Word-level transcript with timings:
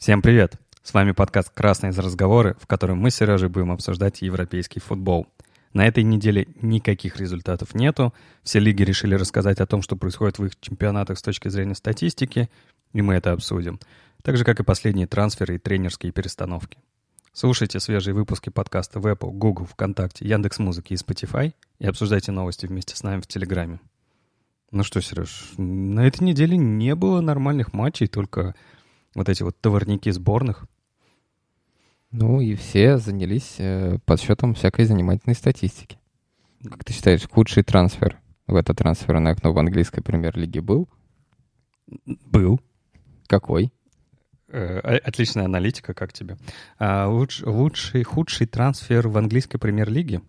Всем 0.00 0.22
привет! 0.22 0.58
С 0.82 0.94
вами 0.94 1.12
подкаст 1.12 1.50
«Красные 1.50 1.90
из 1.90 1.98
разговоры», 1.98 2.56
в 2.58 2.66
котором 2.66 2.96
мы 2.96 3.10
с 3.10 3.16
Сережей 3.16 3.50
будем 3.50 3.70
обсуждать 3.70 4.22
европейский 4.22 4.80
футбол. 4.80 5.26
На 5.74 5.86
этой 5.86 6.04
неделе 6.04 6.48
никаких 6.62 7.18
результатов 7.18 7.74
нету. 7.74 8.14
Все 8.42 8.60
лиги 8.60 8.82
решили 8.82 9.14
рассказать 9.14 9.60
о 9.60 9.66
том, 9.66 9.82
что 9.82 9.96
происходит 9.96 10.38
в 10.38 10.46
их 10.46 10.58
чемпионатах 10.58 11.18
с 11.18 11.22
точки 11.22 11.48
зрения 11.48 11.74
статистики, 11.74 12.48
и 12.94 13.02
мы 13.02 13.12
это 13.12 13.32
обсудим. 13.32 13.78
Так 14.22 14.38
же, 14.38 14.44
как 14.46 14.58
и 14.58 14.64
последние 14.64 15.06
трансферы 15.06 15.56
и 15.56 15.58
тренерские 15.58 16.12
перестановки. 16.12 16.78
Слушайте 17.34 17.78
свежие 17.78 18.14
выпуски 18.14 18.48
подкаста 18.48 19.00
в 19.00 19.06
Apple, 19.06 19.32
Google, 19.32 19.66
ВКонтакте, 19.66 20.26
Яндекс.Музыке 20.26 20.94
и 20.94 20.96
Spotify 20.96 21.52
и 21.78 21.86
обсуждайте 21.86 22.32
новости 22.32 22.64
вместе 22.64 22.96
с 22.96 23.02
нами 23.02 23.20
в 23.20 23.26
Телеграме. 23.26 23.80
Ну 24.70 24.82
что, 24.82 25.02
Сереж, 25.02 25.50
на 25.58 26.06
этой 26.06 26.24
неделе 26.24 26.56
не 26.56 26.94
было 26.94 27.20
нормальных 27.20 27.74
матчей, 27.74 28.06
только 28.06 28.54
вот 29.14 29.28
эти 29.28 29.42
вот 29.42 29.58
товарники 29.60 30.10
сборных. 30.10 30.66
Ну 32.10 32.40
и 32.40 32.54
все 32.54 32.98
занялись 32.98 33.56
э, 33.58 33.98
подсчетом 34.04 34.54
всякой 34.54 34.84
занимательной 34.84 35.36
статистики. 35.36 35.98
Как 36.68 36.84
ты 36.84 36.92
считаешь, 36.92 37.26
худший 37.28 37.62
трансфер 37.62 38.18
в 38.46 38.56
это 38.56 38.74
трансферное 38.74 39.32
окно 39.32 39.52
в 39.52 39.58
английской 39.58 40.02
премьер-лиге 40.02 40.60
был? 40.60 40.88
Был. 42.06 42.60
Какой? 43.26 43.72
Э, 44.48 44.98
отличная 45.04 45.44
аналитика, 45.44 45.94
как 45.94 46.12
тебе? 46.12 46.36
А, 46.78 47.06
луч, 47.06 47.42
лучший, 47.42 48.02
худший 48.02 48.48
трансфер 48.48 49.06
в 49.08 49.16
английской 49.16 49.58
премьер-лиге? 49.58 50.22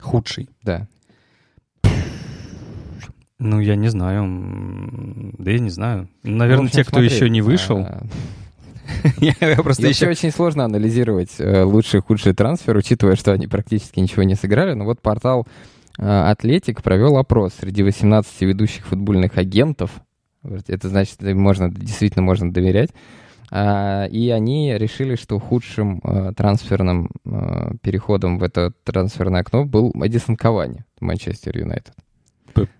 Худший. 0.00 0.50
Да. 0.62 0.86
Ну, 3.38 3.60
я 3.60 3.76
не 3.76 3.88
знаю. 3.88 5.32
Да 5.38 5.50
я 5.50 5.58
не 5.58 5.70
знаю. 5.70 6.08
Наверное, 6.22 6.66
общем, 6.66 6.76
те, 6.76 6.82
кто 6.82 6.98
смотри, 6.98 7.14
еще 7.14 7.28
не 7.28 7.42
вышел. 7.42 7.78
А... 7.78 8.02
я 9.20 9.56
просто 9.56 9.86
еще 9.86 10.08
очень 10.08 10.30
сложно 10.30 10.64
анализировать 10.64 11.34
э, 11.38 11.62
лучший 11.62 11.98
и 11.98 12.02
худший 12.02 12.34
трансфер, 12.34 12.76
учитывая, 12.76 13.16
что 13.16 13.32
они 13.32 13.46
практически 13.46 13.98
ничего 14.00 14.22
не 14.22 14.34
сыграли. 14.34 14.74
Но 14.74 14.84
вот 14.84 15.00
портал 15.00 15.46
Атлетик 15.96 16.82
провел 16.82 17.16
опрос 17.18 17.54
среди 17.60 17.82
18 17.82 18.40
ведущих 18.42 18.86
футбольных 18.86 19.38
агентов. 19.38 19.90
Это 20.42 20.88
значит, 20.88 21.22
можно, 21.22 21.70
действительно 21.70 22.22
можно 22.22 22.52
доверять. 22.52 22.90
А, 23.50 24.06
и 24.06 24.30
они 24.30 24.76
решили, 24.76 25.14
что 25.14 25.38
худшим 25.38 26.00
э, 26.02 26.32
трансферным 26.36 27.10
э, 27.24 27.74
переходом 27.82 28.38
в 28.38 28.42
это 28.42 28.72
трансферное 28.82 29.42
окно 29.42 29.64
был 29.64 29.92
Эдисон 29.94 30.36
Кавани 30.36 30.84
Манчестер 31.00 31.56
Юнайтед. 31.56 31.94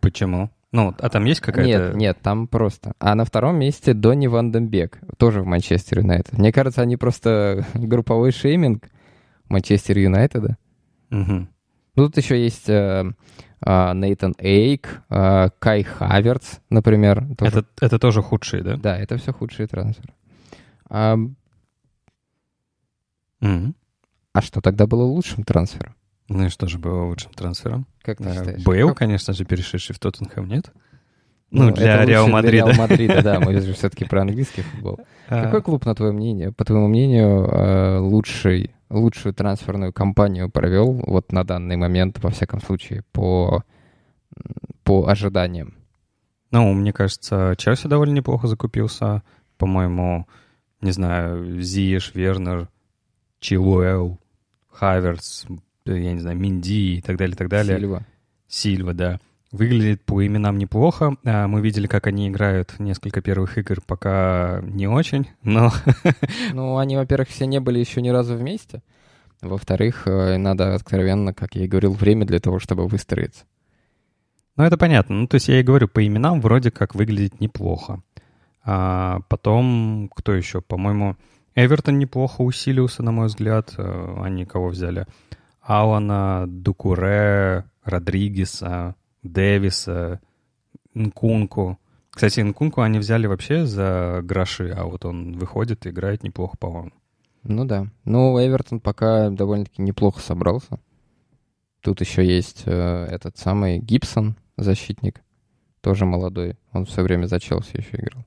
Почему? 0.00 0.50
Ну, 0.75 0.92
а 0.98 1.08
там 1.08 1.25
есть 1.25 1.41
какая-то... 1.41 1.69
Нет, 1.69 1.94
нет, 1.94 2.19
там 2.20 2.48
просто. 2.48 2.94
А 2.98 3.14
на 3.14 3.25
втором 3.25 3.61
месте 3.61 3.94
Донни 3.94 4.27
Ванденбек, 4.27 4.98
тоже 5.19 5.41
в 5.41 5.47
Манчестер 5.47 6.00
Юнайтед. 6.00 6.36
Мне 6.36 6.50
кажется, 6.50 6.83
они 6.83 6.97
просто 6.97 7.64
групповой 7.75 8.33
шейминг 8.33 8.91
Манчестер 9.48 9.98
Юнайтеда. 9.98 10.56
Угу. 11.12 11.47
Ну, 11.97 12.06
тут 12.06 12.17
еще 12.17 12.42
есть 12.42 12.69
э, 12.69 13.05
э, 13.64 13.95
Нейтан 13.95 14.34
Эйк, 14.39 15.02
э, 15.11 15.50
Кай 15.61 15.84
Хаверц, 15.84 16.58
например. 16.70 17.25
Тоже. 17.36 17.58
Это, 17.58 17.67
это 17.80 17.98
тоже 18.00 18.20
худшие, 18.20 18.64
да? 18.64 18.77
Да, 18.77 18.98
это 18.98 19.17
все 19.17 19.33
худшие 19.33 19.69
трансферы. 19.69 20.12
А, 20.91 21.14
угу. 23.41 23.75
а 24.33 24.41
что 24.41 24.61
тогда 24.61 24.89
было 24.89 25.05
лучшим 25.05 25.45
трансфером? 25.45 25.95
Ну 26.28 26.47
и 26.47 26.48
что 26.48 26.67
же 26.67 26.78
было 26.78 27.05
лучшим 27.05 27.33
трансфером? 27.33 27.86
Как 28.03 28.19
ты 28.19 28.25
э, 28.25 28.34
считаешь? 28.34 28.64
Бейл, 28.64 28.89
как? 28.89 28.98
конечно 28.98 29.34
же, 29.34 29.44
перешедший 29.44 29.94
в 29.94 29.98
Тоттенхэм, 29.98 30.48
нет? 30.48 30.72
Ну, 31.50 31.67
ну 31.67 31.72
для 31.72 32.05
Реал 32.05 32.28
Мадрида. 32.28 32.56
Реал 32.56 32.72
Мадрида, 32.75 33.22
да, 33.22 33.41
мы 33.41 33.61
же 33.61 33.75
все-таки 33.75 34.05
про 34.05 34.22
английский 34.22 34.62
футбол. 34.62 35.00
А. 35.28 35.45
Какой 35.45 35.62
клуб, 35.62 35.84
на 35.86 35.95
твое 35.95 36.12
мнение, 36.12 36.50
по 36.50 36.64
твоему 36.64 36.89
мнению, 36.89 37.47
э, 37.47 37.98
лучший, 37.98 38.75
лучшую 38.91 39.34
трансферную 39.34 39.92
кампанию 39.92 40.50
провел 40.50 40.92
вот 41.06 41.30
на 41.30 41.45
данный 41.45 41.77
момент, 41.77 42.19
во 42.22 42.30
всяком 42.30 42.61
случае, 42.61 43.05
по, 43.12 43.62
по 44.83 45.06
ожиданиям? 45.06 45.74
Ну, 46.51 46.73
мне 46.73 46.92
кажется, 46.92 47.55
Челси 47.56 47.86
довольно 47.86 48.14
неплохо 48.14 48.46
закупился. 48.48 49.23
По-моему, 49.58 50.27
не 50.80 50.91
знаю, 50.91 51.61
Зиеш, 51.61 52.14
Вернер, 52.14 52.68
Чилуэл, 53.41 54.18
Хаверс, 54.70 55.46
я 55.86 56.12
не 56.14 56.20
знаю, 56.20 56.39
Минди 56.39 56.96
и 56.96 57.00
так 57.00 57.17
далее, 57.17 57.34
и 57.34 57.36
так 57.36 57.48
далее. 57.48 57.78
Сильва. 57.78 58.02
Сильва, 58.48 58.92
да. 58.95 59.20
Выглядит 59.52 60.02
по 60.02 60.27
именам 60.27 60.58
неплохо. 60.58 61.17
А, 61.24 61.46
мы 61.46 61.61
видели, 61.61 61.86
как 61.86 62.06
они 62.06 62.28
играют 62.28 62.74
несколько 62.78 63.20
первых 63.20 63.58
игр, 63.58 63.80
пока 63.86 64.61
не 64.64 64.89
очень, 64.89 65.28
но... 65.42 65.70
Ну, 66.52 66.78
они, 66.78 66.96
во-первых, 66.96 67.28
все 67.28 67.46
не 67.46 67.61
были 67.61 67.78
еще 67.78 68.00
ни 68.00 68.08
разу 68.08 68.34
вместе. 68.34 68.83
Во-вторых, 69.40 70.06
э, 70.06 70.39
надо 70.39 70.74
откровенно, 70.74 71.34
как 71.34 71.55
я 71.55 71.64
и 71.64 71.68
говорил, 71.68 71.92
время 71.92 72.27
для 72.27 72.40
того, 72.40 72.58
чтобы 72.58 72.89
выстроиться. 72.89 73.44
Ну, 74.56 74.64
это 74.64 74.78
понятно. 74.78 75.17
Ну, 75.17 75.27
то 75.27 75.34
есть 75.36 75.48
я 75.48 75.61
и 75.61 75.64
говорю, 75.64 75.86
по 75.89 76.05
именам 76.05 76.40
вроде 76.40 76.70
как 76.70 76.94
выглядит 76.94 77.40
неплохо. 77.40 78.02
А 78.64 79.20
потом, 79.28 80.11
кто 80.14 80.33
еще? 80.33 80.62
По-моему, 80.62 81.17
Эвертон 81.55 81.98
неплохо 81.98 82.40
усилился, 82.40 83.02
на 83.02 83.12
мой 83.12 83.27
взгляд. 83.27 83.74
Э, 83.77 84.17
они 84.23 84.46
кого 84.46 84.68
взяли? 84.68 85.06
Алана, 85.64 86.45
Дукуре, 86.47 87.64
Родригеса, 87.85 88.97
Дэвиса, 89.23 90.20
Нкунку. 90.92 91.79
Кстати, 92.11 92.41
Нкунку 92.41 92.83
они 92.83 92.98
взяли 92.98 93.27
вообще 93.27 93.64
за 93.67 94.20
гроши, 94.23 94.70
а 94.77 94.85
вот 94.85 95.05
он 95.05 95.39
выходит 95.39 95.86
и 95.86 95.91
играет 95.91 96.23
неплохо, 96.23 96.57
по-моему. 96.58 96.92
Ну 97.42 97.64
да. 97.64 97.86
Ну, 98.05 98.39
Эвертон 98.39 98.80
пока 98.80 99.30
довольно-таки 99.30 99.83
неплохо 99.83 100.20
собрался. 100.20 100.79
Тут 101.80 102.01
еще 102.01 102.24
есть 102.24 102.63
э, 102.67 103.07
этот 103.11 103.36
самый 103.36 103.79
Гибсон, 103.79 104.36
защитник, 104.57 105.23
тоже 105.80 106.07
молодой. 106.07 106.57
Он 106.73 106.86
все 106.86 107.03
время 107.03 107.27
за 107.27 107.41
Челси 107.41 107.77
еще 107.77 107.97
играл. 107.97 108.24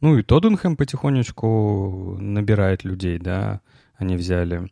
Ну 0.00 0.16
и 0.16 0.22
Тоттенхэм 0.22 0.76
потихонечку 0.76 2.16
набирает 2.20 2.84
людей, 2.84 3.18
да. 3.18 3.60
Они 3.96 4.16
взяли 4.16 4.70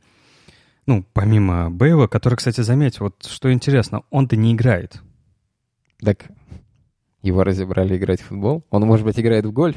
ну, 0.91 1.05
помимо 1.13 1.71
Бейла, 1.71 2.09
который, 2.09 2.35
кстати, 2.35 2.63
заметь, 2.63 2.99
вот 2.99 3.25
что 3.25 3.53
интересно, 3.53 4.03
он-то 4.11 4.35
не 4.35 4.55
играет. 4.55 5.01
Так 6.01 6.27
его 7.23 7.45
разобрали 7.45 7.97
играть 7.97 8.21
в 8.21 8.25
футбол? 8.25 8.65
Он, 8.71 8.83
может 8.83 9.07
быть, 9.07 9.21
играет 9.21 9.47
в 9.47 9.53
гольф? 9.53 9.77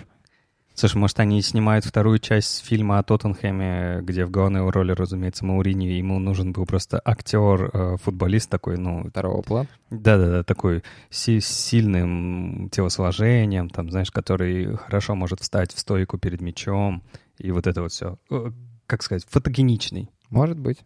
Слушай, 0.74 0.98
может, 0.98 1.20
они 1.20 1.40
снимают 1.44 1.86
вторую 1.86 2.18
часть 2.18 2.66
фильма 2.66 2.98
о 2.98 3.04
Тоттенхэме, 3.04 4.00
где 4.02 4.26
в 4.26 4.32
главной 4.32 4.68
роли, 4.68 4.94
разумеется, 4.94 5.46
Маурини, 5.46 5.86
ему 5.86 6.18
нужен 6.18 6.52
был 6.52 6.66
просто 6.66 7.00
актер, 7.06 7.70
э, 7.72 7.98
футболист 8.02 8.50
такой, 8.50 8.80
ну... 8.80 9.08
Второго 9.08 9.44
плана? 9.44 9.68
Да-да-да, 9.92 10.44
такой 10.44 10.82
с 11.12 11.30
сильным 11.42 12.70
телосложением, 12.72 13.70
там, 13.70 13.92
знаешь, 13.92 14.10
который 14.10 14.78
хорошо 14.78 15.14
может 15.14 15.42
встать 15.42 15.72
в 15.74 15.80
стойку 15.80 16.18
перед 16.18 16.42
мячом, 16.42 17.04
и 17.38 17.52
вот 17.52 17.68
это 17.68 17.84
вот 17.84 17.92
все. 17.92 18.18
Э, 18.32 18.50
как 18.88 19.04
сказать, 19.04 19.28
фотогеничный. 19.30 20.10
Может 20.32 20.58
быть. 20.58 20.80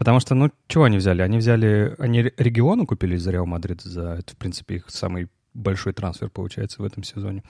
Потому 0.00 0.18
что, 0.18 0.34
ну, 0.34 0.50
чего 0.66 0.84
они 0.84 0.96
взяли? 0.96 1.20
Они 1.20 1.36
взяли... 1.36 1.94
Они 1.98 2.22
региону 2.22 2.86
купили 2.86 3.16
за 3.16 3.32
Реал 3.32 3.44
Мадрид. 3.44 3.82
За, 3.82 4.14
это, 4.14 4.32
в 4.32 4.38
принципе, 4.38 4.76
их 4.76 4.88
самый 4.88 5.28
большой 5.52 5.92
трансфер, 5.92 6.30
получается, 6.30 6.80
в 6.80 6.86
этом 6.86 7.02
сезоне. 7.02 7.42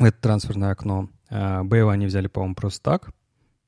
Это 0.00 0.20
трансферное 0.20 0.72
окно. 0.72 1.08
А 1.30 1.62
Бейла 1.62 1.92
они 1.92 2.06
взяли, 2.06 2.26
по-моему, 2.26 2.56
просто 2.56 2.82
так. 2.82 3.12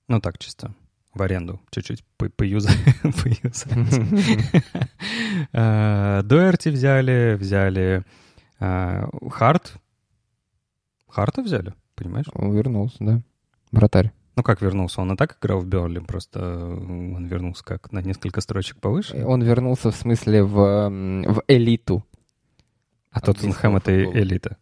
Ну, 0.09 0.21
так 0.21 0.38
чисто. 0.38 0.75
В 1.15 1.22
аренду. 1.22 1.60
Чуть-чуть 1.71 2.05
поюзать. 2.37 2.77
А, 5.53 6.22
Дуэрти 6.25 6.71
взяли. 6.71 7.37
Взяли 7.38 8.03
а, 8.59 9.09
Харт. 9.31 9.76
Харта 11.09 11.43
взяли, 11.43 11.75
понимаешь? 11.94 12.26
Он 12.32 12.53
вернулся, 12.53 12.97
да. 12.99 13.22
Вратарь. 13.70 14.11
Ну 14.36 14.42
как 14.42 14.60
вернулся? 14.62 15.00
Он 15.00 15.12
и 15.12 15.16
так 15.16 15.38
играл 15.38 15.60
в 15.60 15.66
Берли, 15.66 16.00
просто 16.00 16.40
он 16.40 17.26
вернулся 17.26 17.64
как 17.64 17.92
на 17.92 18.00
несколько 18.00 18.40
строчек 18.40 18.78
повыше. 18.78 19.25
Он 19.25 19.42
вернулся 19.42 19.90
в 19.90 19.96
смысле 19.96 20.42
в, 20.42 20.88
в 20.88 21.42
элиту. 21.46 22.04
А 23.12 23.20
Тоттенхэм— 23.20 23.76
это 23.78 24.04
элита. 24.04 24.56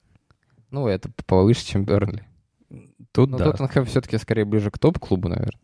Ну, 0.71 0.87
это 0.87 1.11
повыше, 1.27 1.65
чем 1.65 1.85
Бернли. 1.85 2.25
Тут 3.13 3.31
Но 3.31 3.39
да. 3.39 3.45
Тоттенхэм 3.47 3.87
все-таки 3.87 4.19
скорее 4.19 4.45
ближе 4.45 4.71
к 4.71 4.79
топ-клубу, 4.79 5.29
наверное. 5.29 5.61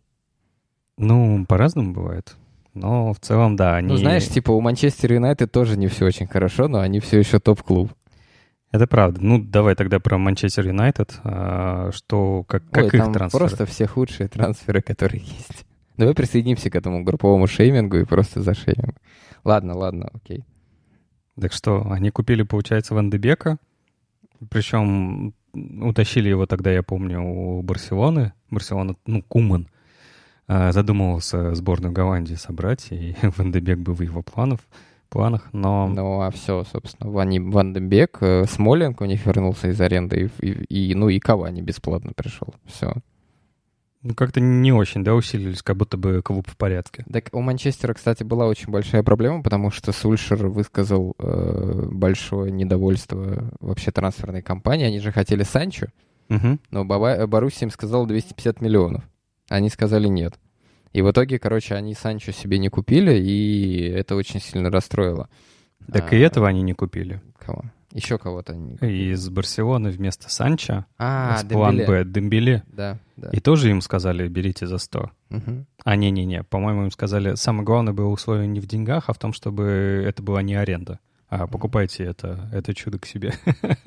Ну, 0.97 1.45
по-разному 1.47 1.93
бывает. 1.93 2.37
Но 2.75 3.13
в 3.13 3.21
целом, 3.21 3.57
да, 3.57 3.77
они... 3.77 3.89
Ну, 3.89 3.97
знаешь, 3.97 4.27
типа 4.29 4.53
у 4.53 4.61
Манчестер 4.61 5.13
Юнайтед 5.13 5.51
тоже 5.51 5.77
не 5.77 5.87
все 5.89 6.07
очень 6.07 6.27
хорошо, 6.27 6.69
но 6.69 6.81
они 6.81 7.01
все 7.01 7.19
еще 7.19 7.39
топ-клуб. 7.41 7.93
Это 8.71 8.87
правда. 8.87 9.21
Ну, 9.23 9.43
давай 9.43 9.75
тогда 9.75 9.99
про 9.99 10.19
Манчестер 10.19 10.67
Юнайтед. 10.67 11.21
А, 11.25 11.91
что, 11.93 12.45
как, 12.45 12.69
как 12.71 12.85
Ой, 12.85 12.91
их 12.91 12.93
там 12.93 13.13
трансферы? 13.13 13.47
просто 13.47 13.67
все 13.67 13.87
худшие 13.87 14.29
трансферы, 14.29 14.83
которые 14.83 15.23
есть. 15.23 15.65
Давай 15.97 16.15
присоединимся 16.15 16.71
к 16.71 16.77
этому 16.77 17.03
групповому 17.03 17.47
шеймингу 17.47 17.97
и 17.97 18.05
просто 18.05 18.41
за 18.41 18.53
зашеймим. 18.53 18.95
Ладно, 19.43 19.77
ладно, 19.77 20.11
окей. 20.13 20.45
Так 21.41 21.53
что, 21.53 21.91
они 21.91 22.11
купили, 22.11 22.43
получается, 22.43 22.95
Ван 22.95 23.11
Дебека, 23.11 23.59
причем 24.51 25.35
утащили 25.55 26.29
его 26.29 26.47
тогда, 26.47 26.71
я 26.71 26.83
помню, 26.83 27.23
у 27.23 27.63
Барселоны. 27.63 28.33
Барселона, 28.51 28.97
ну, 29.07 29.23
Куман 29.23 29.69
а, 30.47 30.73
задумывался 30.73 31.55
сборную 31.55 31.93
Голландии 31.93 32.35
собрать, 32.35 32.89
и 32.91 33.17
Ван 33.37 33.53
де 33.53 33.61
Бек 33.61 33.79
был 33.79 33.95
в 33.95 34.03
его 34.03 34.23
планах, 34.23 34.61
планах, 35.09 35.49
но... 35.53 35.89
Ну, 35.89 36.21
а 36.21 36.31
все, 36.31 36.65
собственно, 36.65 37.11
Ван, 37.11 37.51
Ван 37.51 37.73
де 37.73 37.81
Бек, 37.81 38.19
э, 38.21 38.45
Смоленко 38.47 39.03
у 39.03 39.07
них 39.07 39.25
вернулся 39.27 39.69
из 39.69 39.81
аренды, 39.81 40.31
и, 40.41 40.47
и, 40.47 40.91
и 40.91 40.95
ну, 40.95 41.09
и 41.09 41.19
Кавани 41.19 41.61
бесплатно 41.61 42.13
пришел. 42.15 42.55
Все. 42.67 42.95
Ну, 44.03 44.15
как-то 44.15 44.41
не 44.41 44.73
очень, 44.73 45.03
да, 45.03 45.15
усилились, 45.15 45.63
как 45.63 45.77
будто 45.77 45.97
бы 45.97 46.23
клуб 46.23 46.49
в 46.49 46.57
порядке. 46.57 47.05
Так 47.13 47.31
у 47.33 47.41
Манчестера, 47.41 47.95
кстати, 47.95 48.23
была 48.23 48.47
очень 48.47 48.71
большая 48.71 49.03
проблема, 49.03 49.43
потому 49.43 49.71
что 49.71 49.91
Сульшер 49.93 50.47
высказал 50.47 51.17
э, 51.19 51.89
большое 51.91 52.53
недовольство 52.53 53.51
вообще 53.61 53.91
трансферной 53.91 54.43
кампании. 54.43 54.87
Они 54.87 55.01
же 55.01 55.11
хотели 55.11 55.43
Санчо, 55.43 55.89
угу. 56.29 56.59
но 56.71 56.85
Баба, 56.85 57.27
Боруссия 57.27 57.67
им 57.67 57.71
сказал 57.71 58.07
250 58.07 58.61
миллионов. 58.61 59.03
Они 59.49 59.69
сказали 59.69 60.07
нет. 60.07 60.39
И 60.93 61.03
в 61.03 61.11
итоге, 61.11 61.39
короче, 61.39 61.75
они 61.75 61.95
Санчо 61.95 62.33
себе 62.33 62.59
не 62.59 62.69
купили, 62.69 63.15
и 63.19 63.89
это 63.89 64.17
очень 64.17 64.41
сильно 64.41 64.71
расстроило. 64.71 65.29
Так 65.93 66.13
а, 66.13 66.17
и 66.17 66.19
этого 66.19 66.49
они 66.49 66.63
не 66.63 66.75
купили. 66.75 67.21
Кого? 67.39 67.65
Еще 67.93 68.19
кого-то. 68.19 68.53
Из 68.53 69.29
Барселоны 69.31 69.91
вместо 69.91 70.31
Санча. 70.31 70.87
А, 70.99 71.43
план 71.49 71.79
Б, 71.79 72.05
Дембеле. 72.05 72.63
Да, 72.67 72.99
да. 73.17 73.31
И 73.31 73.41
тоже 73.41 73.71
им 73.71 73.81
сказали, 73.81 74.29
берите 74.29 74.67
за 74.67 74.79
100. 74.79 75.11
Угу. 75.31 75.67
А, 75.85 75.97
не-не-не, 75.97 76.43
по-моему, 76.43 76.85
им 76.85 76.91
сказали, 76.91 77.35
самое 77.35 77.65
главное 77.65 77.95
было 77.95 78.09
условие 78.09 78.47
не 78.47 78.61
в 78.61 78.67
деньгах, 78.67 79.05
а 79.09 79.13
в 79.15 79.19
том, 79.19 79.33
чтобы 79.33 80.05
это 80.07 80.23
была 80.23 80.43
не 80.43 80.55
аренда. 80.55 81.01
А 81.29 81.47
покупайте 81.47 82.05
это, 82.05 82.49
это 82.53 82.75
чудо 82.75 82.99
к 82.99 83.07
себе. 83.07 83.35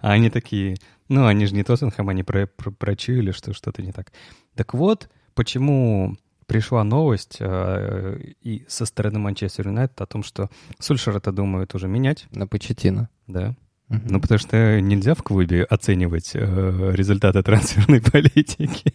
А 0.00 0.12
они 0.12 0.30
такие, 0.30 0.76
ну, 1.08 1.26
они 1.26 1.44
же 1.44 1.54
не 1.54 1.62
Тоттенхэм, 1.62 2.08
они 2.08 2.22
про, 2.22 2.46
про, 2.46 2.70
прочуяли, 2.70 3.30
что 3.30 3.52
что-то 3.52 3.82
не 3.82 3.92
так. 3.92 4.10
Так 4.54 4.72
вот, 4.72 5.10
почему 5.34 6.16
пришла 6.46 6.82
новость 6.82 7.36
э, 7.38 8.18
и 8.42 8.64
со 8.66 8.84
стороны 8.84 9.20
Манчестер 9.20 9.68
Юнайтед 9.68 10.00
о 10.00 10.06
том, 10.06 10.24
что 10.24 10.50
Сульшер 10.80 11.16
это 11.16 11.30
думают 11.30 11.76
уже 11.76 11.86
менять. 11.86 12.26
На 12.32 12.48
Почетина. 12.48 13.08
Да. 13.28 13.54
Угу. 13.88 14.00
Ну, 14.08 14.20
потому 14.20 14.38
что 14.38 14.80
нельзя 14.80 15.14
в 15.14 15.22
клубе 15.22 15.62
оценивать 15.62 16.32
э, 16.34 16.92
результаты 16.94 17.42
трансферной 17.44 18.00
политики. 18.12 18.94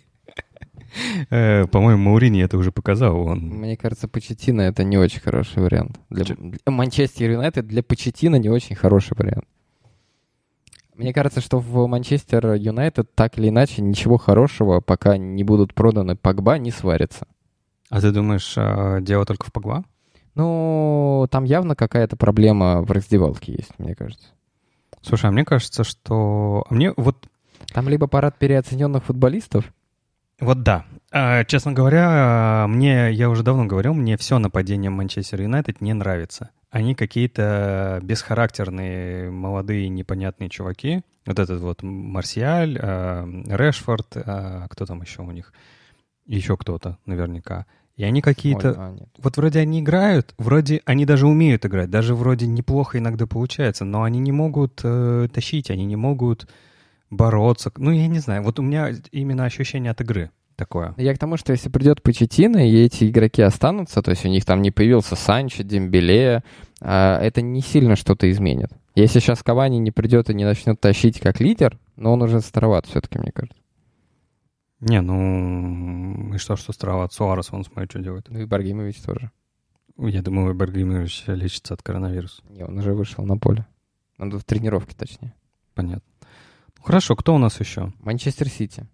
Э, 1.30 1.66
по-моему, 1.68 2.04
Маурини 2.04 2.44
это 2.44 2.58
уже 2.58 2.72
показал. 2.72 3.18
Он... 3.26 3.40
Мне 3.40 3.78
кажется, 3.78 4.08
Почетина 4.10 4.62
это 4.62 4.84
не 4.84 4.98
очень 4.98 5.22
хороший 5.22 5.64
вариант. 5.64 5.98
Для, 6.10 6.26
для 6.26 6.60
Манчестер 6.66 7.32
Юнайтед 7.32 7.68
для 7.68 7.84
Почетина 7.84 8.36
не 8.36 8.50
очень 8.50 8.76
хороший 8.76 9.16
вариант. 9.18 9.46
Мне 10.98 11.14
кажется, 11.14 11.42
что 11.42 11.60
в 11.60 11.88
Манчестер 11.88 12.54
Юнайтед 12.54 13.14
так 13.16 13.38
или 13.38 13.50
иначе 13.50 13.82
ничего 13.82 14.18
хорошего, 14.18 14.80
пока 14.80 15.18
не 15.18 15.44
будут 15.44 15.74
проданы 15.74 16.16
Погба, 16.16 16.58
не 16.58 16.72
сварится. 16.72 17.28
А 17.90 18.00
ты 18.00 18.12
думаешь, 18.12 18.54
а, 18.58 19.02
дело 19.02 19.26
только 19.26 19.46
в 19.46 19.52
Погба? 19.52 19.84
Ну, 20.36 21.28
там 21.30 21.44
явно 21.44 21.76
какая-то 21.76 22.16
проблема 22.16 22.82
в 22.82 22.92
раздевалке 22.92 23.54
есть, 23.54 23.78
мне 23.78 23.94
кажется. 23.96 24.28
Слушай, 25.02 25.30
а 25.30 25.32
мне 25.32 25.46
кажется, 25.46 25.84
что... 25.84 26.66
А 26.70 26.74
мне 26.74 26.94
вот... 26.96 27.28
Там 27.74 27.90
либо 27.90 28.08
парад 28.08 28.38
переоцененных 28.38 29.04
футболистов. 29.04 29.74
Вот 30.40 30.64
да. 30.64 30.86
А, 31.12 31.44
честно 31.46 31.74
говоря, 31.74 32.66
мне, 32.68 33.12
я 33.12 33.30
уже 33.30 33.44
давно 33.44 33.66
говорил, 33.66 33.94
мне 33.94 34.18
все 34.18 34.40
нападение 34.40 34.92
Манчестер 34.92 35.42
Юнайтед 35.42 35.82
не 35.82 35.94
нравится. 35.94 36.52
Они 36.70 36.96
какие-то 36.96 38.00
бесхарактерные, 38.04 39.30
молодые, 39.30 39.88
непонятные 39.90 40.50
чуваки. 40.50 41.04
Вот 41.26 41.40
этот 41.40 41.62
вот 41.62 41.84
Марсиаль, 41.84 42.76
Решфорд, 42.76 44.08
кто 44.10 44.86
там 44.86 45.02
еще 45.02 45.22
у 45.22 45.32
них? 45.32 45.54
еще 46.26 46.58
кто-то 46.58 46.98
наверняка. 47.06 47.66
И 47.96 48.04
они 48.04 48.22
какие-то... 48.22 48.74
А, 48.78 48.98
вот 49.20 49.38
вроде 49.38 49.60
они 49.60 49.80
играют, 49.80 50.34
вроде 50.38 50.82
они 50.86 51.06
даже 51.06 51.28
умеют 51.28 51.66
играть, 51.66 51.90
даже 51.90 52.14
вроде 52.14 52.46
неплохо 52.46 52.98
иногда 52.98 53.26
получается, 53.26 53.86
но 53.86 54.04
они 54.04 54.20
не 54.20 54.34
могут 54.34 54.82
э, 54.84 55.30
тащить, 55.34 55.72
они 55.72 55.86
не 55.86 55.96
могут 55.96 56.48
бороться. 57.10 57.72
Ну, 57.78 57.92
я 57.92 58.08
не 58.08 58.20
знаю, 58.20 58.44
вот 58.44 58.60
у 58.60 58.64
меня 58.64 58.92
именно 59.12 59.46
ощущение 59.46 59.92
от 59.92 60.02
игры 60.02 60.32
такое. 60.56 60.94
Я 60.98 61.14
к 61.14 61.20
тому, 61.20 61.38
что 61.38 61.52
если 61.52 61.70
придет 61.70 62.02
Почетина, 62.02 62.68
и 62.68 62.86
эти 62.86 63.10
игроки 63.10 63.42
останутся, 63.42 64.02
то 64.02 64.12
есть 64.12 64.26
у 64.26 64.30
них 64.30 64.46
там 64.46 64.62
не 64.62 64.72
появился 64.72 65.16
Санчо, 65.16 65.64
Дембеле, 65.64 66.44
э, 66.82 67.18
это 67.22 67.42
не 67.42 67.62
сильно 67.62 67.96
что-то 67.96 68.30
изменит. 68.32 68.72
Если 68.96 69.20
сейчас 69.20 69.44
Кавани 69.44 69.78
не 69.78 69.92
придет 69.92 70.30
и 70.30 70.34
не 70.34 70.46
начнет 70.46 70.80
тащить 70.80 71.20
как 71.20 71.40
лидер, 71.40 71.78
но 71.96 72.14
он 72.14 72.22
уже 72.22 72.40
староват 72.42 72.86
все-таки, 72.86 73.20
мне 73.20 73.32
кажется. 73.32 73.62
Не, 74.80 75.02
ну 75.02 76.34
и 76.34 76.38
что, 76.38 76.56
что 76.56 76.74
страва 76.74 77.06
от 77.06 77.14
Суарес, 77.14 77.52
он 77.52 77.64
смотри, 77.64 77.90
что 77.90 78.00
делает. 78.00 78.28
Ну 78.30 78.40
и 78.40 78.46
Баргимович 78.46 78.98
тоже. 79.02 79.32
Я 79.98 80.22
думаю, 80.22 80.54
Баргимович 80.54 81.24
лечится 81.28 81.74
от 81.74 81.82
коронавируса. 81.82 82.44
Не, 82.50 82.66
он 82.66 82.78
уже 82.78 82.94
вышел 82.94 83.26
на 83.26 83.38
поле. 83.38 83.66
Он 84.18 84.30
в 84.32 84.44
тренировке, 84.44 84.96
точнее. 84.96 85.34
Понятно. 85.74 86.08
Ну, 86.78 86.84
хорошо, 86.84 87.16
кто 87.16 87.34
у 87.34 87.38
нас 87.38 87.60
еще? 87.60 87.94
Манчестер 88.00 88.48
Сити. 88.50 88.88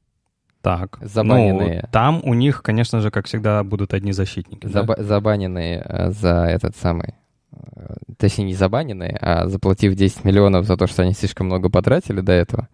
Так. 0.61 0.99
Забаненные. 1.01 1.81
Ну, 1.83 1.89
там 1.91 2.21
у 2.23 2.33
них, 2.33 2.61
конечно 2.61 3.01
же, 3.01 3.09
как 3.09 3.25
всегда, 3.25 3.63
будут 3.63 3.93
одни 3.93 4.11
защитники. 4.11 4.67
Заба- 4.67 4.97
да? 4.97 5.03
Забаненные 5.03 5.83
э, 5.83 6.11
за 6.11 6.45
этот 6.45 6.75
самый... 6.75 7.15
Э, 7.51 7.95
точнее, 8.17 8.45
не 8.45 8.53
забаненные, 8.53 9.17
а 9.19 9.47
заплатив 9.47 9.95
10 9.95 10.23
миллионов 10.23 10.65
за 10.65 10.77
то, 10.77 10.85
что 10.87 11.01
они 11.01 11.13
слишком 11.13 11.47
много 11.47 11.69
потратили 11.69 12.21
до 12.21 12.33
этого. 12.33 12.67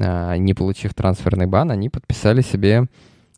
А, 0.00 0.36
не 0.36 0.54
получив 0.54 0.94
трансферный 0.94 1.46
бан, 1.46 1.70
они 1.70 1.88
подписали 1.88 2.40
себе 2.40 2.86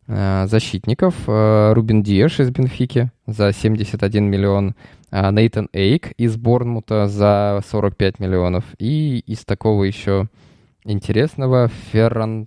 а, 0.07 0.47
защитников. 0.47 1.15
А, 1.27 1.73
Рубин 1.75 2.03
Диеш 2.03 2.39
из 2.41 2.51
Бенфики 2.51 3.11
за 3.27 3.53
71 3.53 4.25
миллион, 4.25 4.75
Нейтан 5.11 5.69
Эйк 5.73 6.13
из 6.13 6.37
Борнмута 6.37 7.09
за 7.09 7.63
45 7.69 8.21
миллионов 8.21 8.65
и 8.79 9.19
из 9.27 9.45
такого 9.45 9.83
еще 9.83 10.29
интересного 10.85 11.69
Ферран... 11.91 12.47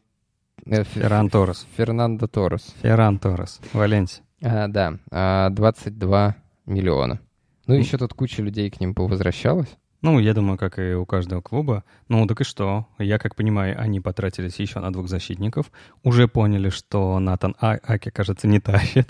Э, 0.65 0.83
Ферран 0.83 1.29
Торрес. 1.29 1.67
Фернандо 1.77 2.27
Торрес. 2.27 2.73
Ферран 2.81 3.19
Торрес, 3.19 3.59
Валенсия. 3.73 4.23
А, 4.41 4.67
да, 4.67 5.50
22 5.50 6.35
миллиона. 6.65 7.19
Ну, 7.67 7.75
еще 7.75 7.97
тут 7.97 8.13
куча 8.13 8.41
людей 8.41 8.69
к 8.69 8.79
ним 8.79 8.94
повозвращалась. 8.94 9.69
Ну, 10.01 10.19
я 10.19 10.33
думаю, 10.33 10.57
как 10.57 10.79
и 10.79 10.94
у 10.95 11.05
каждого 11.05 11.39
клуба. 11.39 11.85
Ну, 12.09 12.27
так 12.27 12.41
и 12.41 12.44
что? 12.44 12.88
Я, 13.00 13.17
как 13.19 13.35
понимаю, 13.35 13.79
они 13.79 14.01
потратились 14.01 14.59
еще 14.59 14.79
на 14.79 14.91
двух 14.91 15.07
защитников. 15.07 15.71
Уже 16.03 16.27
поняли, 16.27 16.69
что 16.69 17.17
Натан 17.19 17.56
а 17.61 17.80
Аки, 17.81 18.09
кажется, 18.09 18.47
не 18.47 18.59
тащит. 18.59 19.09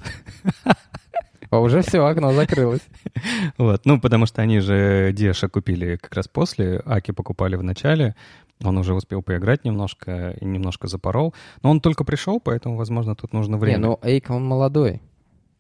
А 1.50 1.60
уже 1.60 1.84
все, 1.84 2.04
окно 2.04 2.34
закрылось. 2.34 2.82
Вот, 3.60 3.86
ну, 3.86 4.02
потому 4.02 4.26
что 4.26 4.42
они 4.42 4.60
же 4.60 5.12
Деша 5.14 5.50
купили 5.50 5.98
как 5.98 6.16
раз 6.16 6.28
после, 6.28 6.82
Аки 6.84 7.12
покупали 7.12 7.56
в 7.56 7.64
начале. 7.64 8.16
Он 8.62 8.78
уже 8.78 8.94
успел 8.94 9.22
поиграть 9.22 9.66
немножко 9.66 10.32
и 10.40 10.46
немножко 10.46 10.88
запорол. 10.88 11.34
Но 11.62 11.72
он 11.72 11.82
только 11.82 12.04
пришел, 12.04 12.40
поэтому, 12.40 12.78
возможно, 12.78 13.16
тут 13.16 13.34
нужно 13.34 13.58
время. 13.58 13.78
Не, 13.78 13.82
ну 13.84 14.00
Эйк, 14.04 14.30
он 14.30 14.46
молодой. 14.46 15.02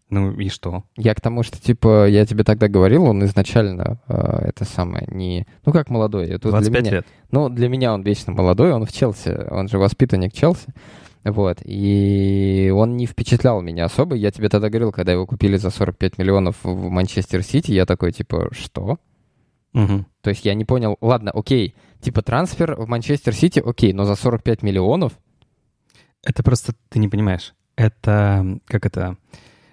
Ну 0.09 0.31
и 0.31 0.49
что? 0.49 0.83
Я 0.95 1.15
к 1.15 1.21
тому, 1.21 1.41
что, 1.41 1.59
типа, 1.59 2.07
я 2.07 2.25
тебе 2.25 2.43
тогда 2.43 2.67
говорил, 2.67 3.05
он 3.05 3.25
изначально 3.25 3.99
э, 4.07 4.49
это 4.49 4.63
самое 4.63 5.07
не... 5.07 5.47
Ну, 5.65 5.73
как 5.73 5.89
молодой. 5.89 6.27
Это 6.27 6.49
25 6.49 6.71
для 6.71 6.81
меня, 6.81 6.91
лет. 6.91 7.07
Ну, 7.31 7.49
для 7.49 7.67
меня 7.67 7.93
он 7.93 8.03
вечно 8.03 8.31
молодой, 8.31 8.71
он 8.71 8.85
в 8.85 8.91
Челси, 8.91 9.47
он 9.49 9.69
же 9.69 9.79
воспитанник 9.79 10.33
Челси. 10.33 10.73
Вот, 11.23 11.59
и 11.63 12.71
он 12.75 12.97
не 12.97 13.05
впечатлял 13.05 13.61
меня 13.61 13.85
особо. 13.85 14.15
Я 14.15 14.29
тебе 14.29 14.49
тогда 14.49 14.69
говорил, 14.69 14.91
когда 14.91 15.13
его 15.13 15.25
купили 15.25 15.57
за 15.57 15.69
45 15.69 16.17
миллионов 16.17 16.57
в 16.63 16.89
Манчестер 16.89 17.41
Сити, 17.41 17.71
я 17.71 17.85
такой, 17.85 18.11
типа, 18.11 18.49
что? 18.51 18.99
Угу. 19.73 20.05
То 20.21 20.29
есть 20.29 20.45
я 20.45 20.53
не 20.53 20.65
понял, 20.65 20.97
ладно, 21.01 21.31
окей, 21.31 21.75
типа 22.01 22.21
трансфер 22.21 22.75
в 22.75 22.87
Манчестер 22.87 23.33
Сити, 23.33 23.59
окей, 23.59 23.93
но 23.93 24.05
за 24.05 24.15
45 24.15 24.61
миллионов? 24.61 25.13
Это 26.23 26.43
просто 26.43 26.73
ты 26.89 26.99
не 26.99 27.09
понимаешь. 27.09 27.53
Это, 27.75 28.59
как 28.65 28.85
это, 28.85 29.17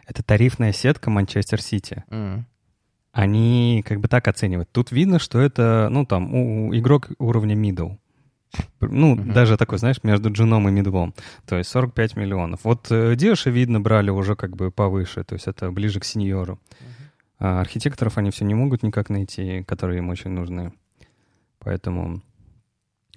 это 0.07 0.23
тарифная 0.23 0.73
сетка 0.73 1.11
Манчестер 1.11 1.61
Сити. 1.61 2.05
Mm. 2.09 2.45
Они 3.13 3.85
как 3.87 4.01
бы 4.01 4.09
так 4.09 4.27
оценивают. 4.29 4.71
Тут 4.73 4.93
видно, 4.93 5.19
что 5.19 5.41
это, 5.41 5.89
ну, 5.91 6.07
там, 6.07 6.33
у, 6.33 6.75
игрок 6.75 7.09
уровня 7.19 7.55
middle. 7.55 7.99
Ну, 8.81 9.15
mm-hmm. 9.15 9.33
даже 9.33 9.57
такой, 9.57 9.79
знаешь, 9.79 10.03
между 10.03 10.33
джуном 10.33 10.69
и 10.69 10.73
мидлом. 10.73 11.15
То 11.47 11.57
есть 11.57 11.71
45 11.71 12.17
миллионов. 12.17 12.61
Вот 12.65 12.87
э, 12.91 13.15
Деши, 13.15 13.51
видно, 13.51 13.81
брали 13.81 14.11
уже 14.11 14.35
как 14.35 14.57
бы 14.57 14.73
повыше. 14.73 15.23
То 15.23 15.35
есть 15.35 15.47
это 15.47 15.71
ближе 15.71 16.01
к 16.01 16.05
сеньору. 16.05 16.55
Mm-hmm. 16.55 17.00
А 17.41 17.61
архитекторов 17.61 18.19
они 18.19 18.31
все 18.31 18.45
не 18.45 18.55
могут 18.55 18.83
никак 18.83 19.09
найти, 19.09 19.65
которые 19.65 19.99
им 19.99 20.11
очень 20.11 20.31
нужны. 20.31 20.75
Поэтому... 21.59 22.23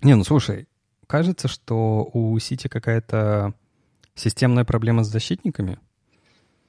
Не, 0.02 0.16
ну 0.16 0.24
слушай, 0.24 0.68
кажется, 1.08 1.50
что 1.50 2.10
у 2.14 2.40
Сити 2.40 2.70
какая-то 2.70 3.54
системная 4.16 4.64
проблема 4.64 5.04
с 5.04 5.10
защитниками. 5.10 5.78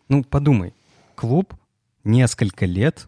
Ну, 0.08 0.24
подумай, 0.24 0.74
клуб 1.14 1.54
несколько 2.02 2.66
лет, 2.66 3.06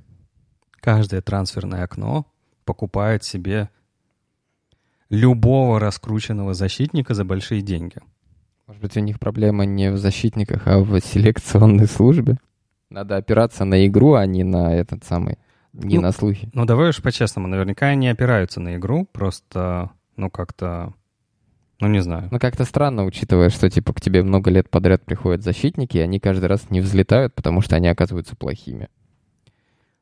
каждое 0.81 1.23
трансферное 1.23 1.83
окно 1.83 2.25
покупает 2.65 3.25
себе 3.25 3.69
любого 5.11 5.81
раскрученного 5.81 6.55
защитника 6.55 7.15
за 7.15 7.25
большие 7.25 7.63
деньги. 7.63 7.97
Может 8.69 8.81
быть, 8.81 8.97
у 8.97 9.01
них 9.01 9.19
проблема 9.19 9.65
не 9.65 9.91
в 9.91 9.99
защитниках, 9.99 10.67
а 10.67 10.79
в 10.79 11.01
селекционной 11.01 11.87
службе? 11.87 12.39
Надо 12.91 13.17
опираться 13.17 13.65
на 13.65 13.87
игру, 13.87 14.15
а 14.15 14.27
не 14.27 14.45
на 14.45 14.75
этот 14.75 15.05
самый, 15.05 15.39
не 15.73 15.97
ну, 15.97 16.03
на 16.03 16.13
слухи. 16.13 16.49
Ну, 16.53 16.65
давай 16.65 16.91
уж 16.91 17.03
по-честному. 17.03 17.49
Наверняка 17.49 17.87
они 17.87 18.09
опираются 18.09 18.61
на 18.61 18.77
игру, 18.77 19.07
просто, 19.13 19.91
ну, 20.17 20.31
как-то, 20.31 20.95
ну, 21.81 21.89
не 21.89 22.01
знаю. 22.01 22.29
Ну, 22.31 22.39
как-то 22.39 22.65
странно, 22.65 23.05
учитывая, 23.05 23.51
что, 23.51 23.69
типа, 23.69 23.93
к 23.93 24.01
тебе 24.01 24.23
много 24.23 24.51
лет 24.51 24.71
подряд 24.71 25.05
приходят 25.05 25.43
защитники, 25.43 25.97
и 25.97 26.01
они 26.01 26.21
каждый 26.21 26.47
раз 26.47 26.71
не 26.71 26.81
взлетают, 26.81 27.35
потому 27.35 27.61
что 27.61 27.77
они 27.77 27.89
оказываются 27.89 28.37
плохими. 28.37 28.89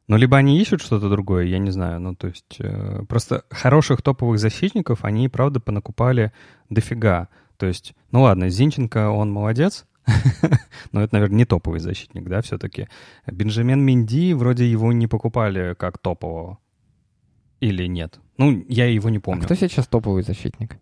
Ну, 0.07 0.17
либо 0.17 0.37
они 0.37 0.61
ищут 0.61 0.83
что-то 0.83 1.09
другое, 1.09 1.45
я 1.47 1.59
не 1.59 1.71
знаю. 1.71 1.99
Ну, 2.01 2.15
то 2.15 2.27
есть, 2.27 2.57
э, 2.59 3.03
просто 3.09 3.45
хороших 3.49 4.03
топовых 4.03 4.39
защитников 4.39 5.05
они, 5.05 5.31
правда, 5.31 5.61
понакупали 5.61 6.33
дофига. 6.69 7.29
То 7.57 7.67
есть, 7.67 7.95
ну 8.11 8.23
ладно, 8.23 8.51
Зинченко, 8.51 9.09
он 9.11 9.31
молодец, 9.31 9.87
но 10.93 11.03
это, 11.03 11.15
наверное, 11.15 11.37
не 11.37 11.45
топовый 11.45 11.81
защитник, 11.81 12.29
да, 12.29 12.43
все-таки. 12.43 12.89
Бенджамин 13.27 13.81
Минди, 13.81 14.33
вроде 14.35 14.71
его 14.71 14.93
не 14.93 15.07
покупали 15.07 15.75
как 15.75 15.99
топового. 15.99 16.59
Или 17.61 17.87
нет? 17.87 18.21
Ну, 18.37 18.65
я 18.69 18.87
его 18.87 19.09
не 19.09 19.19
помню. 19.19 19.43
А 19.43 19.45
кто 19.45 19.55
сейчас 19.55 19.87
топовый 19.87 20.23
защитник? 20.23 20.77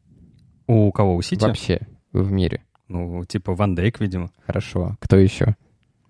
У 0.67 0.91
кого? 0.91 1.17
У 1.17 1.23
Сити? 1.23 1.43
Вообще, 1.43 1.81
в 2.12 2.33
мире. 2.33 2.62
Ну, 2.88 3.25
типа 3.25 3.55
Ван 3.55 3.75
Дейк, 3.75 4.00
видимо. 4.00 4.31
Хорошо. 4.47 4.97
Кто 5.00 5.17
еще? 5.17 5.57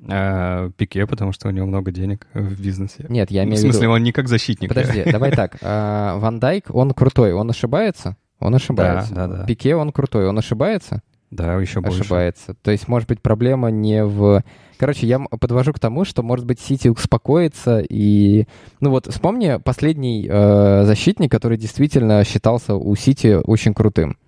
А, 0.09 0.71
Пике, 0.71 1.07
потому 1.07 1.33
что 1.33 1.49
у 1.49 1.50
него 1.50 1.66
много 1.66 1.92
денег 1.92 2.26
в 2.35 2.61
бизнесе. 2.61 3.07
Нет, 3.09 3.31
я 3.31 3.45
имею 3.45 3.57
в 3.57 3.59
виду... 3.61 3.69
В 3.69 3.73
смысле, 3.73 3.88
он 3.88 4.02
не 4.02 4.12
как 4.12 4.28
защитник. 4.28 4.69
Подожди, 4.69 5.04
давай 5.11 5.31
так. 5.33 5.59
А, 5.62 6.16
Ван 6.19 6.40
Дайк, 6.40 6.66
он 6.71 6.92
крутой, 6.92 7.33
он 7.33 7.50
ошибается? 7.50 8.16
Он 8.40 8.54
ошибается. 8.54 9.14
Да, 9.14 9.28
да, 9.28 9.37
да. 9.38 9.47
Пике, 9.47 9.76
он 9.76 9.92
крутой, 9.92 10.26
он 10.26 10.38
ошибается? 10.38 11.02
Да, 11.32 11.54
еще 11.54 11.80
больше. 11.80 12.00
Ошибается. 12.00 12.54
То 12.62 12.70
есть, 12.70 12.88
может 12.88 13.08
быть, 13.08 13.22
проблема 13.22 13.70
не 13.70 14.04
в... 14.04 14.44
Короче, 14.76 15.06
я 15.06 15.18
подвожу 15.18 15.72
к 15.72 15.80
тому, 15.80 16.04
что, 16.04 16.22
может 16.22 16.44
быть, 16.44 16.60
Сити 16.60 16.88
успокоится 16.88 17.82
и... 17.88 18.46
Ну 18.80 18.90
вот, 18.90 19.06
вспомни 19.06 19.58
последний 19.64 20.28
э, 20.28 20.84
защитник, 20.84 21.32
который 21.32 21.56
действительно 21.56 22.22
считался 22.24 22.74
у 22.74 22.94
Сити 22.96 23.40
очень 23.44 23.72
крутым. 23.72 24.18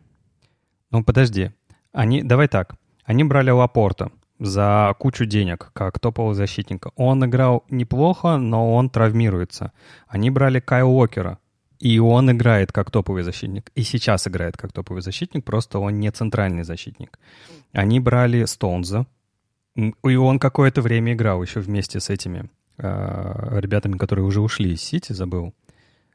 Ну, 0.90 1.04
подожди. 1.04 1.50
Они... 1.92 2.22
Давай 2.22 2.48
так. 2.48 2.74
Они 3.04 3.22
брали 3.22 3.50
Лапорта 3.50 4.10
за 4.38 4.94
кучу 4.98 5.26
денег, 5.26 5.72
как 5.74 5.98
топового 5.98 6.32
защитника. 6.32 6.90
Он 6.96 7.22
играл 7.26 7.64
неплохо, 7.68 8.38
но 8.38 8.74
он 8.74 8.88
травмируется. 8.88 9.72
Они 10.08 10.30
брали 10.30 10.58
Кайл 10.58 10.90
Уокера, 10.90 11.38
и 11.84 11.98
он 11.98 12.30
играет 12.30 12.72
как 12.72 12.90
топовый 12.90 13.22
защитник. 13.22 13.70
И 13.74 13.82
сейчас 13.82 14.26
играет 14.26 14.56
как 14.56 14.72
топовый 14.72 15.02
защитник, 15.02 15.44
просто 15.44 15.78
он 15.78 16.00
не 16.00 16.10
центральный 16.10 16.64
защитник. 16.64 17.18
Они 17.72 18.00
брали 18.00 18.46
Стоунза, 18.46 19.06
и 19.76 20.16
он 20.16 20.38
какое-то 20.38 20.80
время 20.80 21.12
играл 21.12 21.42
еще 21.42 21.60
вместе 21.60 22.00
с 22.00 22.08
этими 22.08 22.48
э, 22.78 23.60
ребятами, 23.60 23.98
которые 23.98 24.24
уже 24.24 24.40
ушли 24.40 24.72
из 24.72 24.82
Сити, 24.82 25.12
забыл. 25.12 25.52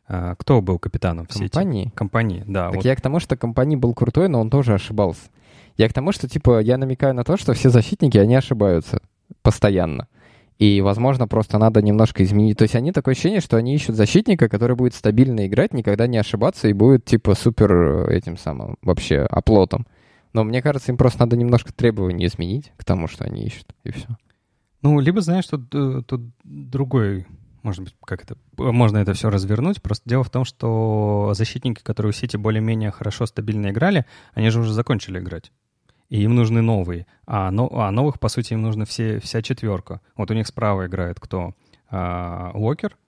Э, 0.07 0.33
кто 0.39 0.59
был 0.61 0.79
капитаном 0.79 1.27
в 1.27 1.33
Компании? 1.37 1.83
Сити? 1.83 1.95
Компании, 1.95 2.43
да. 2.47 2.69
Так 2.69 2.75
вот. 2.77 2.85
я 2.85 2.95
к 2.95 3.01
тому, 3.01 3.19
что 3.19 3.37
компании 3.37 3.75
был 3.75 3.93
крутой, 3.93 4.27
но 4.27 4.41
он 4.41 4.49
тоже 4.49 4.73
ошибался. 4.73 5.29
Я 5.77 5.87
к 5.87 5.93
тому, 5.93 6.11
что, 6.11 6.27
типа, 6.27 6.61
я 6.61 6.79
намекаю 6.79 7.13
на 7.13 7.23
то, 7.23 7.37
что 7.37 7.53
все 7.53 7.69
защитники, 7.69 8.17
они 8.17 8.33
ошибаются 8.33 9.03
постоянно. 9.43 10.07
И, 10.59 10.81
возможно, 10.81 11.25
просто 11.25 11.57
надо 11.57 11.81
немножко 11.81 12.21
изменить. 12.21 12.57
То 12.57 12.63
есть 12.63 12.75
они 12.75 12.91
такое 12.91 13.13
ощущение, 13.13 13.39
что 13.39 13.55
они 13.55 13.73
ищут 13.73 13.95
защитника, 13.95 14.49
который 14.49 14.75
будет 14.75 14.93
стабильно 14.93 15.47
играть, 15.47 15.73
никогда 15.73 16.05
не 16.05 16.17
ошибаться 16.17 16.67
и 16.67 16.73
будет, 16.73 17.05
типа, 17.05 17.33
супер 17.33 17.71
э, 17.71 18.17
этим 18.17 18.37
самым 18.37 18.77
вообще 18.81 19.21
оплотом. 19.21 19.87
Но 20.33 20.43
мне 20.43 20.61
кажется, 20.61 20.91
им 20.91 20.97
просто 20.97 21.21
надо 21.21 21.37
немножко 21.37 21.71
требований 21.71 22.25
изменить 22.25 22.73
к 22.75 22.83
тому, 22.83 23.07
что 23.07 23.23
они 23.23 23.45
ищут, 23.45 23.73
и 23.85 23.91
все. 23.91 24.07
Ну, 24.81 24.99
либо, 24.99 25.21
знаешь, 25.21 25.47
тут, 25.47 25.73
э, 25.73 26.01
тут 26.05 26.21
другой, 26.43 27.25
может 27.63 27.85
быть, 27.85 27.95
как 28.05 28.23
это, 28.23 28.35
можно 28.57 28.97
это 28.97 29.13
все 29.13 29.29
развернуть. 29.29 29.81
Просто 29.81 30.09
дело 30.09 30.25
в 30.25 30.29
том, 30.29 30.43
что 30.43 31.31
защитники, 31.35 31.81
которые 31.81 32.09
у 32.09 32.13
Сити 32.13 32.35
более-менее 32.35 32.91
хорошо, 32.91 33.25
стабильно 33.27 33.69
играли, 33.69 34.05
они 34.33 34.49
же 34.49 34.59
уже 34.59 34.73
закончили 34.73 35.19
играть 35.19 35.53
и 36.09 36.21
им 36.23 36.35
нужны 36.35 36.61
новые. 36.61 37.05
А, 37.25 37.51
но, 37.51 37.69
а 37.71 37.91
новых, 37.91 38.19
по 38.19 38.29
сути, 38.29 38.53
им 38.53 38.61
нужна 38.61 38.85
все, 38.85 39.19
вся 39.19 39.41
четверка. 39.41 40.01
Вот 40.15 40.31
у 40.31 40.33
них 40.33 40.47
справа 40.47 40.87
играет 40.87 41.19
кто? 41.19 41.53
А, 41.89 42.53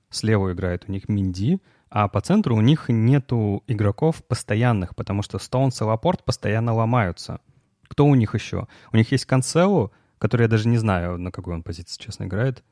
слева 0.10 0.52
играет 0.54 0.86
у 0.88 0.92
них 0.92 1.10
Минди, 1.10 1.60
а 1.90 2.08
по 2.08 2.22
центру 2.22 2.56
у 2.56 2.62
них 2.62 2.86
нету 2.90 3.64
игроков 3.68 4.24
постоянных, 4.26 4.96
потому 4.96 5.24
что 5.24 5.40
Стоунс 5.40 5.82
и 5.82 5.84
Лапорт 5.84 6.24
постоянно 6.24 6.74
ломаются. 6.74 7.40
Кто 7.88 8.06
у 8.06 8.16
них 8.16 8.36
еще? 8.36 8.68
У 8.94 8.98
них 8.98 9.12
есть 9.12 9.26
Канцелу, 9.26 9.92
который 10.18 10.44
я 10.44 10.48
даже 10.48 10.68
не 10.68 10.78
знаю, 10.78 11.18
на 11.18 11.32
какой 11.32 11.54
он 11.54 11.64
позиции, 11.64 12.02
честно, 12.02 12.26
играет. 12.26 12.64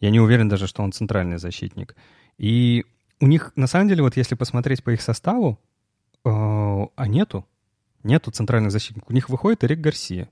Я 0.00 0.10
не 0.10 0.20
уверен 0.20 0.48
даже, 0.48 0.66
что 0.66 0.82
он 0.82 0.92
центральный 0.92 1.38
защитник. 1.38 1.94
И 2.38 2.84
у 3.20 3.26
них, 3.26 3.52
на 3.56 3.66
самом 3.66 3.88
деле, 3.88 4.02
вот 4.02 4.16
если 4.16 4.34
посмотреть 4.34 4.82
по 4.82 4.90
их 4.90 5.00
составу, 5.00 5.60
э, 6.24 6.28
а 6.28 7.06
нету. 7.06 7.46
Нету 8.02 8.30
центральных 8.30 8.72
защитников. 8.72 9.10
У 9.10 9.14
них 9.14 9.28
выходит 9.28 9.64
Эрик 9.64 9.80
Гарсия 9.80 10.28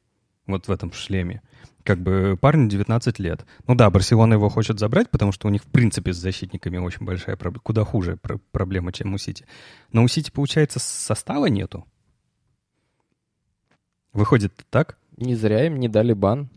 вот 0.46 0.68
в 0.68 0.70
этом 0.70 0.92
шлеме. 0.92 1.42
Как 1.82 2.00
бы 2.00 2.38
парню 2.40 2.68
19 2.68 3.18
лет. 3.18 3.44
Ну 3.66 3.74
да, 3.74 3.90
Барселона 3.90 4.34
его 4.34 4.48
хочет 4.48 4.78
забрать, 4.78 5.10
потому 5.10 5.32
что 5.32 5.48
у 5.48 5.50
них, 5.50 5.62
в 5.62 5.66
принципе, 5.66 6.12
с 6.12 6.16
защитниками 6.16 6.78
очень 6.78 7.04
большая 7.04 7.36
проблема. 7.36 7.62
Куда 7.62 7.84
хуже 7.84 8.18
проблема, 8.52 8.92
чем 8.92 9.12
у 9.14 9.18
Сити. 9.18 9.46
Но 9.92 10.02
у 10.02 10.08
Сити, 10.08 10.30
получается, 10.30 10.78
состава 10.78 11.46
нету. 11.46 11.84
Выходит 14.12 14.54
так? 14.70 14.96
Не 15.16 15.34
зря 15.34 15.66
им 15.66 15.78
не 15.78 15.88
дали 15.88 16.12
бан. 16.12 16.48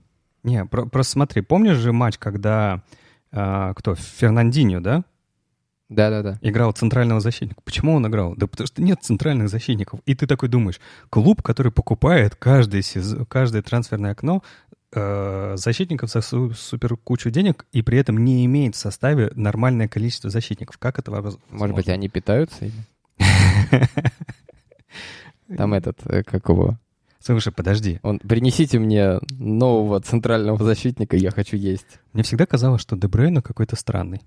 Не, 0.44 0.66
про 0.66 0.86
просто 0.86 1.14
смотри, 1.14 1.42
помнишь 1.42 1.78
же 1.78 1.92
матч, 1.92 2.18
когда 2.18 2.84
э, 3.32 3.74
кто? 3.76 3.96
Фернандинho, 3.96 4.80
да? 4.80 5.04
Да-да-да. 5.90 6.38
Играл 6.42 6.74
центрального 6.74 7.22
защитника. 7.22 7.62
Почему 7.64 7.94
он 7.94 8.06
играл? 8.08 8.36
Да 8.36 8.48
потому 8.48 8.68
что 8.68 8.82
нет 8.82 9.00
центральных 9.02 9.50
защитников. 9.50 10.02
И 10.06 10.16
ты 10.16 10.28
такой 10.28 10.50
думаешь, 10.50 10.82
клуб, 11.10 11.42
который 11.42 11.72
покупает 11.72 12.36
каждый 12.36 12.82
сезон, 12.82 13.26
каждое 13.26 13.62
трансферное 13.62 14.12
окно 14.12 14.44
э, 14.92 15.54
защитников 15.56 16.10
за 16.10 16.20
су- 16.22 16.54
супер 16.54 16.98
кучу 16.98 17.30
денег 17.30 17.66
и 17.72 17.82
при 17.82 17.98
этом 17.98 18.24
не 18.24 18.46
имеет 18.46 18.76
в 18.76 18.80
составе 18.80 19.32
нормальное 19.36 19.88
количество 19.88 20.30
защитников. 20.30 20.78
Как 20.78 21.00
это 21.00 21.12
возможно? 21.12 21.40
Может 21.52 21.76
быть, 21.76 21.88
они 21.88 22.10
питаются? 22.10 22.70
Там 25.56 25.74
этот, 25.74 26.00
э, 26.06 26.24
какого? 26.24 26.80
Слушай, 27.20 27.54
подожди. 27.54 28.00
Он, 28.04 28.20
принесите 28.20 28.80
мне 28.80 29.20
нового 29.32 30.02
центрального 30.02 30.62
защитника, 30.64 31.16
я 31.16 31.32
хочу 31.32 31.56
есть. 31.56 32.00
Мне 32.14 32.24
всегда 32.24 32.46
казалось, 32.46 32.82
что 32.82 32.96
Дебрейна 32.96 33.42
какой-то 33.42 33.76
странный. 33.76 34.22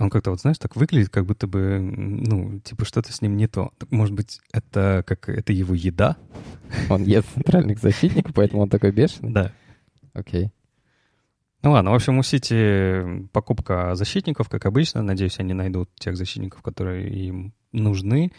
Он 0.00 0.10
как-то, 0.10 0.30
вот 0.30 0.40
знаешь, 0.40 0.58
так 0.58 0.76
выглядит, 0.76 1.10
как 1.10 1.26
будто 1.26 1.46
бы, 1.46 1.78
ну, 1.80 2.60
типа 2.60 2.84
что-то 2.84 3.12
с 3.12 3.20
ним 3.20 3.36
не 3.36 3.46
то. 3.46 3.70
Может 3.90 4.14
быть, 4.14 4.40
это 4.52 5.04
как 5.06 5.28
это 5.28 5.52
его 5.52 5.74
еда? 5.74 6.16
Он 6.88 7.04
ест 7.04 7.28
центральных 7.34 7.78
защитников, 7.78 8.32
поэтому 8.34 8.62
он 8.62 8.68
такой 8.68 8.92
бешеный? 8.92 9.32
Да. 9.32 9.52
Окей. 10.12 10.50
Ну 11.62 11.72
ладно, 11.72 11.90
в 11.90 11.94
общем, 11.94 12.18
у 12.18 12.22
Сити 12.22 13.26
покупка 13.32 13.94
защитников, 13.94 14.48
как 14.48 14.64
обычно. 14.64 15.02
Надеюсь, 15.02 15.38
они 15.38 15.52
найдут 15.52 15.90
тех 15.96 16.16
защитников, 16.16 16.62
которые 16.62 17.10
им 17.10 17.52
нужны. 17.72 18.32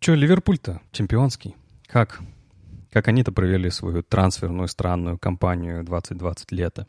Че, 0.00 0.14
Ливерпуль-то 0.14 0.80
чемпионский? 0.90 1.54
Как? 1.86 2.20
Как 2.90 3.08
они-то 3.08 3.32
провели 3.32 3.70
свою 3.70 4.02
трансферную 4.02 4.66
странную 4.66 5.18
кампанию 5.18 5.84
2020 5.84 6.52
лета? 6.52 6.86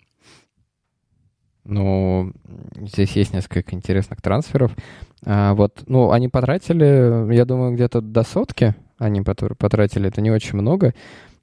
Ну, 1.65 2.33
здесь 2.75 3.11
есть 3.11 3.33
несколько 3.33 3.75
интересных 3.75 4.21
трансферов. 4.21 4.75
А, 5.25 5.53
вот, 5.53 5.83
ну, 5.87 6.11
они 6.11 6.27
потратили, 6.27 7.33
я 7.33 7.45
думаю, 7.45 7.73
где-то 7.73 8.01
до 8.01 8.23
сотки. 8.23 8.75
Они 8.97 9.21
потратили, 9.21 10.09
это 10.09 10.21
не 10.21 10.31
очень 10.31 10.57
много. 10.57 10.93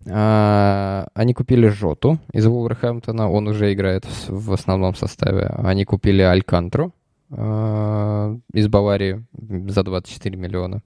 А, 0.09 1.09
они 1.15 1.35
купили 1.35 1.69
Жоту 1.69 2.19
из 2.33 2.47
Вулверхэмптона, 2.47 3.31
он 3.31 3.49
уже 3.49 3.73
играет 3.73 4.07
в, 4.29 4.53
основном 4.53 4.95
составе. 4.95 5.47
Они 5.47 5.85
купили 5.85 6.23
Алькантру 6.23 6.95
а, 7.31 8.37
из 8.53 8.69
Баварии 8.69 9.25
за 9.33 9.83
24 9.83 10.37
миллиона. 10.37 10.83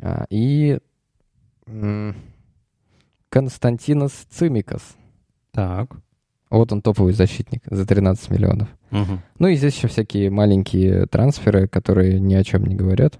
А, 0.00 0.26
и 0.30 0.78
Константинос 3.28 4.12
Цимикас. 4.30 4.96
Так. 5.52 5.96
Вот 6.52 6.70
он 6.70 6.82
топовый 6.82 7.14
защитник 7.14 7.62
за 7.64 7.86
13 7.86 8.30
миллионов. 8.30 8.68
Угу. 8.90 9.18
Ну 9.38 9.48
и 9.48 9.54
здесь 9.54 9.74
еще 9.74 9.88
всякие 9.88 10.28
маленькие 10.28 11.06
трансферы, 11.06 11.66
которые 11.66 12.20
ни 12.20 12.34
о 12.34 12.44
чем 12.44 12.66
не 12.66 12.74
говорят. 12.74 13.18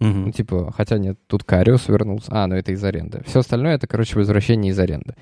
Угу. 0.00 0.08
Ну, 0.08 0.32
типа, 0.32 0.72
хотя 0.76 0.98
нет, 0.98 1.16
тут 1.28 1.44
Кариус 1.44 1.86
вернулся. 1.86 2.32
А, 2.32 2.48
ну 2.48 2.56
это 2.56 2.72
из 2.72 2.82
аренды. 2.82 3.22
Все 3.24 3.38
остальное 3.38 3.76
это, 3.76 3.86
короче, 3.86 4.18
возвращение 4.18 4.72
из 4.72 4.78
аренды. 4.80 5.14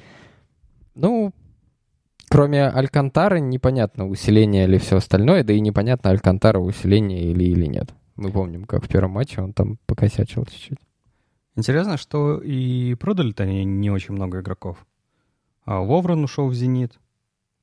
Ну, 0.95 1.35
кроме 2.31 2.67
Алькантары, 2.67 3.41
непонятно, 3.41 4.09
усиление 4.09 4.65
или 4.65 4.79
все 4.79 4.97
остальное, 4.97 5.45
да 5.45 5.53
и 5.53 5.61
непонятно, 5.61 6.09
Алькантара 6.09 6.59
усиление 6.59 7.25
или 7.25 7.45
или 7.45 7.67
нет. 7.67 7.93
Мы 8.17 8.33
помним, 8.33 8.65
как 8.65 8.87
в 8.87 8.89
первом 8.89 9.11
матче 9.11 9.43
он 9.43 9.53
там 9.53 9.79
покосячил 9.85 10.47
чуть-чуть. 10.47 10.79
Интересно, 11.57 11.99
что 11.99 12.39
и 12.39 12.95
продали-то 12.95 13.43
они 13.43 13.67
не 13.67 13.91
очень 13.91 14.15
много 14.15 14.41
игроков. 14.41 14.87
А 15.67 15.83
Ловрен 15.83 16.25
ушел 16.25 16.49
в 16.49 16.55
«Зенит», 16.55 16.99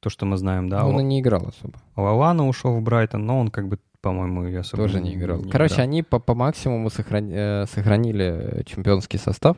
то, 0.06 0.12
что 0.12 0.28
мы 0.28 0.38
знаем, 0.38 0.70
да. 0.70 0.86
Он 0.86 1.00
и 1.00 1.04
не 1.04 1.20
играл 1.20 1.48
особо. 1.48 1.80
Лавана 1.96 2.48
ушел 2.48 2.78
в 2.78 2.82
Брайтон, 2.84 3.26
но 3.26 3.40
он 3.40 3.48
как 3.50 3.68
бы, 3.68 3.80
по-моему, 4.02 4.46
и 4.46 4.54
особо 4.54 4.84
Тоже 4.84 5.02
не 5.02 5.16
играл. 5.16 5.40
Не 5.40 5.50
Короче, 5.50 5.74
играл. 5.74 5.84
они 5.86 6.04
по, 6.04 6.20
по 6.20 6.36
максимуму 6.36 6.92
сохрани, 6.92 7.34
э, 7.34 7.66
сохранили 7.66 8.62
чемпионский 8.68 9.18
состав, 9.18 9.58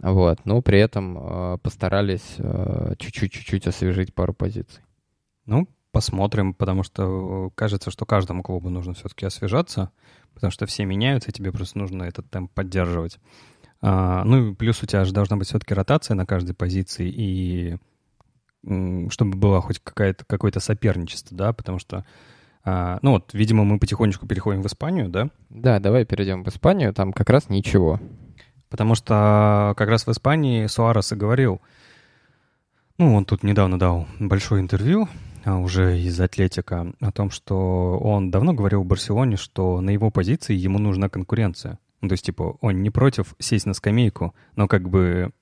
вот, 0.00 0.40
но 0.44 0.60
при 0.62 0.80
этом 0.80 1.16
э, 1.16 1.58
постарались 1.62 2.34
э, 2.38 2.94
чуть-чуть-чуть 2.98 3.68
освежить 3.68 4.12
пару 4.12 4.34
позиций. 4.34 4.82
Ну, 5.46 5.68
посмотрим, 5.92 6.54
потому 6.54 6.82
что 6.82 7.46
э, 7.46 7.50
кажется, 7.54 7.92
что 7.92 8.04
каждому 8.04 8.42
клубу 8.42 8.68
нужно 8.68 8.94
все-таки 8.94 9.26
освежаться, 9.26 9.92
потому 10.34 10.50
что 10.50 10.66
все 10.66 10.84
меняются, 10.84 11.30
и 11.30 11.32
тебе 11.32 11.52
просто 11.52 11.78
нужно 11.78 12.02
этот 12.02 12.28
темп 12.30 12.50
поддерживать. 12.52 13.20
А, 13.80 14.24
ну 14.24 14.50
и 14.50 14.54
плюс 14.56 14.82
у 14.82 14.86
тебя 14.86 15.04
же 15.04 15.12
должна 15.12 15.36
быть 15.36 15.46
все-таки 15.46 15.72
ротация 15.72 16.16
на 16.16 16.26
каждой 16.26 16.56
позиции, 16.56 17.08
и 17.08 17.76
чтобы 18.64 19.36
было 19.36 19.60
хоть 19.60 19.80
какая-то, 19.80 20.24
какое-то 20.24 20.60
соперничество, 20.60 21.36
да, 21.36 21.52
потому 21.52 21.78
что, 21.78 22.04
а, 22.64 22.98
ну 23.02 23.12
вот, 23.12 23.34
видимо, 23.34 23.64
мы 23.64 23.78
потихонечку 23.78 24.26
переходим 24.26 24.62
в 24.62 24.66
Испанию, 24.66 25.08
да? 25.08 25.30
Да, 25.50 25.80
давай 25.80 26.04
перейдем 26.04 26.44
в 26.44 26.48
Испанию, 26.48 26.94
там 26.94 27.12
как 27.12 27.30
раз 27.30 27.48
ничего. 27.48 28.00
Потому 28.68 28.94
что 28.94 29.74
как 29.76 29.88
раз 29.88 30.06
в 30.06 30.10
Испании 30.10 30.66
Суарес 30.66 31.12
и 31.12 31.16
говорил, 31.16 31.60
ну, 32.98 33.14
он 33.14 33.24
тут 33.24 33.42
недавно 33.42 33.78
дал 33.78 34.06
большое 34.20 34.62
интервью, 34.62 35.08
а, 35.44 35.58
уже 35.58 35.98
из 35.98 36.20
Атлетика, 36.20 36.92
о 37.00 37.10
том, 37.10 37.30
что 37.30 37.98
он 37.98 38.30
давно 38.30 38.54
говорил 38.54 38.82
в 38.82 38.86
Барселоне, 38.86 39.36
что 39.36 39.80
на 39.80 39.90
его 39.90 40.10
позиции 40.10 40.54
ему 40.54 40.78
нужна 40.78 41.08
конкуренция. 41.08 41.78
Ну, 42.00 42.08
то 42.08 42.12
есть, 42.14 42.24
типа, 42.24 42.56
он 42.60 42.82
не 42.82 42.90
против 42.90 43.34
сесть 43.38 43.66
на 43.66 43.74
скамейку, 43.74 44.34
но 44.56 44.68
как 44.68 44.88
бы 44.88 45.32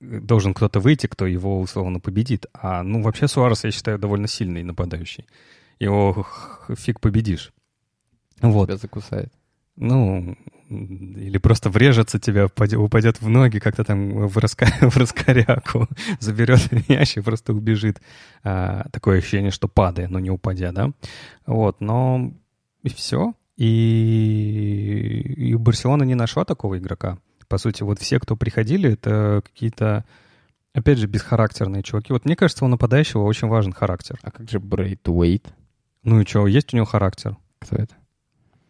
должен 0.00 0.54
кто-то 0.54 0.80
выйти, 0.80 1.06
кто 1.06 1.26
его 1.26 1.60
условно 1.60 2.00
победит. 2.00 2.46
А, 2.52 2.82
ну, 2.82 3.02
вообще 3.02 3.28
Суарес, 3.28 3.64
я 3.64 3.70
считаю, 3.70 3.98
довольно 3.98 4.28
сильный 4.28 4.62
нападающий. 4.62 5.26
Его 5.78 6.26
фиг 6.76 7.00
победишь. 7.00 7.52
Вот. 8.40 8.66
Тебя 8.66 8.76
закусает. 8.76 9.32
Ну, 9.76 10.36
или 10.68 11.38
просто 11.38 11.70
врежется 11.70 12.18
тебя, 12.18 12.46
упадет 12.46 13.20
в 13.20 13.28
ноги, 13.28 13.58
как-то 13.58 13.84
там 13.84 14.26
в, 14.26 14.36
раска... 14.38 14.66
в 14.80 14.96
раскоряку, 14.96 15.88
заберет 16.20 16.88
мяч 16.88 17.16
и 17.16 17.20
просто 17.20 17.52
убежит. 17.52 18.00
А, 18.42 18.86
такое 18.90 19.18
ощущение, 19.18 19.50
что 19.50 19.68
падая, 19.68 20.08
но 20.08 20.18
не 20.18 20.30
упадя, 20.30 20.72
да? 20.72 20.92
Вот, 21.46 21.80
но 21.80 22.32
и 22.82 22.88
все. 22.88 23.34
И, 23.56 25.22
и 25.36 25.54
Барселона 25.54 26.04
не 26.04 26.14
нашла 26.14 26.44
такого 26.44 26.78
игрока 26.78 27.18
по 27.48 27.58
сути. 27.58 27.82
Вот 27.82 27.98
все, 27.98 28.20
кто 28.20 28.36
приходили, 28.36 28.92
это 28.92 29.42
какие-то, 29.44 30.04
опять 30.74 30.98
же, 30.98 31.06
бесхарактерные 31.06 31.82
чуваки. 31.82 32.12
Вот 32.12 32.24
мне 32.24 32.36
кажется, 32.36 32.64
у 32.64 32.68
нападающего 32.68 33.22
очень 33.22 33.48
важен 33.48 33.72
характер. 33.72 34.18
А 34.22 34.30
как 34.30 34.48
же 34.50 34.60
Брейт 34.60 35.08
Уэйт? 35.08 35.52
Ну 36.04 36.20
и 36.20 36.26
что, 36.26 36.46
есть 36.46 36.72
у 36.72 36.76
него 36.76 36.86
характер? 36.86 37.36
Кто 37.58 37.76
это? 37.76 37.94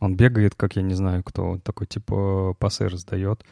Он 0.01 0.17
бегает, 0.17 0.55
как 0.55 0.77
я 0.77 0.83
не 0.83 0.95
знаю, 0.95 1.23
кто 1.25 1.59
такой, 1.59 1.87
типа, 1.87 2.55
пасы 2.59 2.89
раздает. 2.89 3.45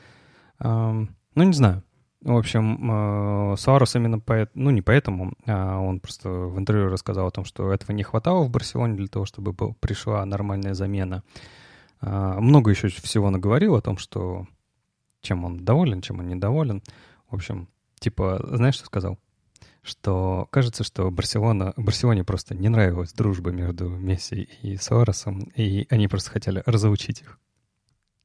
ну, 0.61 1.09
не 1.35 1.53
знаю. 1.53 1.83
В 2.23 2.37
общем, 2.37 3.53
э, 3.53 3.57
Суарес 3.57 3.95
именно 3.95 4.19
поэтому, 4.19 4.65
ну 4.65 4.71
не 4.71 4.83
поэтому, 4.83 5.35
а 5.47 5.79
он 5.79 6.01
просто 6.01 6.29
в 6.29 6.59
интервью 6.59 6.89
рассказал 6.89 7.29
о 7.29 7.31
том, 7.31 7.45
что 7.45 7.73
этого 7.73 7.93
не 7.93 8.03
хватало 8.03 8.43
в 8.43 8.51
Барселоне 8.51 8.97
для 8.97 9.07
того, 9.07 9.27
чтобы 9.27 9.55
пришла 9.75 10.25
нормальная 10.25 10.75
замена. 10.75 11.23
А, 12.01 12.41
много 12.41 12.71
еще 12.71 12.89
всего 12.89 13.31
наговорил 13.31 13.77
о 13.77 13.81
том, 13.81 13.97
что 13.97 14.47
чем 15.27 15.45
он 15.45 15.65
доволен, 15.65 16.01
чем 16.01 16.21
он 16.21 16.29
недоволен. 16.29 16.83
В 17.29 17.35
общем, 17.35 17.69
типа, 17.99 18.41
знаешь, 18.53 18.77
что 18.77 18.87
сказал? 18.87 19.19
Что 19.83 20.49
кажется, 20.51 20.85
что 20.85 21.11
Барселона, 21.11 21.73
Барселоне 21.77 22.25
просто 22.25 22.55
не 22.55 22.69
нравилась 22.69 23.13
дружба 23.13 23.51
между 23.51 23.89
Месси 23.89 24.49
и 24.63 24.77
Суаресом, 24.77 25.51
и 25.55 25.87
они 25.91 26.09
просто 26.09 26.31
хотели 26.31 26.63
разоучить 26.67 27.21
их. 27.21 27.39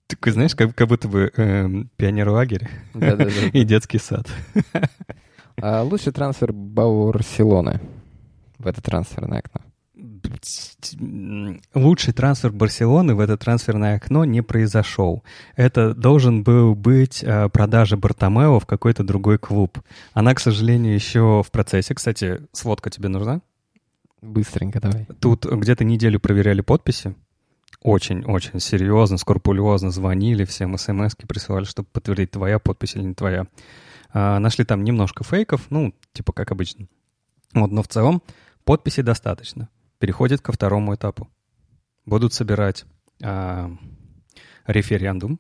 Такой, 0.08 0.34
знаешь, 0.34 0.56
как, 0.56 0.76
как 0.76 0.88
будто 0.88 1.08
бы 1.08 1.32
э, 1.36 1.68
пионер-лагерь 1.96 2.70
и 3.54 3.64
детский 3.64 4.00
сад. 4.00 4.28
А 5.62 5.84
лучший 5.84 6.12
трансфер 6.12 6.52
Барселоны 6.54 7.80
в 8.58 8.68
это 8.68 8.82
трансферное 8.82 9.40
окно? 9.40 9.62
Лучший 11.74 12.14
трансфер 12.14 12.52
Барселоны 12.52 13.16
в 13.16 13.20
это 13.20 13.38
трансферное 13.38 13.96
окно 13.96 14.26
не 14.26 14.42
произошел. 14.42 15.24
Это 15.56 15.94
должен 15.94 16.44
был 16.44 16.76
быть 16.76 17.24
э, 17.24 17.50
продажа 17.50 17.98
Бартомео 17.98 18.60
в 18.60 18.66
какой-то 18.66 19.04
другой 19.04 19.38
клуб. 19.38 19.80
Она, 20.14 20.34
к 20.34 20.40
сожалению, 20.40 20.94
еще 20.94 21.44
в 21.46 21.52
процессе. 21.52 21.94
Кстати, 21.94 22.42
сводка 22.52 22.90
тебе 22.90 23.10
нужна? 23.10 23.42
Быстренько 24.22 24.80
давай. 24.80 25.08
Тут 25.20 25.46
где-то 25.46 25.84
неделю 25.84 26.20
проверяли 26.20 26.62
подписи. 26.62 27.16
Очень-очень 27.82 28.60
серьезно, 28.60 29.18
скрупулезно 29.18 29.90
звонили, 29.90 30.46
всем 30.46 30.78
смс 30.78 31.16
присылали, 31.16 31.64
чтобы 31.64 31.88
подтвердить, 31.92 32.30
твоя 32.30 32.60
подпись 32.60 32.96
или 32.96 33.04
не 33.04 33.14
твоя. 33.16 33.48
А, 34.14 34.38
нашли 34.38 34.66
там 34.66 34.84
немножко 34.84 35.24
фейков, 35.24 35.66
ну, 35.72 35.94
типа 36.14 36.32
как 36.32 36.52
обычно. 36.52 36.88
Вот, 37.54 37.72
но 37.72 37.82
в 37.82 37.88
целом 37.88 38.22
подписи 38.66 39.02
достаточно 39.02 39.70
переходит 40.02 40.42
ко 40.42 40.52
второму 40.52 40.96
этапу. 40.96 41.30
Будут 42.06 42.34
собирать 42.34 42.86
а, 43.24 43.72
референдум 44.66 45.40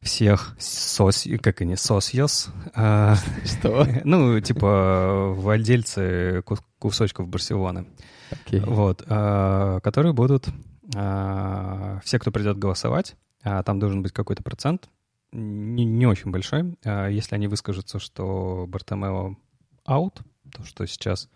всех 0.00 0.56
сос, 0.58 1.26
как 1.42 1.60
они, 1.60 1.76
сосьос. 1.76 2.48
А, 2.74 3.16
Что? 3.44 3.86
Ну, 4.04 4.40
типа 4.40 5.34
владельцы 5.36 6.42
кусочков 6.78 7.28
Барселоны. 7.28 7.86
Okay. 8.30 8.64
Вот, 8.64 9.04
а, 9.08 9.80
которые 9.80 10.14
будут 10.14 10.48
а, 10.96 12.00
все, 12.02 12.18
кто 12.18 12.30
придет 12.32 12.58
голосовать, 12.58 13.14
а, 13.42 13.62
там 13.62 13.78
должен 13.78 14.02
быть 14.02 14.12
какой-то 14.12 14.42
процент, 14.42 14.88
не, 15.32 15.84
не 15.84 16.06
очень 16.06 16.32
большой, 16.32 16.76
если 16.84 17.36
они 17.36 17.46
выскажутся, 17.46 18.00
что 18.00 18.64
Бартомео 18.66 19.36
аут, 19.84 20.22
то, 20.50 20.64
что 20.64 20.86
сейчас 20.86 21.28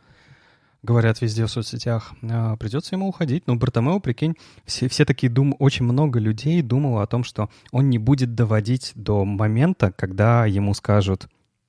говорят 0.84 1.20
везде 1.20 1.46
в 1.46 1.50
соцсетях, 1.50 2.12
а, 2.22 2.56
придется 2.56 2.94
ему 2.94 3.08
уходить. 3.08 3.46
Но 3.46 3.56
Бартомео, 3.56 3.98
прикинь, 4.00 4.36
все, 4.66 4.88
все 4.88 5.04
такие 5.04 5.32
дум, 5.32 5.56
очень 5.58 5.84
много 5.84 6.20
людей 6.20 6.62
думало 6.62 7.02
о 7.02 7.06
том, 7.06 7.24
что 7.24 7.50
он 7.72 7.90
не 7.90 7.98
будет 7.98 8.34
доводить 8.34 8.92
до 8.94 9.24
момента, 9.24 9.90
когда 9.90 10.46
ему 10.46 10.74
скажут, 10.74 11.28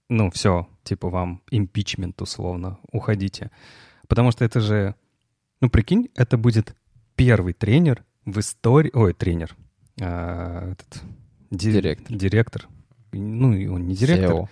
ну 0.10 0.30
все, 0.30 0.68
типа 0.84 1.10
вам 1.10 1.42
импичмент 1.50 2.22
условно, 2.22 2.78
уходите. 2.92 3.52
Потому 4.08 4.32
что 4.32 4.44
это 4.44 4.60
же, 4.60 4.96
ну 5.62 5.70
прикинь, 5.70 6.10
это 6.16 6.38
будет 6.38 6.76
первый 7.16 7.54
тренер 7.54 8.04
в 8.26 8.40
истории, 8.40 8.92
ой, 8.94 9.14
тренер, 9.14 9.56
а, 10.02 10.74
этот, 10.74 11.02
директор. 11.52 12.16
директор, 12.16 12.68
ну 13.14 13.48
он 13.74 13.88
не 13.88 13.96
директор, 13.96 14.32
SEO 14.32 14.50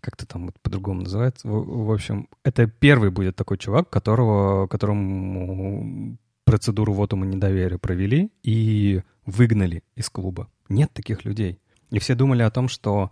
как-то 0.00 0.26
там 0.26 0.46
вот 0.46 0.60
по-другому 0.60 1.02
называется. 1.02 1.46
В, 1.48 1.86
в 1.86 1.92
общем, 1.92 2.28
это 2.44 2.66
первый 2.66 3.10
будет 3.10 3.36
такой 3.36 3.58
чувак, 3.58 3.90
которого, 3.90 4.66
которому 4.66 6.18
процедуру 6.44 6.92
вот 6.92 7.12
ему 7.12 7.24
недоверия 7.24 7.78
провели 7.78 8.30
и 8.42 9.02
выгнали 9.26 9.84
из 9.94 10.10
клуба. 10.10 10.48
Нет 10.68 10.90
таких 10.92 11.24
людей. 11.24 11.60
И 11.90 11.98
все 11.98 12.14
думали 12.14 12.42
о 12.42 12.50
том, 12.50 12.68
что 12.68 13.10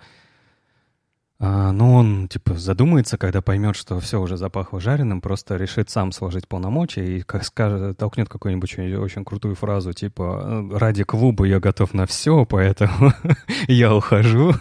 а, 1.41 1.71
ну, 1.71 1.95
он, 1.95 2.27
типа, 2.27 2.55
задумается, 2.55 3.17
когда 3.17 3.41
поймет, 3.41 3.77
что 3.77 4.01
все 4.01 4.21
уже 4.21 4.37
запахло 4.37 4.81
жареным, 4.81 5.21
просто 5.21 5.57
решит 5.57 5.89
сам 5.89 6.11
сложить 6.11 6.49
полномочия 6.49 7.19
и 7.19 7.23
как 7.23 7.45
скажет, 7.45 7.97
толкнет 7.97 8.29
какую-нибудь 8.29 8.73
очень, 8.73 8.97
очень 8.97 9.25
крутую 9.25 9.55
фразу, 9.55 9.93
типа, 9.93 10.67
ради 10.73 11.05
клуба 11.05 11.45
я 11.45 11.61
готов 11.61 11.95
на 11.95 12.07
все, 12.07 12.45
поэтому 12.45 13.13
я 13.69 13.95
ухожу. 13.95 14.53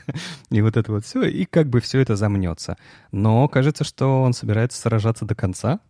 и 0.50 0.60
вот 0.60 0.76
это 0.76 0.92
вот 0.92 1.06
все, 1.06 1.22
и 1.22 1.46
как 1.46 1.70
бы 1.70 1.80
все 1.80 2.00
это 2.00 2.16
замнется. 2.16 2.76
Но 3.12 3.48
кажется, 3.48 3.84
что 3.84 4.22
он 4.22 4.34
собирается 4.34 4.78
сражаться 4.78 5.24
до 5.24 5.34
конца. 5.34 5.80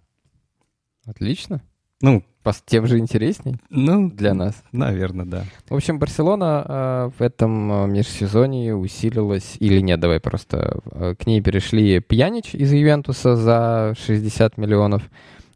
Отлично. 1.07 1.61
Ну, 2.01 2.23
тем 2.65 2.87
же 2.87 2.99
интересней 2.99 3.57
ну, 3.71 4.11
для 4.11 4.35
нас. 4.35 4.63
Наверное, 4.73 5.25
да. 5.25 5.45
В 5.69 5.75
общем, 5.75 5.99
Барселона 5.99 6.65
э, 6.67 7.11
в 7.19 7.23
этом 7.23 7.73
э, 7.73 7.87
межсезонье 7.89 8.77
усилилась, 8.77 9.57
или 9.59 9.81
нет, 9.81 9.99
давай 10.01 10.21
просто 10.21 10.81
э, 10.93 11.15
к 11.19 11.27
ней 11.27 11.41
перешли 11.41 12.01
Пьянич 12.01 12.55
из 12.55 12.73
Ювентуса 12.73 13.37
за 13.37 13.95
60 13.99 14.59
миллионов, 14.59 15.03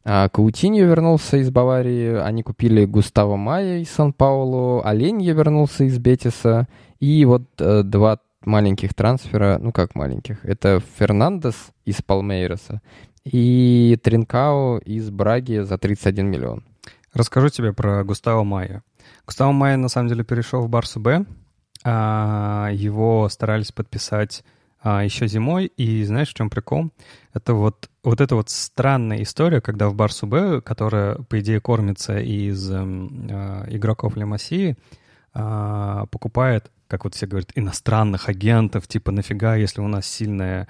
а 0.05 0.29
Каутиньо 0.29 0.85
вернулся 0.85 1.37
из 1.37 1.51
Баварии, 1.51 2.17
они 2.17 2.43
купили 2.43 2.85
Густаво 2.87 3.37
Майя 3.37 3.79
из 3.79 3.91
Сан-Паулу, 3.91 4.83
Оленье 4.85 5.33
вернулся 5.33 5.85
из 5.85 5.99
Бетиса, 5.99 6.67
и 6.99 7.25
вот 7.25 7.45
э, 7.59 7.83
два 7.85 8.19
маленьких 8.45 8.95
трансфера, 8.95 9.59
ну 9.61 9.71
как 9.71 9.95
маленьких, 9.95 10.45
это 10.45 10.81
Фернандес 10.99 11.55
из 11.85 12.01
Палмейроса 12.03 12.81
и 13.25 13.99
Тринкао 14.03 14.79
из 14.79 15.11
Браги 15.11 15.61
за 15.61 15.79
31 15.79 16.27
миллион. 16.27 16.65
Расскажу 17.13 17.49
тебе 17.49 17.73
про 17.73 18.05
Густаво 18.05 18.45
Майя. 18.45 18.83
Густаво 19.27 19.53
Майя, 19.53 19.77
на 19.77 19.89
самом 19.89 20.09
деле, 20.09 20.25
перешел 20.25 20.63
в 20.63 20.69
Барсу 20.69 21.01
Б. 21.01 21.25
А, 21.83 22.71
его 22.73 23.29
старались 23.29 23.73
подписать 23.73 24.45
а, 24.83 25.05
еще 25.05 25.27
зимой. 25.27 25.67
И 25.77 26.05
знаешь, 26.05 26.31
в 26.31 26.35
чем 26.35 26.51
прикол? 26.51 26.91
Это 27.35 27.55
вот, 27.55 27.91
вот 28.05 28.21
эта 28.21 28.37
вот 28.37 28.49
странная 28.49 29.23
история, 29.23 29.61
когда 29.61 29.89
в 29.89 29.95
Барсу 29.95 30.27
Б, 30.27 30.61
которая, 30.61 31.17
по 31.17 31.41
идее, 31.41 31.61
кормится 31.61 32.19
из 32.19 32.71
э, 32.71 32.77
игроков 33.69 34.17
Лемасии, 34.17 34.77
покупает, 35.33 36.73
как 36.89 37.05
вот 37.05 37.15
все 37.15 37.29
говорят, 37.29 37.53
иностранных 37.55 38.29
агентов, 38.29 38.89
типа 38.89 39.13
нафига, 39.13 39.55
если 39.55 39.81
у 39.81 39.87
нас 39.87 40.07
сильная, 40.07 40.67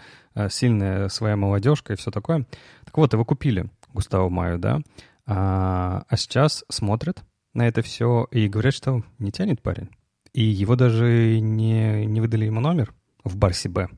сильная 0.48 1.08
своя 1.08 1.36
молодежка 1.36 1.92
и 1.92 1.96
все 1.96 2.10
такое. 2.10 2.46
Так 2.84 2.96
вот, 2.96 3.12
его 3.12 3.24
купили, 3.24 3.70
Густаво 3.92 4.28
Маю, 4.28 4.58
да, 4.58 4.80
а, 5.26 6.04
а 6.08 6.16
сейчас 6.16 6.64
смотрят 6.68 7.22
на 7.54 7.66
это 7.66 7.82
все 7.82 8.26
и 8.30 8.48
говорят, 8.48 8.74
что 8.74 9.02
не 9.18 9.30
тянет 9.30 9.62
парень. 9.62 9.88
И 10.32 10.42
его 10.42 10.76
даже 10.76 11.40
не, 11.40 12.06
не 12.06 12.20
выдали 12.20 12.46
ему 12.46 12.60
номер 12.60 12.92
в 13.24 13.36
Барсе 13.36 13.68
Б. 13.68 13.88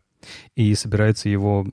И 0.57 0.75
собирается 0.75 1.29
его 1.29 1.67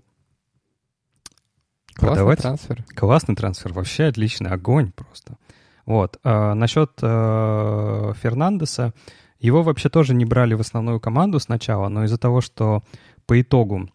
Классный 1.94 2.08
продавать. 2.08 2.40
трансфер. 2.40 2.86
Классный 2.96 3.36
трансфер, 3.36 3.74
вообще 3.74 4.06
отличный, 4.06 4.50
огонь 4.52 4.92
просто. 4.92 5.38
Вот. 5.86 6.20
А, 6.24 6.54
насчет 6.54 6.92
а, 7.02 8.14
Фернандеса, 8.14 8.94
его 9.40 9.64
вообще 9.64 9.90
тоже 9.90 10.14
не 10.14 10.26
брали 10.26 10.54
в 10.54 10.62
основную 10.62 11.00
команду 11.00 11.40
сначала, 11.40 11.88
но 11.90 12.04
из-за 12.04 12.18
того, 12.18 12.42
что 12.42 12.84
по 13.26 13.40
итогу... 13.40 13.90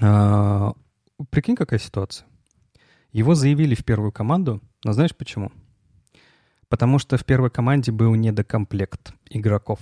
А, 0.00 0.72
прикинь, 1.30 1.56
какая 1.56 1.78
ситуация. 1.78 2.26
Его 3.12 3.34
заявили 3.34 3.74
в 3.74 3.84
первую 3.84 4.12
команду, 4.12 4.60
но 4.84 4.92
знаешь 4.92 5.16
почему? 5.16 5.52
Потому 6.68 6.98
что 6.98 7.16
в 7.16 7.24
первой 7.24 7.50
команде 7.50 7.92
был 7.92 8.14
недокомплект 8.14 9.14
игроков. 9.30 9.78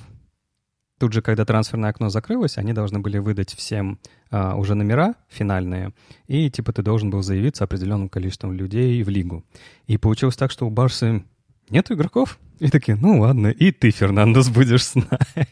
Тут 0.99 1.13
же, 1.13 1.23
когда 1.23 1.45
трансферное 1.45 1.91
окно 1.91 2.09
закрылось, 2.09 2.57
они 2.57 2.73
должны 2.73 3.01
были 3.01 3.19
выдать 3.19 3.53
всем 3.55 3.99
а, 4.31 4.55
уже 4.55 4.75
номера 4.75 5.17
финальные, 5.29 5.93
и 6.29 6.49
типа 6.51 6.73
ты 6.73 6.83
должен 6.83 7.11
был 7.11 7.23
заявиться 7.23 7.65
определенным 7.65 8.09
количеством 8.09 8.53
людей 8.53 9.03
в 9.03 9.09
лигу. 9.09 9.45
И 9.87 9.99
получилось 9.99 10.37
так, 10.37 10.53
что 10.53 10.67
у 10.67 10.71
Барсы 10.71 11.25
нет 11.71 11.91
игроков. 11.91 12.39
И 12.61 12.69
такие, 12.69 12.97
ну 12.97 13.21
ладно, 13.21 13.49
и 13.49 13.73
ты, 13.73 13.91
Фернандес, 13.91 14.49
будешь 14.49 14.85
с 14.85 14.95
нами. 14.95 15.49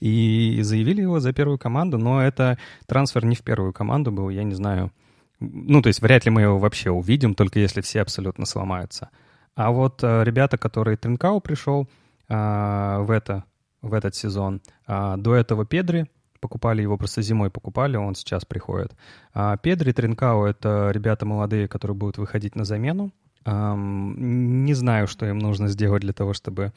И 0.00 0.60
заявили 0.62 1.02
его 1.02 1.20
за 1.20 1.32
первую 1.32 1.58
команду, 1.58 1.98
но 1.98 2.22
это 2.22 2.58
трансфер 2.86 3.24
не 3.24 3.34
в 3.34 3.42
первую 3.42 3.72
команду 3.72 4.12
был, 4.12 4.28
я 4.30 4.44
не 4.44 4.54
знаю. 4.54 4.92
Ну, 5.40 5.82
то 5.82 5.88
есть 5.88 6.02
вряд 6.02 6.24
ли 6.24 6.30
мы 6.30 6.42
его 6.42 6.58
вообще 6.58 6.90
увидим, 6.90 7.34
только 7.34 7.60
если 7.60 7.80
все 7.80 8.02
абсолютно 8.02 8.46
сломаются. 8.46 9.10
А 9.54 9.70
вот 9.70 10.02
э, 10.02 10.22
ребята, 10.24 10.58
которые 10.58 10.96
Тринкау 10.96 11.40
пришел 11.40 11.88
э, 12.28 12.98
в 13.00 13.10
это, 13.10 13.44
в 13.82 13.92
этот 13.92 14.14
сезон, 14.14 14.62
э, 14.86 15.14
до 15.16 15.34
этого 15.34 15.64
Педри, 15.64 16.06
покупали 16.40 16.82
его 16.82 16.96
просто 16.96 17.22
зимой 17.22 17.50
покупали, 17.50 17.96
он 17.96 18.14
сейчас 18.14 18.44
приходит. 18.44 18.96
А 19.34 19.56
Педри, 19.56 19.92
Тринкау— 19.92 20.44
это 20.46 20.90
ребята 20.92 21.26
молодые, 21.26 21.68
которые 21.68 21.96
будут 21.96 22.18
выходить 22.18 22.54
на 22.54 22.64
замену. 22.64 23.12
Не 23.48 24.74
знаю, 24.74 25.06
что 25.06 25.26
им 25.26 25.38
нужно 25.38 25.68
сделать 25.68 26.02
для 26.02 26.12
того, 26.12 26.32
чтобы 26.32 26.72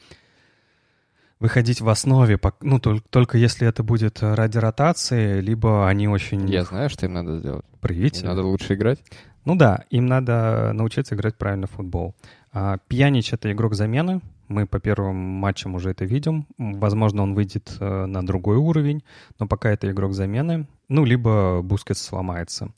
выходить 1.42 1.80
в 1.80 1.88
основе, 1.88 2.38
ну, 2.60 2.78
только, 2.78 3.04
только 3.10 3.36
если 3.36 3.66
это 3.66 3.82
будет 3.82 4.22
ради 4.22 4.58
ротации, 4.58 5.40
либо 5.40 5.88
они 5.88 6.06
очень... 6.06 6.48
Я 6.48 6.62
знаю, 6.62 6.88
что 6.88 7.06
им 7.06 7.14
надо 7.14 7.38
сделать. 7.40 7.64
Проявить. 7.80 8.22
Им 8.22 8.28
надо 8.28 8.42
лучше 8.42 8.74
играть. 8.74 9.02
Ну 9.44 9.56
да, 9.56 9.84
им 9.90 10.06
надо 10.06 10.70
научиться 10.72 11.16
играть 11.16 11.36
правильно 11.36 11.66
в 11.66 11.72
футбол. 11.72 12.14
А, 12.52 12.78
Пьянич— 12.86 13.32
это 13.34 13.50
игрок 13.50 13.74
замены. 13.74 14.20
Мы 14.46 14.66
по 14.66 14.78
первым 14.78 15.16
матчам 15.16 15.74
уже 15.74 15.90
это 15.90 16.04
видим. 16.04 16.46
Возможно, 16.58 17.22
он 17.22 17.34
выйдет 17.34 17.76
э, 17.80 18.06
на 18.06 18.24
другой 18.24 18.56
уровень, 18.56 19.02
но 19.40 19.48
пока 19.48 19.70
это 19.70 19.90
игрок 19.90 20.12
замены. 20.12 20.68
Ну, 20.88 21.04
либо 21.04 21.60
Бускетс 21.62 22.02
сломается. 22.02 22.72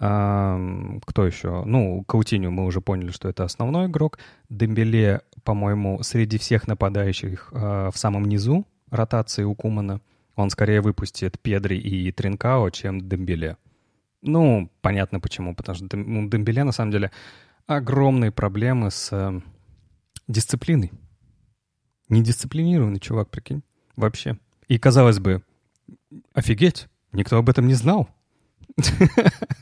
А, 0.00 0.58
кто 1.04 1.26
еще? 1.26 1.64
Ну, 1.64 2.04
Каутиню 2.04 2.50
мы 2.50 2.64
уже 2.64 2.80
поняли, 2.80 3.10
что 3.10 3.28
это 3.28 3.44
основной 3.44 3.86
игрок. 3.86 4.18
Дембеле, 4.48 5.22
по-моему, 5.42 6.02
среди 6.02 6.38
всех 6.38 6.68
нападающих 6.68 7.50
э, 7.52 7.90
в 7.92 7.98
самом 7.98 8.26
низу 8.26 8.64
ротации 8.90 9.42
у 9.42 9.54
Кумана. 9.54 10.00
Он 10.36 10.50
скорее 10.50 10.82
выпустит 10.82 11.40
Педри 11.40 11.78
и 11.78 12.12
Тринкао, 12.12 12.70
чем 12.70 13.08
Дембеле. 13.08 13.56
Ну, 14.22 14.70
понятно 14.82 15.18
почему, 15.18 15.54
потому 15.54 15.76
что 15.76 15.96
ну, 15.96 16.28
Дембеле, 16.28 16.62
на 16.62 16.72
самом 16.72 16.92
деле, 16.92 17.10
огромные 17.66 18.30
проблемы 18.30 18.92
с 18.92 19.12
э, 19.12 19.40
дисциплиной. 20.28 20.92
Недисциплинированный 22.08 23.00
чувак, 23.00 23.30
прикинь, 23.30 23.62
вообще. 23.96 24.38
И, 24.68 24.78
казалось 24.78 25.18
бы, 25.18 25.42
офигеть, 26.34 26.86
никто 27.10 27.36
об 27.36 27.48
этом 27.48 27.66
не 27.66 27.74
знал. 27.74 28.08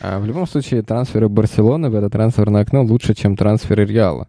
А 0.00 0.18
в 0.18 0.26
любом 0.26 0.46
случае, 0.46 0.82
трансферы 0.82 1.28
Барселоны 1.28 1.90
в 1.90 1.94
это 1.94 2.10
трансферное 2.10 2.62
окно 2.62 2.82
лучше, 2.82 3.14
чем 3.14 3.36
трансферы 3.36 3.84
Реала. 3.84 4.28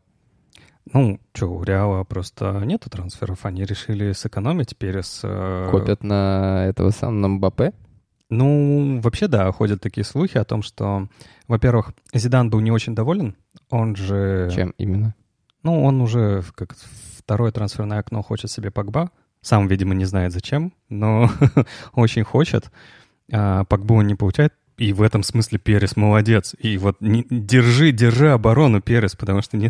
Ну, 0.94 1.20
что, 1.34 1.48
у 1.48 1.64
Реала 1.64 2.04
просто 2.04 2.62
нету 2.66 2.90
трансферов. 2.90 3.46
Они 3.46 3.64
решили 3.64 4.12
сэкономить 4.14 4.76
Перес. 4.78 5.22
Э... 5.24 5.70
Копят 5.72 6.04
на 6.04 6.66
этого 6.68 6.90
самого 6.90 7.28
Мбаппе? 7.28 7.74
Ну, 8.30 9.00
вообще, 9.02 9.28
да, 9.28 9.52
ходят 9.52 9.82
такие 9.82 10.06
слухи 10.06 10.38
о 10.38 10.46
том, 10.46 10.64
что, 10.64 11.10
во-первых, 11.48 11.92
Зидан 12.14 12.50
был 12.50 12.62
не 12.62 12.72
очень 12.72 12.96
доволен, 12.96 13.36
он 13.70 13.98
же... 13.98 14.50
Чем 14.56 14.74
именно? 14.78 15.16
Ну, 15.64 15.84
он 15.84 16.00
уже 16.00 16.42
как 16.56 16.76
второе 17.18 17.52
трансферное 17.52 18.00
окно 18.00 18.22
хочет 18.22 18.50
себе 18.50 18.72
Погба, 18.72 19.12
сам, 19.42 19.68
видимо, 19.68 19.96
не 19.96 20.06
знает 20.06 20.32
зачем, 20.32 20.74
но 20.88 21.30
очень 21.94 22.24
хочет. 22.24 22.72
А 23.34 23.66
Погбу 23.66 23.96
он 23.96 24.08
не 24.08 24.16
получает, 24.16 24.54
и 24.78 24.94
в 24.94 25.02
этом 25.02 25.24
смысле 25.24 25.60
Перес 25.60 25.96
молодец. 25.96 26.56
И 26.58 26.78
вот 26.78 26.98
не, 27.02 27.26
держи, 27.30 27.92
держи 27.92 28.32
оборону, 28.32 28.82
Перес, 28.82 29.16
потому 29.16 29.42
что 29.42 29.58
не, 29.58 29.70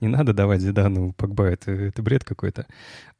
не 0.00 0.08
надо 0.08 0.32
давать 0.32 0.60
Зидану 0.60 1.12
Погба, 1.12 1.44
это, 1.44 1.72
это 1.72 2.02
бред 2.02 2.24
какой-то. 2.24 2.66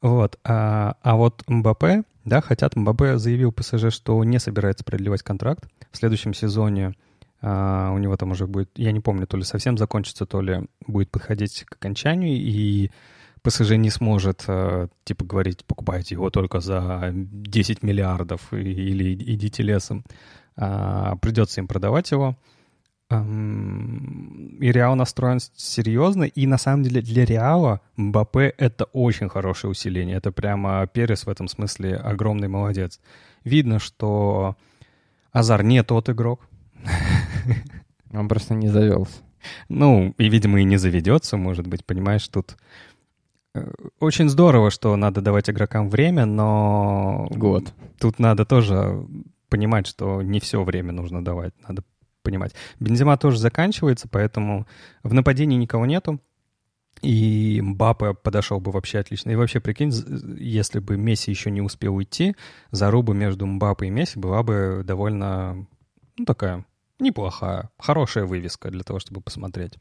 Вот. 0.01 0.39
А, 0.43 0.95
а 1.01 1.15
вот 1.15 1.43
Мбаппе, 1.47 2.03
да, 2.25 2.41
хотят, 2.41 2.75
Мбаппе 2.75 3.17
заявил 3.17 3.51
ПСЖ, 3.51 3.91
что 3.91 4.23
не 4.23 4.39
собирается 4.39 4.83
продлевать 4.83 5.23
контракт. 5.23 5.67
В 5.91 5.97
следующем 5.97 6.33
сезоне 6.33 6.93
а, 7.41 7.91
у 7.93 7.97
него 7.97 8.17
там 8.17 8.31
уже 8.31 8.47
будет, 8.47 8.69
я 8.75 8.91
не 8.91 8.99
помню, 8.99 9.27
то 9.27 9.37
ли 9.37 9.43
совсем 9.43 9.77
закончится, 9.77 10.25
то 10.25 10.41
ли 10.41 10.67
будет 10.85 11.11
подходить 11.11 11.65
к 11.65 11.75
окончанию, 11.75 12.35
и 12.35 12.91
ПСЖ 13.43 13.71
не 13.71 13.89
сможет, 13.89 14.43
а, 14.47 14.87
типа, 15.03 15.23
говорить, 15.23 15.63
покупайте 15.65 16.15
его 16.15 16.29
только 16.29 16.59
за 16.59 17.11
10 17.13 17.83
миллиардов 17.83 18.51
или 18.51 19.13
идите 19.13 19.63
лесом. 19.63 20.03
А, 20.57 21.15
придется 21.17 21.61
им 21.61 21.67
продавать 21.67 22.11
его. 22.11 22.35
И 23.09 24.71
Реал 24.71 24.95
настроен 24.95 25.39
серьезно, 25.55 26.25
и 26.25 26.45
на 26.45 26.57
самом 26.57 26.83
деле 26.83 27.01
для 27.01 27.23
Реала 27.23 27.79
Мбаппе— 27.95 28.53
это 28.57 28.83
очень 28.85 29.29
хорошее 29.29 29.71
усиление. 29.71 30.17
Это 30.17 30.33
прямо 30.33 30.85
Перес 30.87 31.25
в 31.25 31.29
этом 31.29 31.47
смысле 31.47 31.95
огромный 31.95 32.49
молодец. 32.49 32.99
Видно, 33.45 33.79
что 33.79 34.57
Азар 35.31 35.63
не 35.63 35.83
тот 35.83 36.09
игрок. 36.09 36.41
Он 38.11 38.27
просто 38.27 38.55
не 38.55 38.67
завелся. 38.67 39.21
Ну, 39.69 40.13
и, 40.17 40.27
видимо, 40.27 40.59
и 40.59 40.65
не 40.65 40.75
заведется, 40.75 41.37
может 41.37 41.67
быть, 41.67 41.85
понимаешь, 41.85 42.27
тут 42.27 42.57
э, 43.53 43.71
очень 43.99 44.27
здорово, 44.27 44.71
что 44.71 44.95
надо 44.97 45.21
давать 45.21 45.49
игрокам 45.49 45.89
время, 45.89 46.25
но... 46.25 47.27
Год. 47.29 47.73
Тут 47.99 48.19
надо 48.19 48.43
тоже 48.45 49.05
понимать, 49.49 49.87
что 49.87 50.21
не 50.21 50.39
все 50.39 50.63
время 50.63 50.91
нужно 50.91 51.23
давать, 51.23 51.53
надо 51.67 51.83
понимать. 52.23 52.53
Бензима 52.79 53.17
тоже 53.17 53.39
заканчивается, 53.39 54.07
поэтому 54.09 54.67
в 55.03 55.13
нападении 55.13 55.55
никого 55.55 55.85
нету. 55.85 56.19
И 57.01 57.61
Мбаппе 57.63 58.15
подошел 58.15 58.59
бы 58.59 58.71
вообще 58.71 58.99
отлично. 58.99 59.29
И 59.29 59.35
вообще, 59.35 59.59
прикинь, 59.59 59.91
если 60.39 60.79
бы 60.79 60.97
Месси 60.97 61.29
еще 61.29 61.51
не 61.51 61.61
успел 61.61 61.95
уйти, 61.95 62.35
заруба 62.71 63.13
между 63.13 63.45
Мбаппе 63.45 63.87
и 63.87 63.89
Месси 63.91 64.19
была 64.19 64.41
бы 64.43 64.81
довольно, 64.83 65.67
ну, 66.17 66.25
такая 66.25 66.65
неплохая, 66.99 67.69
хорошая 67.77 68.25
вывеска 68.25 68.71
для 68.71 68.83
того, 68.83 68.99
чтобы 68.99 69.21
посмотреть. 69.21 69.77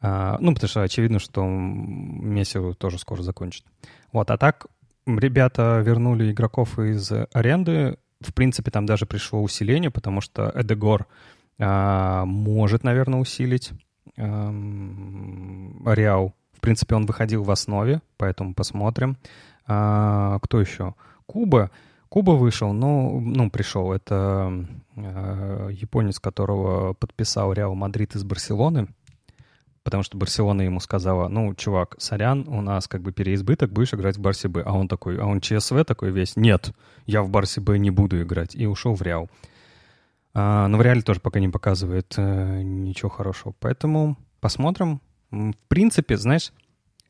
А, 0.00 0.36
ну, 0.40 0.52
потому 0.52 0.68
что 0.68 0.82
очевидно, 0.82 1.18
что 1.18 1.44
Месси 1.44 2.58
тоже 2.74 2.98
скоро 2.98 3.22
закончит. 3.22 3.64
Вот, 4.12 4.30
а 4.30 4.36
так 4.36 4.66
ребята 5.06 5.82
вернули 5.84 6.30
игроков 6.30 6.78
из 6.78 7.10
аренды, 7.32 7.98
в 8.20 8.32
принципе, 8.34 8.70
там 8.70 8.86
даже 8.86 9.06
пришло 9.06 9.42
усиление, 9.42 9.90
потому 9.90 10.20
что 10.20 10.52
Эдегор 10.54 11.06
а, 11.58 12.24
может, 12.24 12.84
наверное, 12.84 13.20
усилить 13.20 13.72
а, 14.16 14.52
Реал. 15.86 16.34
В 16.52 16.60
принципе, 16.60 16.94
он 16.94 17.06
выходил 17.06 17.42
в 17.42 17.50
основе, 17.50 18.00
поэтому 18.16 18.54
посмотрим. 18.54 19.16
А, 19.66 20.38
кто 20.40 20.60
еще? 20.60 20.94
Кубо. 21.26 21.70
Кубо 22.08 22.32
вышел, 22.32 22.72
но, 22.72 23.20
ну, 23.20 23.50
пришел. 23.50 23.92
Это 23.92 24.66
а, 24.96 25.68
японец, 25.68 26.18
которого 26.18 26.94
подписал 26.94 27.52
Реал 27.52 27.74
Мадрид 27.74 28.14
из 28.14 28.24
Барселоны. 28.24 28.88
Потому 29.86 30.02
что 30.02 30.18
Барселона 30.18 30.62
ему 30.62 30.80
сказала, 30.80 31.28
ну, 31.28 31.54
чувак, 31.54 31.94
сорян, 31.98 32.44
у 32.48 32.60
нас 32.60 32.88
как 32.88 33.02
бы 33.02 33.12
переизбыток, 33.12 33.70
будешь 33.70 33.94
играть 33.94 34.16
в 34.16 34.20
Барсе 34.20 34.48
Б. 34.48 34.62
А 34.66 34.72
он 34.72 34.88
такой, 34.88 35.16
а 35.16 35.26
он 35.26 35.40
ЧСВ 35.40 35.84
такой 35.86 36.10
весь, 36.10 36.34
нет, 36.34 36.72
я 37.06 37.22
в 37.22 37.30
Барсе 37.30 37.60
Б 37.60 37.78
не 37.78 37.90
буду 37.90 38.20
играть, 38.20 38.56
и 38.56 38.66
ушел 38.66 38.96
в 38.96 39.02
Реал. 39.02 39.30
А, 40.34 40.66
но 40.66 40.76
в 40.76 40.82
Реале 40.82 41.02
тоже 41.02 41.20
пока 41.20 41.38
не 41.38 41.48
показывает 41.48 42.14
э, 42.16 42.62
ничего 42.62 43.10
хорошего, 43.10 43.54
поэтому 43.60 44.18
посмотрим. 44.40 45.00
В 45.30 45.54
принципе, 45.68 46.16
знаешь, 46.16 46.52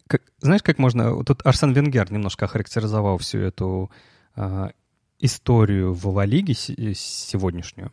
как, 0.06 0.20
знаешь, 0.40 0.62
как 0.62 0.78
можно... 0.78 1.24
Тут 1.24 1.46
Арсен 1.46 1.72
Венгер 1.72 2.12
немножко 2.12 2.44
охарактеризовал 2.44 3.16
всю 3.16 3.38
эту 3.38 3.90
э, 4.36 4.68
историю 5.18 5.94
в 5.94 6.06
Ла 6.08 6.26
Лиге 6.26 6.52
сегодняшнюю. 6.52 7.90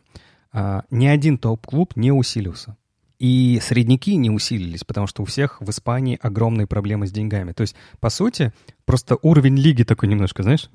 Э, 0.52 0.82
ни 0.90 1.06
один 1.06 1.38
топ-клуб 1.38 1.96
не 1.96 2.12
усилился. 2.12 2.76
И 3.24 3.58
средники 3.62 4.10
не 4.10 4.28
усилились, 4.28 4.84
потому 4.84 5.06
что 5.06 5.22
у 5.22 5.24
всех 5.24 5.58
в 5.62 5.70
Испании 5.70 6.18
огромные 6.20 6.66
проблемы 6.66 7.06
с 7.06 7.10
деньгами. 7.10 7.52
То 7.52 7.62
есть, 7.62 7.74
по 7.98 8.10
сути, 8.10 8.52
просто 8.84 9.16
уровень 9.22 9.56
лиги 9.56 9.82
такой 9.82 10.10
немножко, 10.10 10.42
знаешь, 10.42 10.68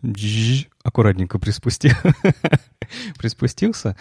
аккуратненько 0.81 1.37
приспустил, 1.37 1.91
приспустился. 3.19 3.95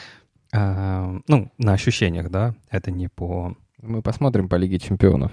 А, 0.50 1.20
ну, 1.28 1.52
на 1.58 1.74
ощущениях, 1.74 2.30
да, 2.30 2.54
это 2.70 2.90
не 2.90 3.08
по... 3.08 3.54
Мы 3.82 4.00
посмотрим 4.00 4.48
по 4.48 4.54
Лиге 4.54 4.78
чемпионов. 4.78 5.30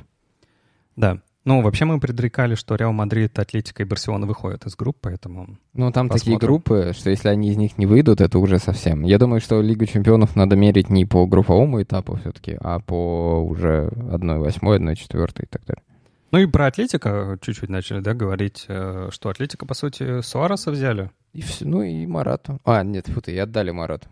Да. 0.97 1.21
Ну, 1.45 1.61
вообще 1.61 1.85
мы 1.85 1.99
предрекали, 1.99 2.55
что 2.55 2.75
Реал 2.75 2.91
Мадрид, 2.91 3.37
Атлетико 3.37 3.83
и 3.83 3.85
Барселона 3.85 4.25
выходят 4.25 4.65
из 4.65 4.75
групп, 4.75 4.97
поэтому... 4.99 5.57
Ну, 5.73 5.91
там 5.91 6.09
посмотрим. 6.09 6.39
такие 6.39 6.39
группы, 6.39 6.91
что 6.95 7.11
если 7.11 7.29
они 7.29 7.51
из 7.51 7.57
них 7.57 7.77
не 7.77 7.85
выйдут, 7.85 8.19
это 8.19 8.39
уже 8.39 8.57
совсем. 8.57 9.03
Я 9.03 9.19
думаю, 9.19 9.41
что 9.41 9.61
Лигу 9.61 9.85
чемпионов 9.85 10.35
надо 10.35 10.55
мерить 10.55 10.89
не 10.89 11.05
по 11.05 11.27
групповому 11.27 11.83
этапу 11.83 12.15
все-таки, 12.15 12.57
а 12.59 12.79
по 12.79 13.45
уже 13.45 13.89
1-8, 13.93 14.59
1-4 14.59 15.43
и 15.43 15.45
так 15.45 15.65
далее. 15.65 15.83
Ну 16.31 16.39
и 16.39 16.47
про 16.47 16.65
Атлетико 16.65 17.37
чуть-чуть 17.39 17.69
начали, 17.69 17.99
да, 17.99 18.15
говорить, 18.15 18.65
э, 18.67 19.09
что 19.11 19.29
Атлетико, 19.29 19.67
по 19.67 19.75
сути, 19.75 20.21
Суареса 20.21 20.71
взяли. 20.71 21.11
И 21.33 21.41
все, 21.41 21.65
ну 21.65 21.83
и 21.83 22.07
Морату. 22.07 22.59
А, 22.65 22.83
нет, 22.83 23.07
фу 23.07 23.21
ты, 23.21 23.33
и 23.33 23.37
отдали 23.37 23.69
Марату. 23.69 24.07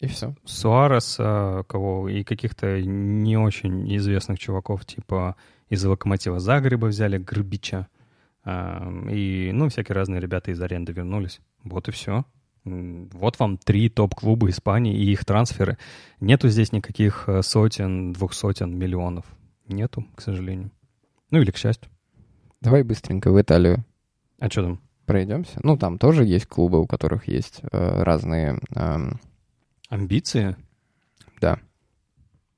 И 0.00 0.06
все. 0.08 0.34
Суареса, 0.44 1.64
кого 1.68 2.08
и 2.08 2.22
каких-то 2.22 2.80
не 2.82 3.36
очень 3.36 3.96
известных 3.96 4.38
чуваков, 4.38 4.84
типа 4.84 5.36
из 5.68 5.84
Локомотива 5.84 6.38
Загреба 6.38 6.86
взяли 6.86 7.18
Грбича. 7.18 7.88
И, 8.46 9.50
ну, 9.52 9.68
всякие 9.68 9.94
разные 9.94 10.20
ребята 10.20 10.52
из 10.52 10.60
аренды 10.60 10.92
вернулись. 10.92 11.40
Вот 11.64 11.88
и 11.88 11.92
все. 11.92 12.24
Вот 12.64 13.38
вам 13.38 13.58
три 13.58 13.88
топ-клуба 13.88 14.50
Испании 14.50 14.96
и 14.96 15.12
их 15.12 15.24
трансферы. 15.24 15.78
Нету 16.20 16.48
здесь 16.48 16.72
никаких 16.72 17.28
э, 17.28 17.42
сотен, 17.42 18.12
двух 18.12 18.32
сотен, 18.32 18.76
миллионов. 18.76 19.24
Нету, 19.68 20.04
к 20.16 20.20
сожалению. 20.20 20.72
Ну 21.30 21.40
или 21.40 21.52
к 21.52 21.56
счастью. 21.56 21.90
Давай 22.60 22.82
быстренько 22.82 23.30
в 23.30 23.40
Италию. 23.40 23.84
А 24.40 24.50
что 24.50 24.62
там? 24.62 24.80
Пройдемся. 25.06 25.60
Ну, 25.62 25.76
там 25.76 25.98
тоже 25.98 26.24
есть 26.24 26.46
клубы, 26.46 26.80
у 26.80 26.86
которых 26.86 27.28
есть 27.28 27.60
э, 27.62 28.02
разные... 28.02 28.58
Э... 28.74 29.10
Амбиции? 29.88 30.56
Да. 31.40 31.58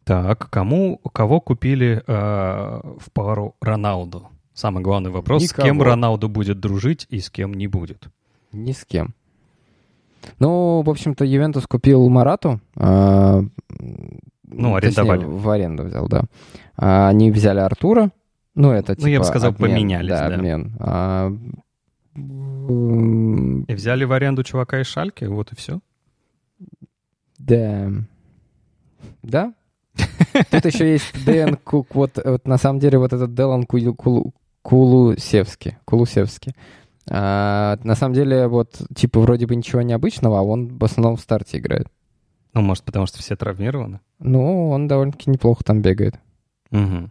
Так, 0.05 0.49
кому, 0.51 0.99
кого 1.13 1.41
купили 1.41 2.03
э, 2.07 2.81
в 2.99 3.13
пару 3.13 3.57
Роналду? 3.61 4.29
Самый 4.55 4.83
главный 4.83 5.11
вопрос, 5.11 5.43
Никого. 5.43 5.63
с 5.63 5.65
кем 5.67 5.83
Роналду 5.83 6.29
будет 6.29 6.59
дружить 6.59 7.07
и 7.11 7.21
с 7.21 7.31
кем 7.31 7.55
не 7.55 7.67
будет? 7.67 8.09
Ни 8.53 8.73
с 8.73 8.85
кем. 8.85 9.15
Ну, 10.39 10.83
в 10.83 10.91
общем-то, 10.91 11.25
Ювентус 11.25 11.67
купил 11.67 12.09
Марату. 12.09 12.61
Э, 12.77 13.43
ну, 14.51 14.75
арендовали. 14.75 15.21
Точнее, 15.21 15.37
в 15.37 15.51
аренду 15.51 15.83
взял, 15.85 16.09
да. 16.09 16.25
А, 16.77 17.09
они 17.09 17.31
взяли 17.31 17.61
Артура. 17.61 18.11
Ну, 18.55 18.73
это 18.73 18.95
типа 18.95 19.07
Ну, 19.07 19.13
я 19.13 19.19
бы 19.19 19.25
типа 19.25 19.31
сказал, 19.31 19.51
обмен, 19.51 19.71
поменялись, 19.71 20.09
да. 20.09 20.29
да. 20.29 20.35
обмен. 20.35 20.77
А, 20.81 21.33
и 23.69 23.75
взяли 23.75 24.05
в 24.05 24.13
аренду 24.13 24.43
чувака 24.43 24.81
из 24.81 24.87
Шальки, 24.87 25.25
вот 25.25 25.53
и 25.53 25.55
все. 25.55 25.81
Да. 27.49 27.91
Да, 29.23 29.55
Тут 30.51 30.65
еще 30.65 30.93
есть 30.93 31.25
Дэн 31.25 31.57
Кук. 31.57 31.95
Вот, 31.95 32.19
вот 32.25 32.47
на 32.47 32.59
самом 32.59 32.79
деле 32.81 32.99
вот 32.99 33.13
этот 33.13 33.35
Делан 33.35 33.67
Кулусевский. 34.63 35.79
Кулусевский. 35.85 36.55
А, 37.11 37.79
на 37.85 37.95
самом 37.95 38.15
деле 38.15 38.47
вот 38.49 38.81
типа 38.95 39.21
вроде 39.21 39.47
бы 39.47 39.57
ничего 39.57 39.83
необычного, 39.83 40.39
а 40.39 40.43
он 40.43 40.79
в 40.79 40.85
основном 40.85 41.17
в 41.17 41.21
старте 41.21 41.59
играет. 41.59 41.89
Ну, 42.55 42.61
может, 42.63 42.85
потому 42.85 43.07
что 43.07 43.19
все 43.19 43.37
травмированы? 43.37 44.01
Ну, 44.19 44.71
он 44.71 44.89
довольно-таки 44.89 45.31
неплохо 45.31 45.65
там 45.65 45.81
бегает. 45.81 46.19
Угу. 46.71 47.11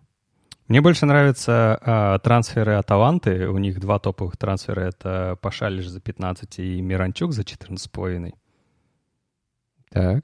Мне 0.68 0.82
больше 0.82 1.06
нравятся 1.06 1.80
а, 1.82 2.20
трансферы 2.20 2.74
Аталанты. 2.74 3.48
У 3.48 3.58
них 3.58 3.80
два 3.80 4.00
топовых 4.00 4.38
трансфера. 4.38 4.82
Это 4.82 5.38
Пашалиш 5.42 5.88
за 5.88 6.02
15 6.02 6.60
и 6.60 6.82
Миранчук 6.82 7.32
за 7.34 7.44
14,5. 7.44 8.34
Так. 9.90 10.24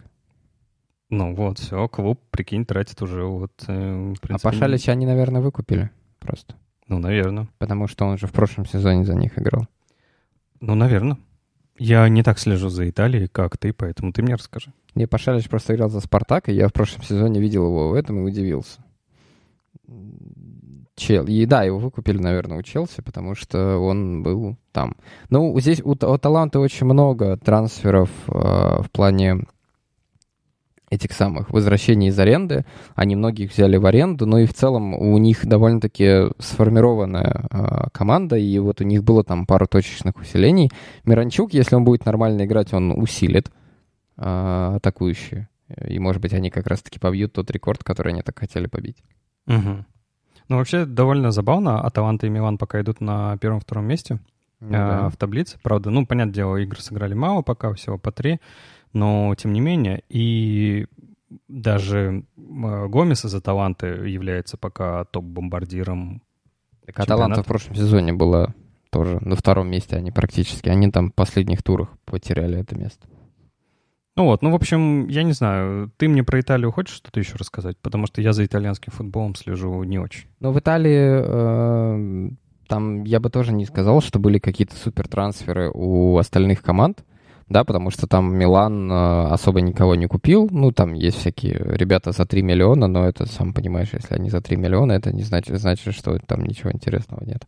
Ну 1.10 1.36
вот, 1.36 1.60
все, 1.60 1.88
клуб, 1.88 2.19
прикинь, 2.32 2.65
тратит 2.65 3.02
уже 3.02 3.23
вот... 3.23 3.52
Э, 3.67 4.13
принципе, 4.19 4.49
а 4.49 4.52
Пашалича 4.52 4.93
они, 4.93 5.06
наверное, 5.06 5.41
выкупили 5.41 5.91
просто. 6.19 6.56
Ну, 6.88 6.99
наверное. 6.99 7.47
Потому 7.60 7.88
что 7.88 8.06
он 8.06 8.17
же 8.17 8.28
в 8.28 8.32
прошлом 8.32 8.65
сезоне 8.65 9.06
за 9.06 9.13
них 9.13 9.38
играл. 9.38 9.67
Ну, 10.60 10.76
наверное. 10.76 11.17
Я 11.78 12.08
не 12.08 12.23
так 12.23 12.39
слежу 12.39 12.69
за 12.69 12.89
Италией, 12.89 13.28
как 13.28 13.58
ты, 13.58 13.73
поэтому 13.73 14.12
ты 14.13 14.21
мне 14.21 14.36
расскажи. 14.36 14.73
Не, 14.95 15.08
Пашалич 15.08 15.49
просто 15.49 15.73
играл 15.76 15.89
за 15.89 16.02
Спартак, 16.02 16.49
и 16.49 16.54
я 16.54 16.67
в 16.67 16.73
прошлом 16.73 17.04
сезоне 17.04 17.39
видел 17.39 17.65
его 17.65 17.89
в 17.89 17.93
этом 17.93 18.19
и 18.19 18.21
удивился. 18.21 18.84
Чел. 20.95 21.26
И 21.26 21.45
да, 21.45 21.63
его 21.63 21.80
выкупили, 21.80 22.17
наверное, 22.17 22.60
у 22.60 22.62
Челси, 22.62 23.02
потому 23.02 23.34
что 23.34 23.78
он 23.78 24.21
был 24.21 24.58
там. 24.71 24.95
Ну, 25.30 25.60
здесь 25.60 25.82
у, 25.82 25.91
у 25.91 26.17
Таланта 26.17 26.60
очень 26.60 26.86
много 26.86 27.38
трансферов 27.38 28.10
э, 28.28 28.82
в 28.82 28.89
плане 28.91 29.45
этих 30.93 31.12
самых 31.12 31.49
возвращений 31.49 32.10
из 32.10 32.19
аренды. 32.19 32.65
Они 32.95 33.15
многих 33.15 33.51
взяли 33.51 33.77
в 33.77 33.86
аренду, 33.86 34.25
но 34.25 34.39
и 34.39 34.45
в 34.45 34.53
целом 34.53 34.93
у 34.93 35.17
них 35.17 35.45
довольно-таки 35.45 36.32
сформированная 36.39 37.47
э, 37.49 37.89
команда, 37.91 38.38
и 38.38 38.60
вот 38.60 38.82
у 38.82 38.84
них 38.84 39.03
было 39.03 39.23
там 39.23 39.45
пару 39.45 39.67
точечных 39.67 40.15
усилений. 40.17 40.71
Миранчук, 41.06 41.53
если 41.53 41.75
он 41.75 41.84
будет 41.84 42.06
нормально 42.06 42.45
играть, 42.45 42.73
он 42.73 42.91
усилит 42.91 43.51
э, 44.17 44.73
атакующие. 44.75 45.49
И, 45.88 45.97
может 45.99 46.21
быть, 46.21 46.34
они 46.34 46.49
как 46.49 46.67
раз-таки 46.67 46.99
побьют 46.99 47.34
тот 47.34 47.49
рекорд, 47.49 47.84
который 47.84 48.13
они 48.13 48.21
так 48.21 48.38
хотели 48.38 48.67
побить. 48.67 48.97
Угу. 49.47 49.86
Ну, 50.49 50.58
вообще, 50.58 50.86
довольно 50.86 51.32
забавно. 51.32 51.82
Аталанта 51.82 52.27
и 52.27 52.29
Милан 52.29 52.58
пока 52.58 52.82
идут 52.82 53.01
на 53.01 53.38
первом-втором 53.38 53.86
месте 53.86 54.19
ну, 54.60 54.67
э, 54.67 54.71
да. 54.71 55.10
в 55.10 55.17
таблице. 55.17 55.58
Правда, 55.63 55.89
ну, 55.89 56.06
понятное 56.06 56.34
дело, 56.34 56.58
игры 56.58 56.79
сыграли 56.79 57.13
мало 57.13 57.41
пока, 57.41 57.73
всего 57.73 57.97
по 57.97 58.12
три 58.12 58.39
но 58.93 59.36
тем 59.36 59.53
не 59.53 59.60
менее, 59.60 60.03
и 60.10 60.88
даже 61.47 62.23
э, 62.38 62.88
Гомес 62.88 63.25
из 63.25 63.34
Аталанты 63.34 63.88
является 63.88 64.58
пока 64.58 65.06
топ-бомбардиром. 65.06 66.21
Так 66.86 66.99
Аталанта 66.99 67.43
в 67.43 67.45
прошлом 67.45 67.75
сезоне 67.75 68.13
была 68.13 68.53
тоже 68.91 69.17
на 69.21 69.36
втором 69.36 69.69
месте, 69.69 69.95
они 69.95 70.12
практически. 70.12 70.69
Они 70.69 70.89
там 70.91 71.12
в 71.12 71.13
последних 71.13 71.63
турах 71.63 71.89
потеряли 72.06 72.60
это 72.60 72.77
место. 72.77 73.08
Ну 74.15 74.25
вот, 74.25 74.43
ну, 74.43 74.51
в 74.51 74.56
общем, 74.56 75.08
я 75.08 75.23
не 75.23 75.32
знаю, 75.32 75.91
ты 75.97 76.08
мне 76.08 76.23
про 76.23 76.39
Италию 76.39 76.71
хочешь 76.71 76.95
что-то 76.95 77.19
еще 77.19 77.36
рассказать? 77.36 77.77
Потому 77.79 78.06
что 78.06 78.21
я 78.21 78.32
за 78.32 78.45
итальянским 78.45 78.93
футболом 78.93 79.34
слежу 79.34 79.82
не 79.84 79.97
очень. 79.97 80.27
Ну, 80.39 80.51
в 80.51 80.60
Италии 80.60 81.23
э, 81.25 82.29
там 82.67 83.03
я 83.06 83.19
бы 83.19 83.32
тоже 83.32 83.53
не 83.53 83.65
сказал, 83.65 84.01
что 84.01 84.19
были 84.19 84.38
какие-то 84.38 84.75
супер 84.75 85.08
трансферы 85.08 85.71
у 85.73 86.15
остальных 86.17 86.62
команд 86.62 87.03
да, 87.53 87.63
потому 87.63 87.91
что 87.91 88.07
там 88.07 88.35
Милан 88.35 88.91
э, 88.91 89.27
особо 89.27 89.61
никого 89.61 89.95
не 89.95 90.07
купил, 90.07 90.49
ну, 90.51 90.71
там 90.71 90.93
есть 90.93 91.19
всякие 91.19 91.53
ребята 91.53 92.11
за 92.11 92.25
3 92.25 92.41
миллиона, 92.41 92.87
но 92.87 93.07
это, 93.07 93.25
сам 93.25 93.53
понимаешь, 93.53 93.89
если 93.93 94.15
они 94.15 94.29
за 94.29 94.41
3 94.41 94.57
миллиона, 94.57 94.93
это 94.93 95.13
не 95.13 95.23
значит, 95.23 95.57
значит, 95.59 95.93
что 95.93 96.17
там 96.19 96.43
ничего 96.43 96.71
интересного 96.71 97.23
нет. 97.23 97.47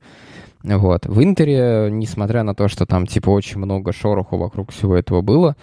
Вот. 0.63 1.05
В 1.05 1.21
Интере, 1.23 1.89
несмотря 1.91 2.43
на 2.43 2.55
то, 2.55 2.67
что 2.67 2.85
там, 2.85 3.05
типа, 3.05 3.29
очень 3.29 3.57
много 3.57 3.91
шороху 3.91 4.37
вокруг 4.37 4.71
всего 4.71 4.95
этого 4.95 5.21
было, 5.21 5.55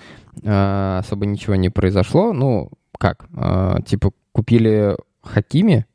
э, 0.43 0.99
особо 0.99 1.25
ничего 1.25 1.55
не 1.55 1.71
произошло, 1.71 2.33
ну, 2.33 2.71
как, 2.99 3.27
э, 3.37 3.77
типа, 3.87 4.11
купили 4.33 4.97
Хакими 5.23 5.87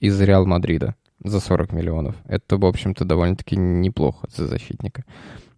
из 0.00 0.20
Реал 0.20 0.44
Мадрида 0.44 0.96
за 1.24 1.40
40 1.40 1.72
миллионов. 1.72 2.16
Это, 2.26 2.56
в 2.56 2.64
общем-то, 2.64 3.04
довольно-таки 3.04 3.56
неплохо 3.56 4.26
за 4.36 4.46
защитника. 4.48 5.04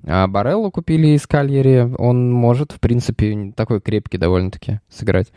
А 0.06 0.26
Бареллу 0.26 0.70
купили 0.70 1.08
из 1.08 1.26
Кальери. 1.26 1.90
Он 1.98 2.32
может, 2.32 2.72
в 2.72 2.80
принципе, 2.80 3.52
такой 3.56 3.80
крепкий 3.80 4.18
довольно-таки 4.18 4.80
сыграть. 4.88 5.32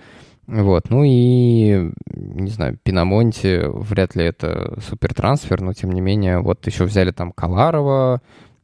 Вот, 0.47 0.89
ну 0.89 1.03
и, 1.03 1.91
не 2.15 2.49
знаю, 2.49 2.79
Пинамонти, 2.81 3.63
вряд 3.67 4.15
ли 4.15 4.23
это 4.23 4.79
супер 4.81 5.13
трансфер, 5.13 5.59
но 5.59 5.73
тем 5.73 5.91
не 5.91 5.99
менее, 5.99 6.39
вот 6.39 6.65
еще 6.65 6.85
взяли 6.85 7.11
там 7.11 7.33
Каларова, 7.33 8.21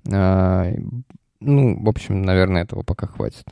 э, 0.10 0.76
ну, 1.42 1.84
в 1.84 1.90
общем, 1.90 2.22
наверное, 2.22 2.64
этого 2.64 2.84
пока 2.84 3.08
хватит. 3.08 3.46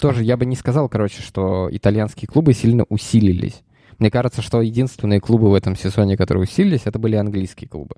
Тоже 0.00 0.24
я 0.24 0.36
бы 0.36 0.46
не 0.46 0.56
сказал, 0.56 0.88
короче, 0.88 1.22
что 1.22 1.68
итальянские 1.70 2.26
клубы 2.26 2.54
сильно 2.54 2.84
усилились. 2.88 3.62
Мне 4.00 4.10
кажется, 4.10 4.42
что 4.42 4.62
единственные 4.62 5.20
клубы 5.20 5.48
в 5.48 5.54
этом 5.54 5.76
сезоне, 5.76 6.16
которые 6.16 6.44
усилились, 6.44 6.82
это 6.86 6.98
были 6.98 7.14
английские 7.14 7.68
клубы. 7.68 7.94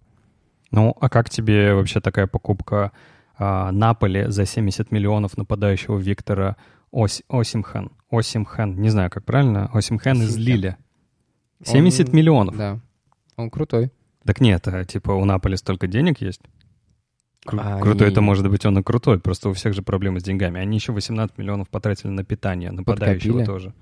Ну, 0.71 0.95
а 1.01 1.09
как 1.09 1.31
тебе 1.31 1.75
вообще 1.75 2.01
такая 2.01 2.27
покупка 2.27 2.93
а, 3.39 3.71
Наполи 3.73 4.27
за 4.29 4.47
70 4.47 4.91
миллионов 4.91 5.37
нападающего 5.37 5.99
Виктора 5.99 6.57
Ос, 6.91 7.23
Осимхан? 7.29 7.91
Осимхан, 8.11 8.81
не 8.81 8.91
знаю, 8.91 9.11
как 9.11 9.25
правильно, 9.25 9.71
Осимхан 9.73 10.23
из 10.23 10.37
Лиля. 10.37 10.77
70 11.65 12.09
Он, 12.09 12.17
миллионов. 12.17 12.57
Да, 12.57 12.81
он 13.37 13.51
крутой. 13.51 13.91
Так 14.25 14.41
нет, 14.41 14.67
а, 14.69 14.85
типа 14.85 15.13
у 15.13 15.25
Наполи 15.25 15.57
столько 15.57 15.87
денег 15.87 16.21
есть. 16.21 16.41
Кру- 17.47 17.61
а 17.61 17.81
крутой 17.81 18.09
они... 18.09 18.13
это 18.13 18.21
может 18.21 18.49
быть 18.49 18.65
он 18.65 18.79
и 18.79 18.83
крутой, 18.83 19.19
просто 19.19 19.49
у 19.49 19.53
всех 19.53 19.75
же 19.75 19.83
проблемы 19.83 20.21
с 20.21 20.23
деньгами. 20.23 20.61
Они 20.61 20.77
еще 20.77 20.93
18 20.93 21.39
миллионов 21.39 21.69
потратили 21.69 22.11
на 22.11 22.25
питание, 22.25 22.71
нападающего 22.71 23.39
Подкопили. 23.39 23.45
тоже. 23.45 23.75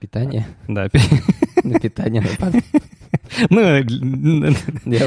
Питание? 0.00 0.46
Да. 0.68 0.88
На 1.64 1.80
питание. 1.80 2.24
Ну, 3.50 3.60
на, 3.60 4.46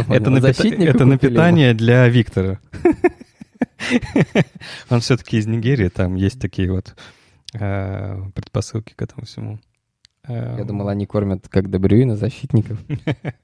это 0.09 1.05
на 1.05 1.17
питание 1.17 1.73
для 1.73 2.07
Виктора. 2.07 2.59
Он 4.89 4.99
все-таки 4.99 5.37
из 5.37 5.47
Нигерии, 5.47 5.89
там 5.89 6.15
есть 6.15 6.39
такие 6.39 6.71
вот 6.71 6.95
э, 7.53 8.21
предпосылки 8.33 8.93
к 8.93 9.01
этому 9.01 9.25
всему. 9.25 9.59
Я 10.27 10.63
думал, 10.65 10.87
они 10.89 11.07
кормят 11.07 11.47
как 11.49 11.69
Дебрюина 11.69 12.15
защитников. 12.15 12.79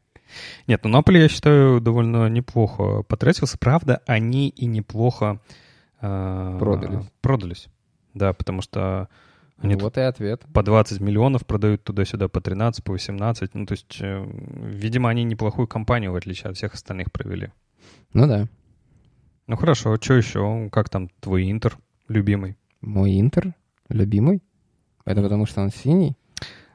Нет, 0.67 0.81
ну 0.83 0.89
Наполи, 0.89 1.21
я 1.21 1.27
считаю, 1.27 1.81
довольно 1.81 2.27
неплохо 2.29 3.03
потратился. 3.03 3.57
Правда, 3.57 4.01
они 4.05 4.49
и 4.49 4.65
неплохо 4.65 5.39
э, 6.01 6.57
продались. 6.59 7.05
продались. 7.21 7.67
Да, 8.13 8.33
потому 8.33 8.61
что 8.61 9.09
они 9.59 9.75
ну, 9.75 9.81
вот 9.81 9.97
и 9.97 10.01
ответ. 10.01 10.43
По 10.53 10.61
20 10.61 10.99
миллионов 11.01 11.45
продают 11.45 11.83
туда-сюда, 11.83 12.27
по 12.27 12.41
13, 12.41 12.83
по 12.83 12.91
18. 12.91 13.55
Ну, 13.55 13.65
то 13.65 13.71
есть, 13.71 13.97
э, 13.99 14.25
видимо, 14.61 15.09
они 15.09 15.23
неплохую 15.23 15.67
компанию, 15.67 16.11
в 16.11 16.15
отличие 16.15 16.49
от 16.49 16.57
всех 16.57 16.73
остальных, 16.73 17.11
провели. 17.11 17.49
Ну 18.13 18.27
да. 18.27 18.47
Ну 19.47 19.55
хорошо, 19.55 19.95
что 19.95 20.13
еще? 20.13 20.69
Как 20.71 20.89
там 20.89 21.09
твой 21.21 21.49
Интер 21.49 21.77
любимый? 22.09 22.57
Мой 22.81 23.17
Интер 23.19 23.53
любимый? 23.87 24.43
Это 25.05 25.21
потому 25.21 25.45
что 25.45 25.61
он 25.61 25.71
синий? 25.71 26.17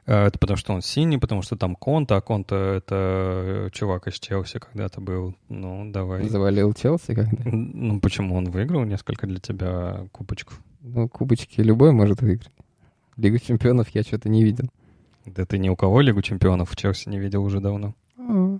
Э, 0.07 0.25
это 0.25 0.39
потому 0.39 0.57
что 0.57 0.73
он 0.73 0.81
синий, 0.81 1.19
потому 1.19 1.43
что 1.43 1.55
там 1.55 1.75
Конта, 1.75 2.17
а 2.17 2.21
Конта— 2.21 2.55
это 2.77 2.95
э, 2.95 3.69
чувак 3.71 4.07
из 4.07 4.15
Челси 4.19 4.57
когда-то 4.57 5.01
был. 5.01 5.35
Ну, 5.49 5.91
давай. 5.91 6.27
Завалил 6.27 6.73
Челси 6.73 7.13
когда? 7.13 7.43
Ну, 7.45 7.99
почему? 7.99 8.35
Он 8.35 8.49
выиграл 8.49 8.83
несколько 8.85 9.27
для 9.27 9.39
тебя 9.39 10.07
кубочков. 10.11 10.59
Ну, 10.81 11.07
кубочки 11.07 11.61
любой 11.61 11.91
может 11.91 12.21
выиграть. 12.21 12.51
Лигу 13.17 13.37
чемпионов 13.37 13.89
я 13.89 14.01
что-то 14.01 14.29
не 14.29 14.43
видел. 14.43 14.65
Да 15.27 15.45
ты 15.45 15.59
ни 15.59 15.69
у 15.69 15.75
кого 15.75 16.01
Лигу 16.01 16.23
чемпионов 16.23 16.71
в 16.71 16.75
Челси 16.75 17.09
не 17.09 17.19
видел 17.19 17.43
уже 17.43 17.59
давно. 17.59 17.93
А. 18.17 18.57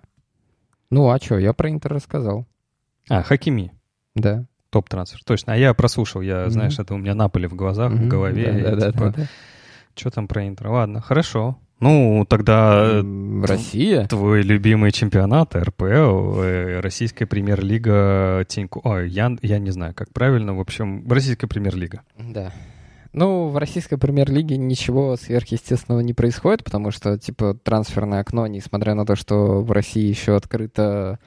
Ну, 0.92 1.10
а 1.10 1.18
что, 1.18 1.40
я 1.40 1.54
про 1.54 1.72
Интер 1.72 1.94
рассказал. 1.94 2.46
А, 3.10 3.24
Хакими. 3.24 3.74
Да. 4.16 4.46
Топ-трансфер. 4.70 5.20
Точно. 5.26 5.54
А 5.54 5.58
я 5.58 5.74
прослушал. 5.74 6.22
Я, 6.22 6.46
mm-hmm. 6.46 6.50
знаешь, 6.50 6.80
это 6.80 6.94
у 6.94 6.98
меня 6.98 7.14
Наполе 7.14 7.48
в 7.48 7.56
глазах, 7.56 7.92
mm-hmm. 7.92 8.06
в 8.06 8.08
голове. 8.08 8.62
Да, 8.64 8.76
да, 8.76 8.92
типа, 8.92 9.06
да, 9.06 9.14
да. 9.18 9.28
Что 9.96 10.10
там 10.10 10.28
про 10.28 10.48
Интер? 10.48 10.70
Ладно, 10.70 11.02
хорошо. 11.02 11.58
Ну, 11.80 12.26
тогда 12.28 13.04
Россия. 13.44 14.08
Твой 14.08 14.42
любимый 14.42 14.92
чемпионат 14.92 15.56
РПЛ, 15.56 16.40
э, 16.40 16.80
Российская 16.80 17.26
премьер-лига 17.26 18.46
Тиньку. 18.48 18.80
Ой, 18.84 19.10
я, 19.10 19.36
я 19.42 19.60
не 19.60 19.70
знаю, 19.72 19.94
как 19.94 20.12
правильно. 20.14 20.56
В 20.56 20.62
общем, 20.62 21.06
Российская 21.10 21.48
премьер-лига. 21.48 22.02
Да. 22.18 22.54
Ну, 23.12 23.50
в 23.50 23.58
российской 23.58 23.98
премьер-лиге 23.98 24.58
ничего 24.58 25.16
сверхъестественного 25.18 26.00
не 26.00 26.14
происходит, 26.14 26.64
потому 26.64 26.90
что, 26.90 27.18
типа, 27.20 27.54
трансферное 27.54 28.22
окно, 28.22 28.48
несмотря 28.48 28.96
на 28.96 29.06
то, 29.06 29.16
что 29.16 29.62
в 29.62 29.72
России 29.72 30.08
еще 30.08 30.36
открыто 30.36 31.20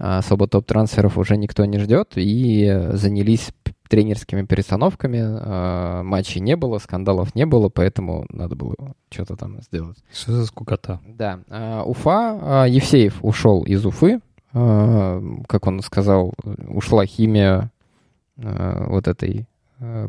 особо 0.00 0.48
топ-трансферов, 0.48 1.18
уже 1.18 1.36
никто 1.36 1.64
не 1.66 1.78
ждет, 1.78 2.12
и 2.16 2.88
занялись 2.94 3.50
тренерскими 3.88 4.42
перестановками. 4.42 5.20
А, 5.22 6.02
матчей 6.04 6.40
не 6.40 6.56
было, 6.56 6.78
скандалов 6.78 7.34
не 7.34 7.44
было, 7.44 7.68
поэтому 7.68 8.24
надо 8.30 8.54
было 8.54 8.76
что-то 9.10 9.36
там 9.36 9.60
сделать. 9.62 9.98
Что 10.12 10.32
за 10.32 10.46
скукота? 10.46 11.00
Да. 11.06 11.40
А, 11.48 11.82
Уфа, 11.82 12.66
Евсеев 12.68 13.18
ушел 13.22 13.64
из 13.64 13.84
Уфы, 13.84 14.20
как 14.52 15.66
он 15.66 15.80
сказал, 15.82 16.34
ушла 16.68 17.04
химия 17.04 17.70
вот 18.36 19.08
этой 19.08 19.46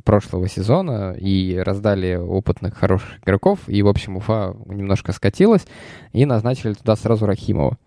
прошлого 0.03 0.47
сезона 0.47 1.15
и 1.17 1.57
раздали 1.57 2.15
опытных, 2.15 2.75
хороших 2.77 3.19
игроков. 3.23 3.59
И, 3.67 3.81
в 3.81 3.87
общем, 3.87 4.17
Уфа 4.17 4.55
немножко 4.65 5.11
скатилась 5.11 5.65
и 6.11 6.25
назначили 6.25 6.73
туда 6.73 6.95
сразу 6.95 7.25
Рахимова. 7.25 7.77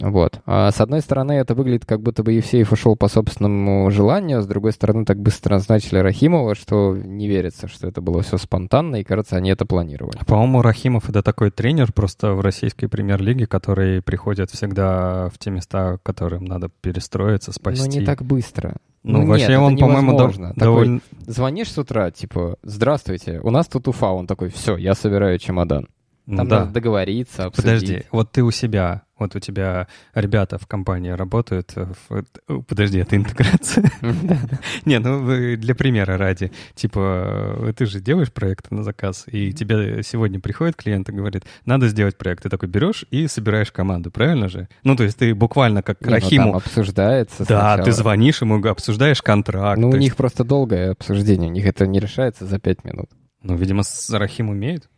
Вот. 0.00 0.40
А 0.46 0.70
с 0.70 0.80
одной 0.80 1.00
стороны, 1.00 1.32
это 1.32 1.54
выглядит, 1.54 1.84
как 1.86 2.00
будто 2.00 2.22
бы 2.22 2.32
Евсеев 2.32 2.72
ушел 2.72 2.96
по 2.96 3.08
собственному 3.08 3.90
желанию, 3.90 4.42
с 4.42 4.46
другой 4.46 4.72
стороны, 4.72 5.04
так 5.04 5.20
быстро 5.20 5.54
назначили 5.54 5.98
Рахимова, 5.98 6.54
что 6.54 6.96
не 6.96 7.28
верится, 7.28 7.68
что 7.68 7.86
это 7.86 8.00
было 8.00 8.22
все 8.22 8.38
спонтанно, 8.38 8.96
и, 8.96 9.04
кажется, 9.04 9.36
они 9.36 9.50
это 9.50 9.66
планировали. 9.66 10.18
По-моему, 10.26 10.62
Рахимов— 10.62 11.08
это 11.08 11.22
такой 11.22 11.50
тренер 11.50 11.92
просто 11.92 12.32
в 12.32 12.40
российской 12.40 12.86
премьер-лиге, 12.86 13.46
который 13.46 14.02
приходит 14.02 14.50
всегда 14.50 15.28
в 15.28 15.38
те 15.38 15.50
места, 15.50 15.98
которым 16.02 16.44
надо 16.44 16.70
перестроиться, 16.80 17.52
спасти. 17.52 17.88
Но 17.88 18.00
не 18.00 18.06
так 18.06 18.22
быстро. 18.22 18.76
Ну, 19.02 19.22
ну 19.22 19.28
вообще 19.28 19.48
нет, 19.48 19.60
он, 19.60 19.78
по-моему, 19.78 20.12
дов- 20.12 20.36
такой, 20.36 20.54
довольно... 20.56 21.00
Звонишь 21.26 21.72
с 21.72 21.78
утра, 21.78 22.10
типа, 22.10 22.56
здравствуйте, 22.62 23.40
у 23.42 23.50
нас 23.50 23.66
тут 23.66 23.88
Уфа. 23.88 24.08
Он 24.08 24.26
такой, 24.26 24.50
все, 24.50 24.76
я 24.76 24.94
собираю 24.94 25.38
чемодан. 25.38 25.88
Там 26.36 26.48
да. 26.48 26.60
надо 26.60 26.72
договориться, 26.72 27.46
обсудить. 27.46 27.64
Подожди, 27.64 28.02
вот 28.12 28.32
ты 28.32 28.42
у 28.42 28.50
себя, 28.50 29.02
вот 29.18 29.34
у 29.34 29.40
тебя 29.40 29.88
ребята 30.14 30.58
в 30.58 30.66
компании 30.66 31.10
работают. 31.10 31.74
В... 31.74 32.24
Подожди, 32.62 32.98
это 32.98 33.16
интеграция? 33.16 33.90
Не, 34.84 34.98
ну 34.98 35.56
для 35.56 35.74
примера 35.74 36.16
ради. 36.16 36.52
Типа, 36.74 37.72
ты 37.76 37.86
же 37.86 38.00
делаешь 38.00 38.32
проекты 38.32 38.74
на 38.74 38.84
заказ, 38.84 39.24
и 39.26 39.52
тебе 39.52 40.02
сегодня 40.02 40.40
приходит 40.40 40.76
клиент 40.76 41.08
и 41.08 41.12
говорит, 41.12 41.44
надо 41.64 41.88
сделать 41.88 42.16
проект. 42.16 42.44
Ты 42.44 42.48
такой 42.48 42.68
берешь 42.68 43.04
и 43.10 43.26
собираешь 43.26 43.72
команду, 43.72 44.10
правильно 44.10 44.48
же? 44.48 44.68
Ну, 44.84 44.96
то 44.96 45.04
есть 45.04 45.18
ты 45.18 45.34
буквально 45.34 45.82
как 45.82 46.00
ну 46.00 46.12
Рахиму... 46.12 46.56
обсуждается 46.56 47.44
Да, 47.46 47.78
ты 47.78 47.92
звонишь 47.92 48.40
ему, 48.40 48.64
обсуждаешь 48.66 49.22
контракт. 49.22 49.80
Ну, 49.80 49.90
у 49.90 49.96
них 49.96 50.16
просто 50.16 50.44
долгое 50.44 50.92
обсуждение, 50.92 51.50
у 51.50 51.52
них 51.52 51.66
это 51.66 51.86
не 51.86 51.98
решается 51.98 52.46
за 52.46 52.58
пять 52.58 52.84
минут. 52.84 53.10
Ну, 53.42 53.56
видимо, 53.56 53.82
Рахим 54.10 54.50
умеет. 54.50 54.88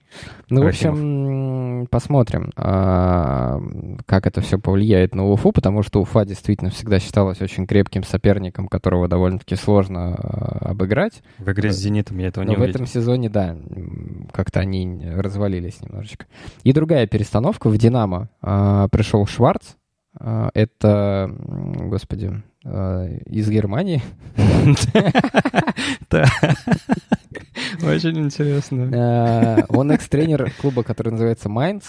Ну, 0.48 0.62
в 0.62 0.66
общем, 0.66 1.87
посмотрим, 1.90 2.51
а, 2.57 3.59
как 4.07 4.27
это 4.27 4.40
все 4.40 4.59
повлияет 4.59 5.14
на 5.14 5.27
Уфу, 5.27 5.53
потому 5.53 5.83
что 5.83 6.01
Уфа 6.01 6.25
действительно 6.25 6.70
всегда 6.70 6.98
считалась 6.98 7.40
очень 7.40 7.66
крепким 7.66 8.05
соперником, 8.05 8.68
которого 8.68 9.09
довольно-таки 9.09 9.57
сложно 9.57 10.14
а, 10.14 10.70
обыграть. 10.70 11.22
В 11.38 11.51
игре 11.51 11.72
с 11.72 11.77
«Зенитом» 11.77 12.18
я 12.18 12.29
этого 12.29 12.44
Но 12.44 12.51
не 12.51 12.57
увидел. 12.57 12.72
в 12.72 12.75
этом 12.75 12.87
сезоне, 12.87 13.31
да, 13.31 13.57
как-то 14.33 14.61
они 14.61 15.03
развалились 15.16 15.81
немножечко. 15.81 16.27
И 16.64 16.72
другая 16.72 17.07
перестановка. 17.07 17.68
В 17.68 17.79
«Динамо» 17.79 18.29
а, 18.42 18.88
пришел 18.88 19.27
Шварц. 19.27 19.75
Это, 20.20 21.35
господи, 21.40 22.42
из 22.64 23.51
Германии. 23.51 24.03
Очень 27.83 28.18
интересно. 28.18 28.90
Э, 28.92 29.64
он 29.68 29.90
экс-тренер 29.90 30.53
клуба, 30.61 30.83
который 30.83 31.11
называется 31.11 31.48
Майнц. 31.48 31.85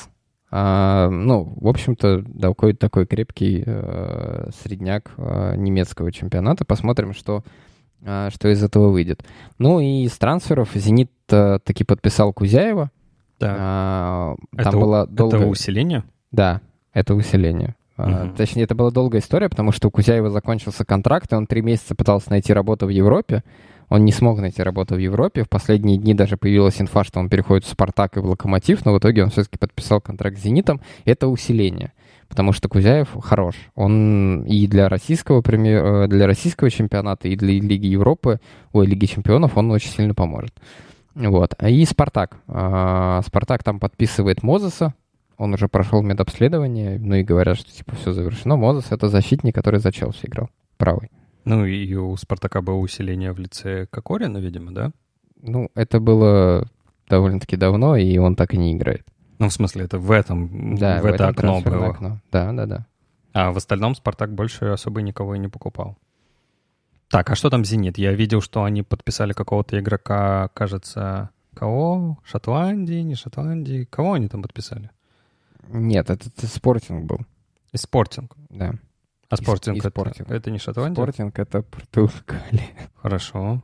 А, 0.51 1.09
ну, 1.09 1.53
в 1.59 1.67
общем-то, 1.67 2.23
да, 2.27 2.49
какой-то 2.49 2.79
такой 2.79 3.07
крепкий 3.07 3.63
э, 3.65 4.49
средняк 4.61 5.11
э, 5.17 5.55
немецкого 5.55 6.11
чемпионата. 6.11 6.65
Посмотрим, 6.65 7.13
что, 7.13 7.43
что 8.01 8.49
из 8.49 8.63
этого 8.63 8.89
выйдет. 8.89 9.23
Ну 9.57 9.79
и 9.79 10.03
из 10.03 10.17
трансферов 10.17 10.69
«Зенит» 10.73 11.11
таки 11.27 11.83
подписал 11.83 12.33
Кузяева. 12.33 12.91
Да. 13.39 14.35
Там 14.51 14.59
это, 14.59 14.71
было 14.71 15.07
долго... 15.07 15.37
это 15.37 15.47
усиление? 15.47 16.03
Да, 16.31 16.61
это 16.93 17.15
усиление. 17.15 17.75
Uh-huh. 17.97 18.35
Точнее, 18.35 18.63
это 18.63 18.73
была 18.75 18.89
долгая 18.89 19.21
история, 19.21 19.49
потому 19.49 19.71
что 19.71 19.87
у 19.87 19.91
Кузяева 19.91 20.29
закончился 20.29 20.83
контракт, 20.83 21.31
и 21.31 21.35
он 21.35 21.45
три 21.45 21.61
месяца 21.61 21.95
пытался 21.95 22.31
найти 22.31 22.51
работу 22.51 22.87
в 22.87 22.89
Европе. 22.89 23.43
Он 23.89 24.05
не 24.05 24.11
смог 24.11 24.39
найти 24.39 24.63
работу 24.63 24.95
в 24.95 24.97
Европе. 24.97 25.43
В 25.43 25.49
последние 25.49 25.97
дни 25.97 26.15
даже 26.15 26.35
появилась 26.35 26.81
инфа, 26.81 27.03
что 27.03 27.19
он 27.19 27.29
переходит 27.29 27.65
в 27.65 27.69
«Спартак» 27.69 28.17
и 28.17 28.19
в 28.19 28.25
«Локомотив», 28.25 28.83
но 28.85 28.93
в 28.93 28.97
итоге 28.97 29.23
он 29.23 29.29
все-таки 29.29 29.57
подписал 29.59 30.01
контракт 30.01 30.39
с 30.39 30.41
«Зенитом». 30.41 30.81
Это 31.05 31.27
усиление, 31.27 31.93
потому 32.27 32.53
что 32.53 32.69
Кузяев 32.69 33.09
хорош. 33.21 33.55
Он 33.75 34.43
и 34.45 34.65
для 34.65 34.89
российского, 34.89 35.43
э, 35.45 36.07
для 36.07 36.25
российского 36.25 36.71
чемпионата, 36.71 37.27
и 37.27 37.35
для 37.35 37.49
Лиги 37.49 37.85
Европы, 37.85 38.39
ой, 38.71 38.87
Лиги 38.87 39.05
чемпионов 39.05 39.55
он 39.57 39.69
очень 39.69 39.91
сильно 39.91 40.15
поможет. 40.15 40.53
Вот. 41.13 41.53
И 41.61 41.85
«Спартак». 41.85 42.37
А, 42.47 43.21
«Спартак» 43.27 43.63
там 43.63 43.79
подписывает 43.79 44.41
Мозеса, 44.41 44.95
он 45.37 45.53
уже 45.53 45.67
прошел 45.67 46.01
медобследование, 46.01 46.99
ну 46.99 47.15
и 47.15 47.23
говорят, 47.23 47.57
что 47.57 47.71
типа 47.71 47.95
все 47.95 48.11
завершено. 48.11 48.55
Мозес— 48.55 48.87
это 48.91 49.09
защитник, 49.09 49.55
который 49.55 49.79
за 49.79 49.91
Челси 49.91 50.25
играл, 50.25 50.49
правый. 50.77 51.11
Ну 51.45 51.65
и 51.65 51.93
у 51.95 52.15
«Спартака» 52.15 52.61
было 52.61 52.75
усиление 52.75 53.33
в 53.33 53.39
лице 53.39 53.87
Кокорина, 53.89 54.37
видимо, 54.37 54.71
да? 54.71 54.91
Ну, 55.41 55.69
это 55.75 55.99
было 55.99 56.67
довольно-таки 57.09 57.57
давно, 57.57 57.97
и 57.97 58.17
он 58.17 58.35
так 58.35 58.53
и 58.53 58.57
не 58.57 58.73
играет. 58.73 59.05
Ну, 59.39 59.49
в 59.49 59.53
смысле, 59.53 59.83
это 59.85 59.99
в 59.99 60.11
этом, 60.11 60.77
да, 60.77 60.99
в, 60.99 61.03
в 61.03 61.05
это 61.05 61.15
этом 61.15 61.29
окно 61.29 61.61
было. 61.61 61.87
Окно. 61.87 62.19
Да, 62.31 62.53
да, 62.53 62.65
да. 62.65 62.87
А 63.33 63.51
в 63.51 63.57
остальном 63.57 63.95
«Спартак» 63.95 64.33
больше 64.33 64.65
особо 64.65 65.01
никого 65.01 65.35
и 65.35 65.39
не 65.39 65.49
покупал. 65.49 65.97
Так, 67.09 67.29
а 67.29 67.35
что 67.35 67.49
там 67.49 67.65
«Зенит»? 67.65 67.97
Я 67.97 68.13
видел, 68.13 68.41
что 68.41 68.63
они 68.63 68.83
подписали 68.83 69.33
какого-то 69.33 69.79
игрока, 69.79 70.49
кажется, 70.53 71.29
кого? 71.53 72.19
Шотландии, 72.23 73.01
не 73.01 73.15
Шотландии. 73.15 73.85
Кого 73.89 74.13
они 74.13 74.29
там 74.29 74.41
подписали? 74.41 74.91
Нет, 75.69 76.09
это, 76.09 76.29
это 76.29 76.47
«Спортинг» 76.47 77.05
был. 77.05 77.19
И 77.71 77.77
«Спортинг»? 77.77 78.35
Да. 78.49 78.73
А 79.29 79.37
«Спортинг» 79.37 79.77
и, 79.77 79.79
это, 79.79 79.89
спортинг. 79.89 80.29
это 80.29 80.51
не 80.51 80.59
Шотландия? 80.59 81.01
«Спортинг»— 81.01 81.39
это 81.39 81.63
Португалия. 81.63 82.69
Хорошо. 82.95 83.61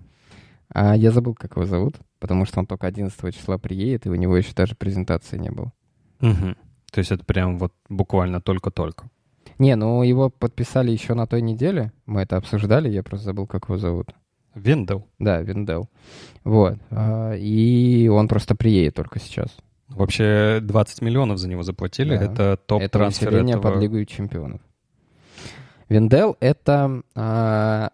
А 0.74 0.96
я 0.96 1.12
забыл, 1.12 1.34
как 1.34 1.56
его 1.56 1.66
зовут, 1.66 1.96
потому 2.20 2.46
что 2.46 2.60
он 2.60 2.68
только 2.68 2.88
11 2.88 3.36
числа 3.36 3.58
приедет, 3.58 4.06
и 4.06 4.10
у 4.10 4.16
него 4.16 4.38
еще 4.38 4.54
даже 4.54 4.76
презентации 4.76 5.38
не 5.38 5.50
было. 5.50 5.72
Угу. 6.22 6.56
То 6.92 7.00
есть 7.00 7.12
это 7.12 7.24
прям 7.24 7.58
вот 7.58 7.74
буквально 7.88 8.42
только-только. 8.42 9.10
Не, 9.58 9.76
ну 9.76 10.04
его 10.04 10.30
подписали 10.30 10.92
еще 10.92 11.14
на 11.14 11.28
той 11.28 11.42
неделе. 11.42 11.92
Мы 12.06 12.22
это 12.22 12.38
обсуждали, 12.38 12.90
я 12.90 13.04
просто 13.04 13.26
забыл, 13.26 13.48
как 13.48 13.66
его 13.66 13.78
зовут. 13.78 14.14
Виндел. 14.56 15.08
Да, 15.20 15.42
Виндел. 15.42 15.90
Вот. 16.44 16.78
А, 16.92 17.34
и 17.34 18.08
он 18.08 18.28
просто 18.28 18.56
приедет 18.56 18.96
только 18.96 19.20
сейчас. 19.20 19.56
Вообще 19.90 20.60
20 20.62 21.02
миллионов 21.02 21.40
за 21.40 21.50
него 21.50 21.64
заплатили. 21.64 22.18
Да. 22.18 22.26
Это 22.26 22.58
топ-трансфер 22.58 23.30
это 23.30 23.46
этого... 23.46 23.62
под 23.62 23.82
Лигу 23.82 24.06
чемпионов. 24.06 24.62
Виндел— 25.90 26.38
это 26.40 27.02
а, 27.16 27.92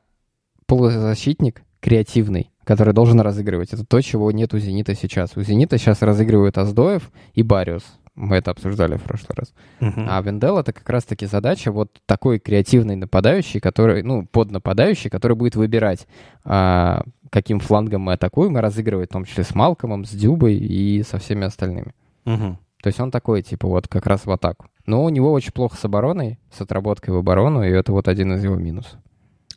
полузащитник 0.65 1.63
креативный, 1.79 2.51
который 2.65 2.93
должен 2.93 3.21
разыгрывать. 3.21 3.71
Это 3.73 3.85
то, 3.85 4.01
чего 4.01 4.31
нет 4.31 4.53
у 4.53 4.59
«Зенита» 4.59 4.95
сейчас. 4.95 5.37
У 5.37 5.41
«Зенита» 5.41 5.77
сейчас 5.77 6.01
разыгрывают 6.01 6.57
Аздоев 6.57 7.11
и 7.33 7.43
Бариус. 7.43 7.83
Мы 8.15 8.37
это 8.37 8.51
обсуждали 8.51 8.95
в 8.95 9.03
прошлый 9.03 9.35
раз. 9.35 9.53
Uh-huh. 9.81 10.05
А 10.09 10.21
Вендел— 10.21 10.57
это 10.59 10.71
как 10.71 10.89
раз-таки 10.89 11.25
задача 11.25 11.71
вот 11.71 12.01
такой 12.05 12.39
креативный 12.39 12.95
нападающий, 12.95 13.59
который, 13.59 14.03
ну, 14.03 14.25
под 14.25 14.51
нападающий, 14.51 15.09
который 15.09 15.35
будет 15.35 15.55
выбирать, 15.55 16.07
а, 16.45 17.03
каким 17.29 17.59
флангом 17.59 18.01
мы 18.01 18.13
атакуем, 18.13 18.57
и 18.57 18.61
разыгрывать 18.61 19.09
в 19.09 19.13
том 19.13 19.25
числе 19.25 19.43
с 19.43 19.53
Малкомом, 19.53 20.05
с 20.05 20.11
Дюбой 20.11 20.55
и 20.55 21.03
со 21.03 21.19
всеми 21.19 21.43
остальными. 21.45 21.93
Uh-huh. 22.25 22.55
То 22.81 22.87
есть 22.87 22.99
он 22.99 23.11
такой, 23.11 23.41
типа, 23.41 23.67
вот 23.67 23.87
как 23.87 24.05
раз 24.05 24.25
в 24.25 24.31
атаку. 24.31 24.67
Но 24.85 25.03
у 25.03 25.09
него 25.09 25.31
очень 25.31 25.51
плохо 25.51 25.75
с 25.75 25.83
обороной, 25.83 26.39
с 26.51 26.61
отработкой 26.61 27.13
в 27.13 27.17
оборону, 27.17 27.63
и 27.63 27.69
это 27.69 27.91
вот 27.91 28.07
один 28.07 28.33
из 28.33 28.43
его 28.43 28.55
минусов. 28.55 28.99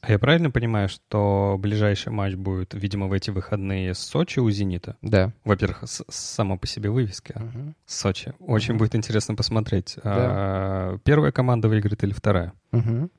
А 0.01 0.13
я 0.13 0.19
правильно 0.19 0.51
понимаю, 0.51 0.89
что 0.89 1.57
ближайший 1.59 2.13
матч 2.13 2.35
будет, 2.35 2.75
видимо, 2.75 3.07
в 3.09 3.13
эти 3.13 3.31
выходные 3.31 3.95
с 3.95 3.99
Сочи 3.99 4.39
у 4.39 4.51
«Зенита»? 4.51 4.97
Да. 5.03 5.33
Во-первых, 5.45 5.83
с- 5.85 6.05
сама 6.09 6.57
по 6.57 6.67
себе 6.67 6.91
вывески 6.91 7.33
uh-huh. 7.33 7.75
Сочи. 7.87 8.33
Очень 8.39 8.75
uh-huh. 8.75 8.79
будет 8.79 8.95
интересно 8.95 9.35
посмотреть. 9.35 9.97
Да. 10.03 10.13
А, 10.15 10.99
первая 11.05 11.33
команда 11.33 11.69
выиграет 11.69 12.03
или 12.05 12.13
вторая? 12.13 12.53
Uh-huh. 12.73 13.11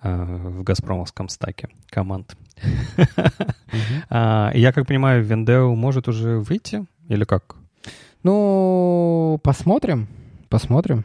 А, 0.00 0.24
в 0.24 0.62
«Газпромовском» 0.64 1.28
стаке 1.28 1.68
команд. 1.88 2.36
а, 4.10 4.50
я 4.54 4.72
как 4.72 4.86
понимаю, 4.86 5.24
Вендео 5.24 5.74
может 5.74 6.08
уже 6.08 6.38
выйти 6.38 6.84
или 7.08 7.24
как? 7.24 7.56
Ну, 8.22 9.40
посмотрим. 9.42 10.08
Посмотрим. 10.48 11.04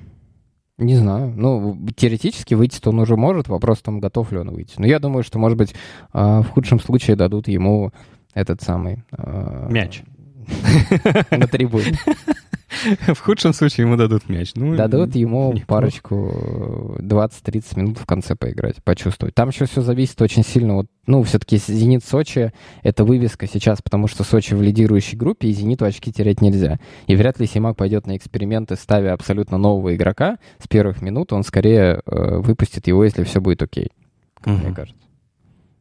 Не 0.77 0.95
знаю. 0.95 1.33
Ну, 1.35 1.77
теоретически 1.95 2.53
выйти-то 2.53 2.91
он 2.91 2.99
уже 2.99 3.15
может. 3.15 3.47
Вопрос 3.47 3.79
в 3.79 3.83
том, 3.83 3.99
готов 3.99 4.31
ли 4.31 4.37
он 4.37 4.51
выйти. 4.51 4.75
Но 4.77 4.85
я 4.85 4.99
думаю, 4.99 5.23
что, 5.23 5.39
может 5.39 5.57
быть, 5.57 5.73
а, 6.13 6.41
в 6.43 6.49
худшем 6.49 6.79
случае 6.79 7.15
дадут 7.15 7.47
ему 7.47 7.91
этот 8.35 8.61
самый... 8.61 9.03
А, 9.11 9.67
Мяч. 9.69 10.03
На 11.31 11.47
трибуне. 11.47 11.97
В 13.13 13.19
худшем 13.19 13.53
случае 13.53 13.85
ему 13.85 13.95
дадут 13.95 14.29
мяч. 14.29 14.51
Ну, 14.55 14.75
дадут 14.75 15.15
ему 15.15 15.55
парочку 15.67 16.95
20-30 16.99 17.79
минут 17.79 17.97
в 17.97 18.05
конце 18.05 18.35
поиграть, 18.35 18.83
почувствовать. 18.83 19.35
Там 19.35 19.49
еще 19.49 19.65
все 19.65 19.81
зависит 19.81 20.21
очень 20.21 20.43
сильно. 20.43 20.75
Вот, 20.75 20.87
ну, 21.05 21.23
все-таки 21.23 21.57
«Зенит» 21.57 22.03
Сочи— 22.03 22.51
это 22.83 23.03
вывеска 23.03 23.47
сейчас, 23.47 23.81
потому 23.81 24.07
что 24.07 24.23
Сочи 24.23 24.53
в 24.53 24.61
лидирующей 24.61 25.17
группе, 25.17 25.47
и 25.47 25.53
«Зениту» 25.53 25.85
очки 25.85 26.11
терять 26.11 26.41
нельзя. 26.41 26.79
И 27.07 27.15
вряд 27.15 27.39
ли 27.39 27.47
Симак 27.47 27.77
пойдет 27.77 28.07
на 28.07 28.17
эксперименты, 28.17 28.75
ставя 28.75 29.13
абсолютно 29.13 29.57
нового 29.57 29.95
игрока 29.95 30.37
с 30.59 30.67
первых 30.67 31.01
минут. 31.01 31.33
Он 31.33 31.43
скорее 31.43 32.01
э, 32.05 32.37
выпустит 32.37 32.87
его, 32.87 33.03
если 33.03 33.23
все 33.23 33.41
будет 33.41 33.61
окей, 33.61 33.89
как 34.35 34.53
угу. 34.53 34.63
мне 34.65 34.73
кажется. 34.73 35.03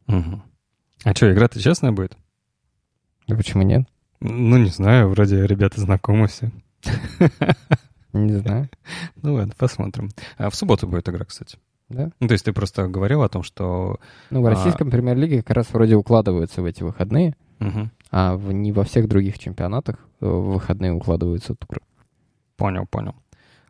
Угу. 0.07 0.41
А 1.03 1.15
что, 1.15 1.31
игра-то 1.31 1.59
честная 1.59 1.91
будет? 1.91 2.17
Да 3.27 3.35
почему 3.35 3.63
нет? 3.63 3.87
Ну, 4.19 4.57
не 4.57 4.69
знаю, 4.69 5.09
вроде 5.09 5.45
ребята 5.45 5.79
знакомы 5.79 6.27
все. 6.27 6.51
Не 8.13 8.33
знаю. 8.33 8.69
Ну 9.21 9.35
ладно, 9.35 9.53
посмотрим. 9.57 10.09
А 10.37 10.49
в 10.49 10.55
субботу 10.55 10.87
будет 10.87 11.07
игра, 11.09 11.25
кстати. 11.25 11.57
Да? 11.89 12.11
Ну, 12.19 12.27
то 12.27 12.33
есть 12.33 12.45
ты 12.45 12.51
просто 12.51 12.87
говорил 12.87 13.21
о 13.21 13.29
том, 13.29 13.43
что... 13.43 13.99
Ну, 14.29 14.41
в 14.41 14.45
а, 14.45 14.49
российском 14.49 14.89
а... 14.89 14.91
премьер-лиге 14.91 15.41
как 15.41 15.55
раз 15.55 15.71
вроде 15.71 15.95
укладываются 15.95 16.61
в 16.61 16.65
эти 16.65 16.83
выходные, 16.83 17.35
угу. 17.59 17.89
а 18.11 18.35
в, 18.35 18.51
не 18.51 18.71
во 18.71 18.83
всех 18.83 19.07
других 19.07 19.39
чемпионатах 19.39 19.95
э, 20.19 20.25
в 20.25 20.53
выходные 20.53 20.91
укладываются 20.91 21.55
туры. 21.55 21.81
Понял, 22.57 22.85
понял. 22.87 23.15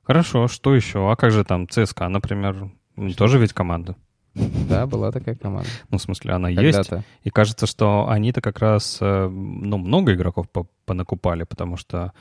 Хорошо, 0.04 0.48
что 0.48 0.74
еще? 0.74 1.12
А 1.12 1.16
как 1.16 1.32
же 1.32 1.44
там 1.44 1.68
ЦСКА, 1.68 2.08
например? 2.08 2.72
Тоже 3.18 3.38
ведь 3.40 3.54
команда? 3.54 3.96
Да, 4.70 4.86
была 4.86 5.12
такая 5.12 5.36
команда. 5.36 5.70
Ну, 5.90 5.98
в 5.98 6.02
смысле, 6.02 6.34
она 6.34 6.50
есть. 6.50 6.90
И 7.24 7.30
кажется, 7.30 7.66
что 7.66 8.08
они-то 8.10 8.42
как 8.42 8.60
раз, 8.60 9.00
э, 9.02 9.28
ну, 9.28 9.78
много 9.78 10.14
игроков 10.14 10.48
понакупали, 10.86 11.44
потому 11.44 11.78
что 11.78 12.14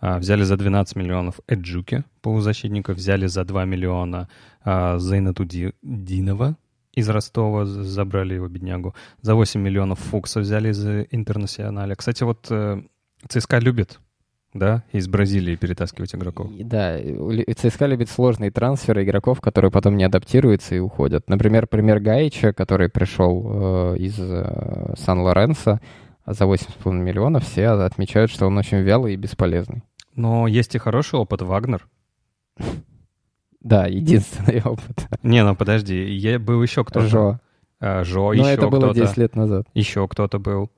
взяли 0.00 0.44
за 0.44 0.56
12 0.56 0.96
миллионов 0.96 1.40
Эджуки, 1.46 2.04
полузащитника, 2.22 2.92
взяли 2.92 3.26
за 3.26 3.44
2 3.44 3.64
миллиона 3.64 4.28
а, 4.62 4.98
Зайнатудинова 4.98 6.56
из 6.96 7.08
Ростова, 7.08 7.66
забрали 7.66 8.34
его 8.34 8.48
беднягу. 8.48 8.94
За 9.20 9.34
8 9.34 9.60
миллионов 9.60 9.98
Фукса 10.00 10.40
взяли 10.40 10.70
из 10.70 10.84
Интернационаля. 11.10 11.94
Кстати, 11.94 12.24
вот 12.24 12.46
э, 12.50 12.82
ЦСКА 13.28 13.58
любит 13.58 14.00
да, 14.54 14.82
из 14.92 15.06
Бразилии 15.06 15.56
перетаскивать 15.56 16.14
игроков. 16.14 16.50
Да, 16.58 16.98
ЦСКА 17.56 17.86
любит 17.86 18.08
сложные 18.08 18.50
трансферы 18.50 19.04
игроков, 19.04 19.40
которые 19.40 19.70
потом 19.70 19.96
не 19.96 20.04
адаптируются 20.04 20.74
и 20.74 20.78
уходят. 20.78 21.28
Например, 21.28 21.66
пример 21.66 22.00
Гаича, 22.00 22.52
который 22.52 22.88
пришел 22.88 23.92
э, 23.94 23.98
из 23.98 24.16
э, 24.18 24.94
Сан-Лоренсо, 24.96 25.80
за 26.26 26.44
8,5 26.44 26.92
миллионов 26.92 27.44
все 27.44 27.68
отмечают, 27.68 28.30
что 28.30 28.46
он 28.46 28.58
очень 28.58 28.78
вялый 28.78 29.14
и 29.14 29.16
бесполезный. 29.16 29.82
Но 30.14 30.46
есть 30.46 30.74
и 30.74 30.78
хороший 30.78 31.18
опыт 31.18 31.42
Вагнер. 31.42 31.86
Да, 33.60 33.86
единственный 33.86 34.62
опыт. 34.62 35.08
Не, 35.24 35.42
ну 35.42 35.56
подожди, 35.56 36.00
я 36.04 36.38
был 36.38 36.62
еще 36.62 36.84
кто-то. 36.84 37.08
Жо. 37.08 37.40
А, 37.80 38.04
Жо, 38.04 38.32
Но 38.32 38.48
это 38.48 38.68
было 38.68 38.94
10 38.94 39.16
лет 39.16 39.34
назад. 39.34 39.66
Еще 39.74 40.06
кто-то 40.06 40.38
был. 40.38 40.70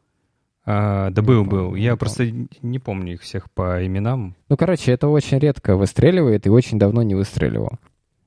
А, 0.64 1.10
да 1.10 1.20
был, 1.20 1.44
был. 1.44 1.74
Я 1.74 1.96
просто 1.96 2.30
не 2.62 2.78
помню 2.78 3.14
их 3.14 3.22
всех 3.22 3.50
по 3.50 3.86
именам. 3.86 4.36
Ну, 4.48 4.56
короче, 4.56 4.92
это 4.92 5.08
очень 5.08 5.38
редко 5.38 5.76
выстреливает 5.76 6.46
и 6.46 6.50
очень 6.50 6.78
давно 6.78 7.02
не 7.02 7.14
выстреливал. 7.14 7.78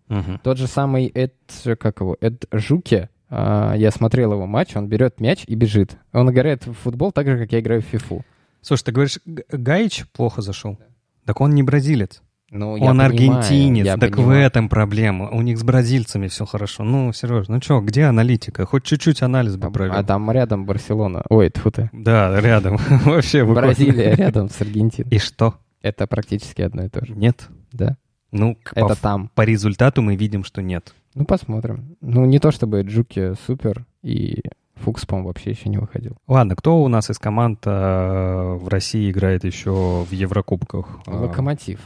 Угу. 0.09 0.39
Тот 0.43 0.57
же 0.57 0.67
самый 0.67 1.07
Эд, 1.07 1.33
как 1.79 2.01
его, 2.01 2.17
Эд 2.19 2.45
Жуке, 2.51 3.09
я 3.31 3.91
смотрел 3.91 4.33
его 4.33 4.45
матч, 4.45 4.75
он 4.75 4.87
берет 4.87 5.19
мяч 5.19 5.43
и 5.47 5.55
бежит. 5.55 5.97
Он 6.11 6.29
играет 6.29 6.67
в 6.67 6.73
футбол 6.73 7.11
так 7.11 7.27
же, 7.27 7.37
как 7.37 7.51
я 7.53 7.59
играю 7.61 7.81
в 7.81 7.85
фифу. 7.85 8.25
Слушай, 8.61 8.83
ты 8.83 8.91
говоришь, 8.91 9.19
Гаич 9.25 10.05
плохо 10.11 10.41
зашел? 10.41 10.77
Да. 10.79 10.85
Так 11.25 11.41
он 11.41 11.55
не 11.55 11.63
бразилец. 11.63 12.21
Ну, 12.51 12.73
он 12.73 12.79
понимаю, 12.79 13.09
аргентинец, 13.09 13.87
так 13.97 14.11
понимаю. 14.11 14.41
в 14.41 14.45
этом 14.45 14.67
проблема. 14.67 15.29
У 15.29 15.41
них 15.41 15.57
с 15.57 15.63
бразильцами 15.63 16.27
все 16.27 16.45
хорошо. 16.45 16.83
Ну, 16.83 17.13
Сереж, 17.13 17.47
ну 17.47 17.61
что, 17.61 17.79
где 17.79 18.03
аналитика? 18.03 18.65
Хоть 18.65 18.83
чуть-чуть 18.83 19.21
анализ 19.21 19.55
бы 19.55 19.71
провел. 19.71 19.95
А 19.95 20.03
там 20.03 20.29
рядом 20.29 20.65
Барселона. 20.65 21.23
Ой, 21.29 21.49
тьфу 21.49 21.71
ты. 21.71 21.89
Да, 21.93 22.41
рядом. 22.41 22.77
Вообще. 23.05 23.45
Бразилия 23.45 24.15
рядом 24.15 24.49
с 24.49 24.59
Аргентиной. 24.59 25.09
И 25.11 25.19
что? 25.19 25.55
Это 25.81 26.07
практически 26.07 26.61
одно 26.61 26.83
и 26.83 26.89
то 26.89 27.05
же. 27.05 27.15
Нет? 27.15 27.47
Да. 27.71 27.95
Ну, 28.33 28.57
это 28.75 28.87
по, 28.87 28.95
там. 28.97 29.31
По 29.33 29.43
результату 29.43 30.01
мы 30.01 30.17
видим, 30.17 30.43
что 30.43 30.61
нет. 30.61 30.93
Ну, 31.15 31.25
посмотрим. 31.25 31.97
Ну, 32.01 32.25
не 32.25 32.39
то 32.39 32.51
чтобы 32.51 32.81
Джуки 32.81 33.33
супер, 33.45 33.85
и 34.01 34.41
Фукс, 34.75 35.05
по 35.05 35.21
вообще 35.21 35.51
еще 35.51 35.69
не 35.69 35.77
выходил. 35.77 36.17
Ладно, 36.27 36.55
кто 36.55 36.81
у 36.81 36.87
нас 36.87 37.09
из 37.09 37.19
команд 37.19 37.59
э, 37.65 37.69
в 37.69 38.67
России 38.67 39.11
играет 39.11 39.43
еще 39.43 40.03
в 40.03 40.11
Еврокубках? 40.11 41.01
Локомотив 41.05 41.79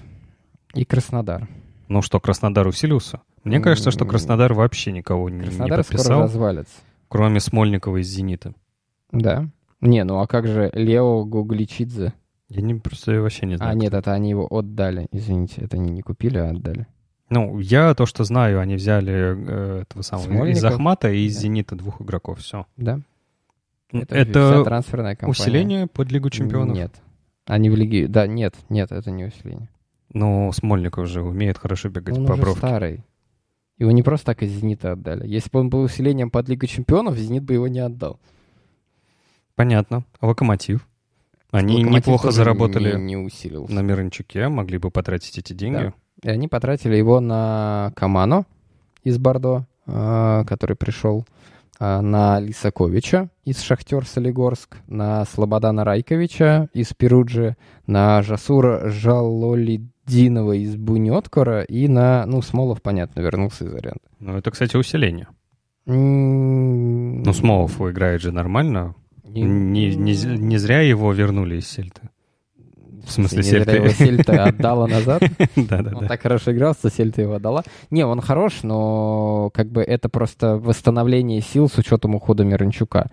и 0.74 0.86
Краснодар. 0.86 1.48
Ну 1.88 2.02
что, 2.02 2.20
Краснодар 2.20 2.68
усилился? 2.68 3.22
Мне 3.44 3.60
кажется, 3.60 3.92
что 3.92 4.06
Краснодар 4.06 4.54
вообще 4.54 4.92
никого 4.92 5.28
Краснодар 5.28 5.80
не 5.80 5.84
подписал. 5.84 6.06
скоро 6.06 6.24
развалится. 6.24 6.76
Кроме 7.08 7.40
Смольникова 7.40 7.98
из 7.98 8.08
«Зенита». 8.08 8.54
Да. 9.12 9.48
Не, 9.82 10.04
ну 10.04 10.20
а 10.20 10.28
как 10.28 10.48
же 10.48 10.72
Лео 10.74 11.24
Гугличидзе? 11.26 12.14
Я 12.50 12.62
не, 12.62 12.76
просто 12.76 13.22
вообще 13.22 13.46
не 13.46 13.58
знаю. 13.58 13.72
А, 13.72 13.76
нет, 13.76 13.94
это 13.94 14.14
они 14.14 14.30
его 14.32 14.48
отдали. 14.50 15.08
Извините, 15.12 15.62
это 15.62 15.78
они 15.78 15.92
не 15.92 16.02
купили, 16.02 16.38
а 16.38 16.50
отдали. 16.50 16.88
Ну, 17.30 17.60
я 17.60 17.94
то, 17.96 18.06
что 18.06 18.24
знаю, 18.24 18.60
они 18.60 18.76
взяли 18.76 19.14
э, 19.14 19.82
этого 19.82 20.04
самого 20.04 20.26
Смольников. 20.26 20.58
из 20.58 20.64
Ахмата 20.66 21.12
и 21.12 21.26
из 21.26 21.36
да. 21.36 21.42
Зенита 21.42 21.76
двух 21.76 22.02
игроков. 22.02 22.40
Все. 22.40 22.68
Да. 22.78 23.00
Это, 23.92 24.16
это 24.16 24.64
трансферная 24.64 25.16
компания. 25.16 25.32
усиление 25.32 25.88
под 25.88 26.12
Лигу 26.12 26.30
чемпионов? 26.30 26.76
Нет. 26.76 26.94
Они 27.46 27.70
в 27.70 27.76
Лиге... 27.76 28.08
Да, 28.08 28.28
нет, 28.28 28.56
нет, 28.70 28.92
это 28.92 29.12
не 29.12 29.26
усиление. 29.26 29.70
Ну, 30.14 30.52
Смольников 30.54 31.08
же 31.08 31.22
умеет 31.22 31.58
хорошо 31.58 31.90
бегать 31.90 32.18
он 32.18 32.26
по 32.26 32.34
уже 32.34 32.42
бровке. 32.42 32.60
старый. 32.60 33.04
Его 33.78 33.92
не 33.92 34.04
просто 34.04 34.28
так 34.28 34.42
из 34.42 34.52
«Зенита» 34.52 34.94
отдали. 34.94 35.28
Если 35.28 35.50
бы 35.50 35.60
он 35.60 35.70
был 35.70 35.82
усилением 35.82 36.32
под 36.32 36.48
Лигу 36.48 36.66
Чемпионов, 36.66 37.18
«Зенит» 37.18 37.44
бы 37.44 37.54
его 37.54 37.68
не 37.68 37.80
отдал. 37.80 38.20
Понятно. 39.56 40.06
А 40.20 40.28
Локомотив? 40.28 40.88
Они 41.52 41.78
Локомотив 41.78 42.08
неплохо 42.08 42.32
заработали 42.32 42.96
Не, 42.96 43.04
не 43.04 43.18
усилился. 43.18 43.74
на 43.74 43.82
Мирончуке, 43.82 44.48
могли 44.48 44.78
бы 44.78 44.92
потратить 44.92 45.38
эти 45.38 45.54
деньги. 45.54 45.94
И 46.26 46.30
они 46.30 46.48
потратили 46.48 46.96
его 46.96 47.20
на 47.20 47.92
Камано 47.96 48.46
из 49.04 49.18
Бордо, 49.20 49.66
э, 49.86 50.44
который 50.48 50.76
пришел, 50.76 51.24
э, 51.80 52.02
на 52.02 52.40
Лисаковича 52.40 53.30
из 53.44 53.62
Шахтер 53.62 54.08
Солигорск, 54.08 54.78
на 54.88 55.24
Слободана 55.26 55.84
Райковича 55.84 56.68
из 56.74 56.94
Перуджи, 56.94 57.56
на 57.86 58.24
Жасура 58.24 58.90
Жалолидинова 58.90 60.54
из 60.54 60.76
Бунеткора 60.76 61.62
и 61.62 61.88
на, 61.88 62.26
ну, 62.26 62.42
Смолов, 62.42 62.82
понятно, 62.82 63.22
вернулся 63.22 63.66
из 63.66 63.74
аренды. 63.76 64.00
Ну, 64.20 64.36
это, 64.38 64.50
кстати, 64.50 64.76
усиление. 64.78 65.28
Ну, 65.86 67.22
Ну, 67.24 67.34
Смолов 67.34 67.80
играет 67.82 68.22
же 68.22 68.32
нормально. 68.32 68.96
Не, 69.24 69.96
не, 69.96 70.14
з- 70.14 70.38
не 70.38 70.58
зря 70.58 70.82
его 70.82 71.12
вернули 71.14 71.58
из 71.58 71.68
Сельты. 71.68 72.10
В 73.06 73.12
смысле, 73.12 73.40
его 73.76 73.88
Сельта 73.90 74.46
отдала 74.46 74.88
назад. 74.88 75.22
Он 75.56 75.66
Да-да-да. 75.68 76.08
так 76.08 76.22
хорошо 76.22 76.52
играл, 76.52 76.74
что 76.74 76.90
Сельта 76.90 77.22
его 77.22 77.34
отдала. 77.36 77.64
Не, 77.92 78.06
он 78.06 78.20
хорош, 78.22 78.64
но 78.64 79.50
как 79.54 79.68
бы 79.70 79.82
это 79.84 80.10
просто 80.10 80.58
восстановление 80.58 81.42
сил 81.42 81.70
с 81.70 81.78
учетом 81.78 82.16
ухода 82.16 82.44
Миранчука. 82.44 83.12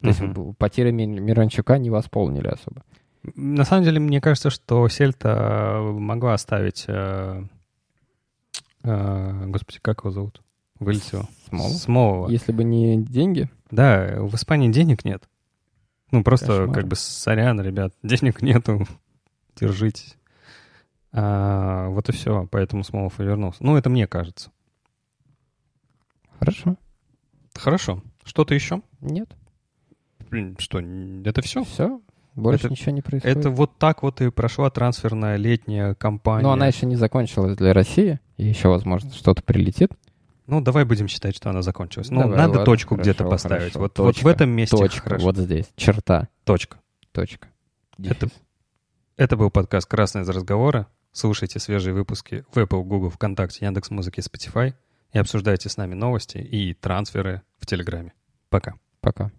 То 0.00 0.08
есть 0.08 0.20
Мгм. 0.20 0.54
потери 0.54 0.90
Ми- 0.92 1.06
Миранчука 1.06 1.78
не 1.78 1.90
восполнили 1.90 2.48
особо. 2.48 2.82
На 3.34 3.64
самом 3.64 3.84
деле, 3.84 3.98
мне 4.00 4.20
кажется, 4.20 4.48
что 4.50 4.88
Сельта 4.88 5.80
могла 5.82 6.34
оставить... 6.34 6.84
э, 6.88 7.42
э, 8.84 9.44
Господи, 9.46 9.78
как 9.82 10.00
его 10.00 10.10
зовут? 10.10 10.40
Вылетел. 10.78 11.28
Смолов? 11.48 11.72
Смолова. 11.72 12.28
Если 12.30 12.52
бы 12.52 12.64
не 12.64 13.02
деньги, 13.02 13.48
Да, 13.70 14.16
в 14.20 14.34
Испании 14.36 14.70
денег 14.70 15.04
нет. 15.04 15.24
Ну, 16.10 16.22
просто 16.22 16.46
Кошмар. 16.46 16.72
как 16.74 16.88
бы 16.88 16.96
сорян, 16.96 17.60
ребят, 17.60 17.92
денег 18.02 18.40
нету, 18.40 18.86
держитесь. 19.60 20.16
А, 21.12 21.88
вот 21.88 22.08
и 22.08 22.12
все, 22.12 22.46
поэтому 22.50 22.84
Смолов 22.84 23.18
и 23.20 23.24
вернулся. 23.24 23.64
Ну, 23.64 23.76
это 23.76 23.88
мне 23.90 24.06
кажется. 24.06 24.50
хорошо. 26.38 26.76
Хорошо. 27.54 28.02
Что-то 28.24 28.54
еще? 28.54 28.82
Нет, 29.00 29.34
Блин, 30.30 30.56
что, 30.58 30.80
это 30.80 31.40
все? 31.42 31.64
все. 31.64 32.00
Больше 32.34 32.66
Это- 32.66 32.70
ничего 32.70 32.92
не 32.92 33.00
происходит. 33.02 33.36
Это 33.38 33.50
вот 33.50 33.78
так 33.78 34.02
вот 34.02 34.20
и 34.20 34.30
прошла 34.30 34.70
трансферная 34.70 35.36
летняя 35.36 35.94
кампания. 35.94 36.42
Но 36.42 36.52
она 36.52 36.66
еще 36.68 36.86
не 36.86 36.94
закончилась 36.96 37.56
для 37.56 37.72
России. 37.72 38.20
И 38.36 38.44
еще, 38.46 38.68
возможно, 38.68 39.10
что-то 39.10 39.42
прилетит. 39.42 39.90
Ну, 40.46 40.60
давай 40.60 40.84
будем 40.84 41.08
считать, 41.08 41.34
что 41.34 41.50
она 41.50 41.62
закончилась. 41.62 42.10
Ну, 42.10 42.20
Давай, 42.20 42.36
надо 42.36 42.50
ладно, 42.50 42.64
точку 42.64 42.94
где-то 42.96 43.24
поставить. 43.28 43.72
хорошо. 43.72 43.78
Вот, 43.80 43.98
вот 43.98 44.14
в 44.14 44.18
Точка. 44.18 44.28
этом 44.30 44.50
месте 44.50 44.76
Точка. 44.76 45.00
хорошо. 45.02 45.24
Вот 45.24 45.36
здесь. 45.36 45.66
Черта. 45.76 46.28
Точка. 46.44 46.78
Точка. 47.12 47.48
Это- 47.98 48.26
Дефис. 48.26 48.38
Это 49.18 49.36
был 49.36 49.50
подкаст 49.50 49.88
«Красный 49.88 50.22
из 50.22 50.28
разговора». 50.28 50.86
Слушайте 51.10 51.58
свежие 51.58 51.92
выпуски 51.92 52.44
в 52.52 52.56
Apple, 52.56 52.84
Google, 52.84 53.10
ВКонтакте, 53.10 53.64
Яндекс.Музыке, 53.64 54.20
Spotify 54.22 54.74
и 55.12 55.18
обсуждайте 55.18 55.68
с 55.68 55.76
нами 55.76 55.94
новости 55.94 56.38
и 56.38 56.72
трансферы 56.72 57.42
в 57.58 57.66
Телеграме. 57.66 58.12
Пока. 58.48 58.74
Пока. 59.00 59.32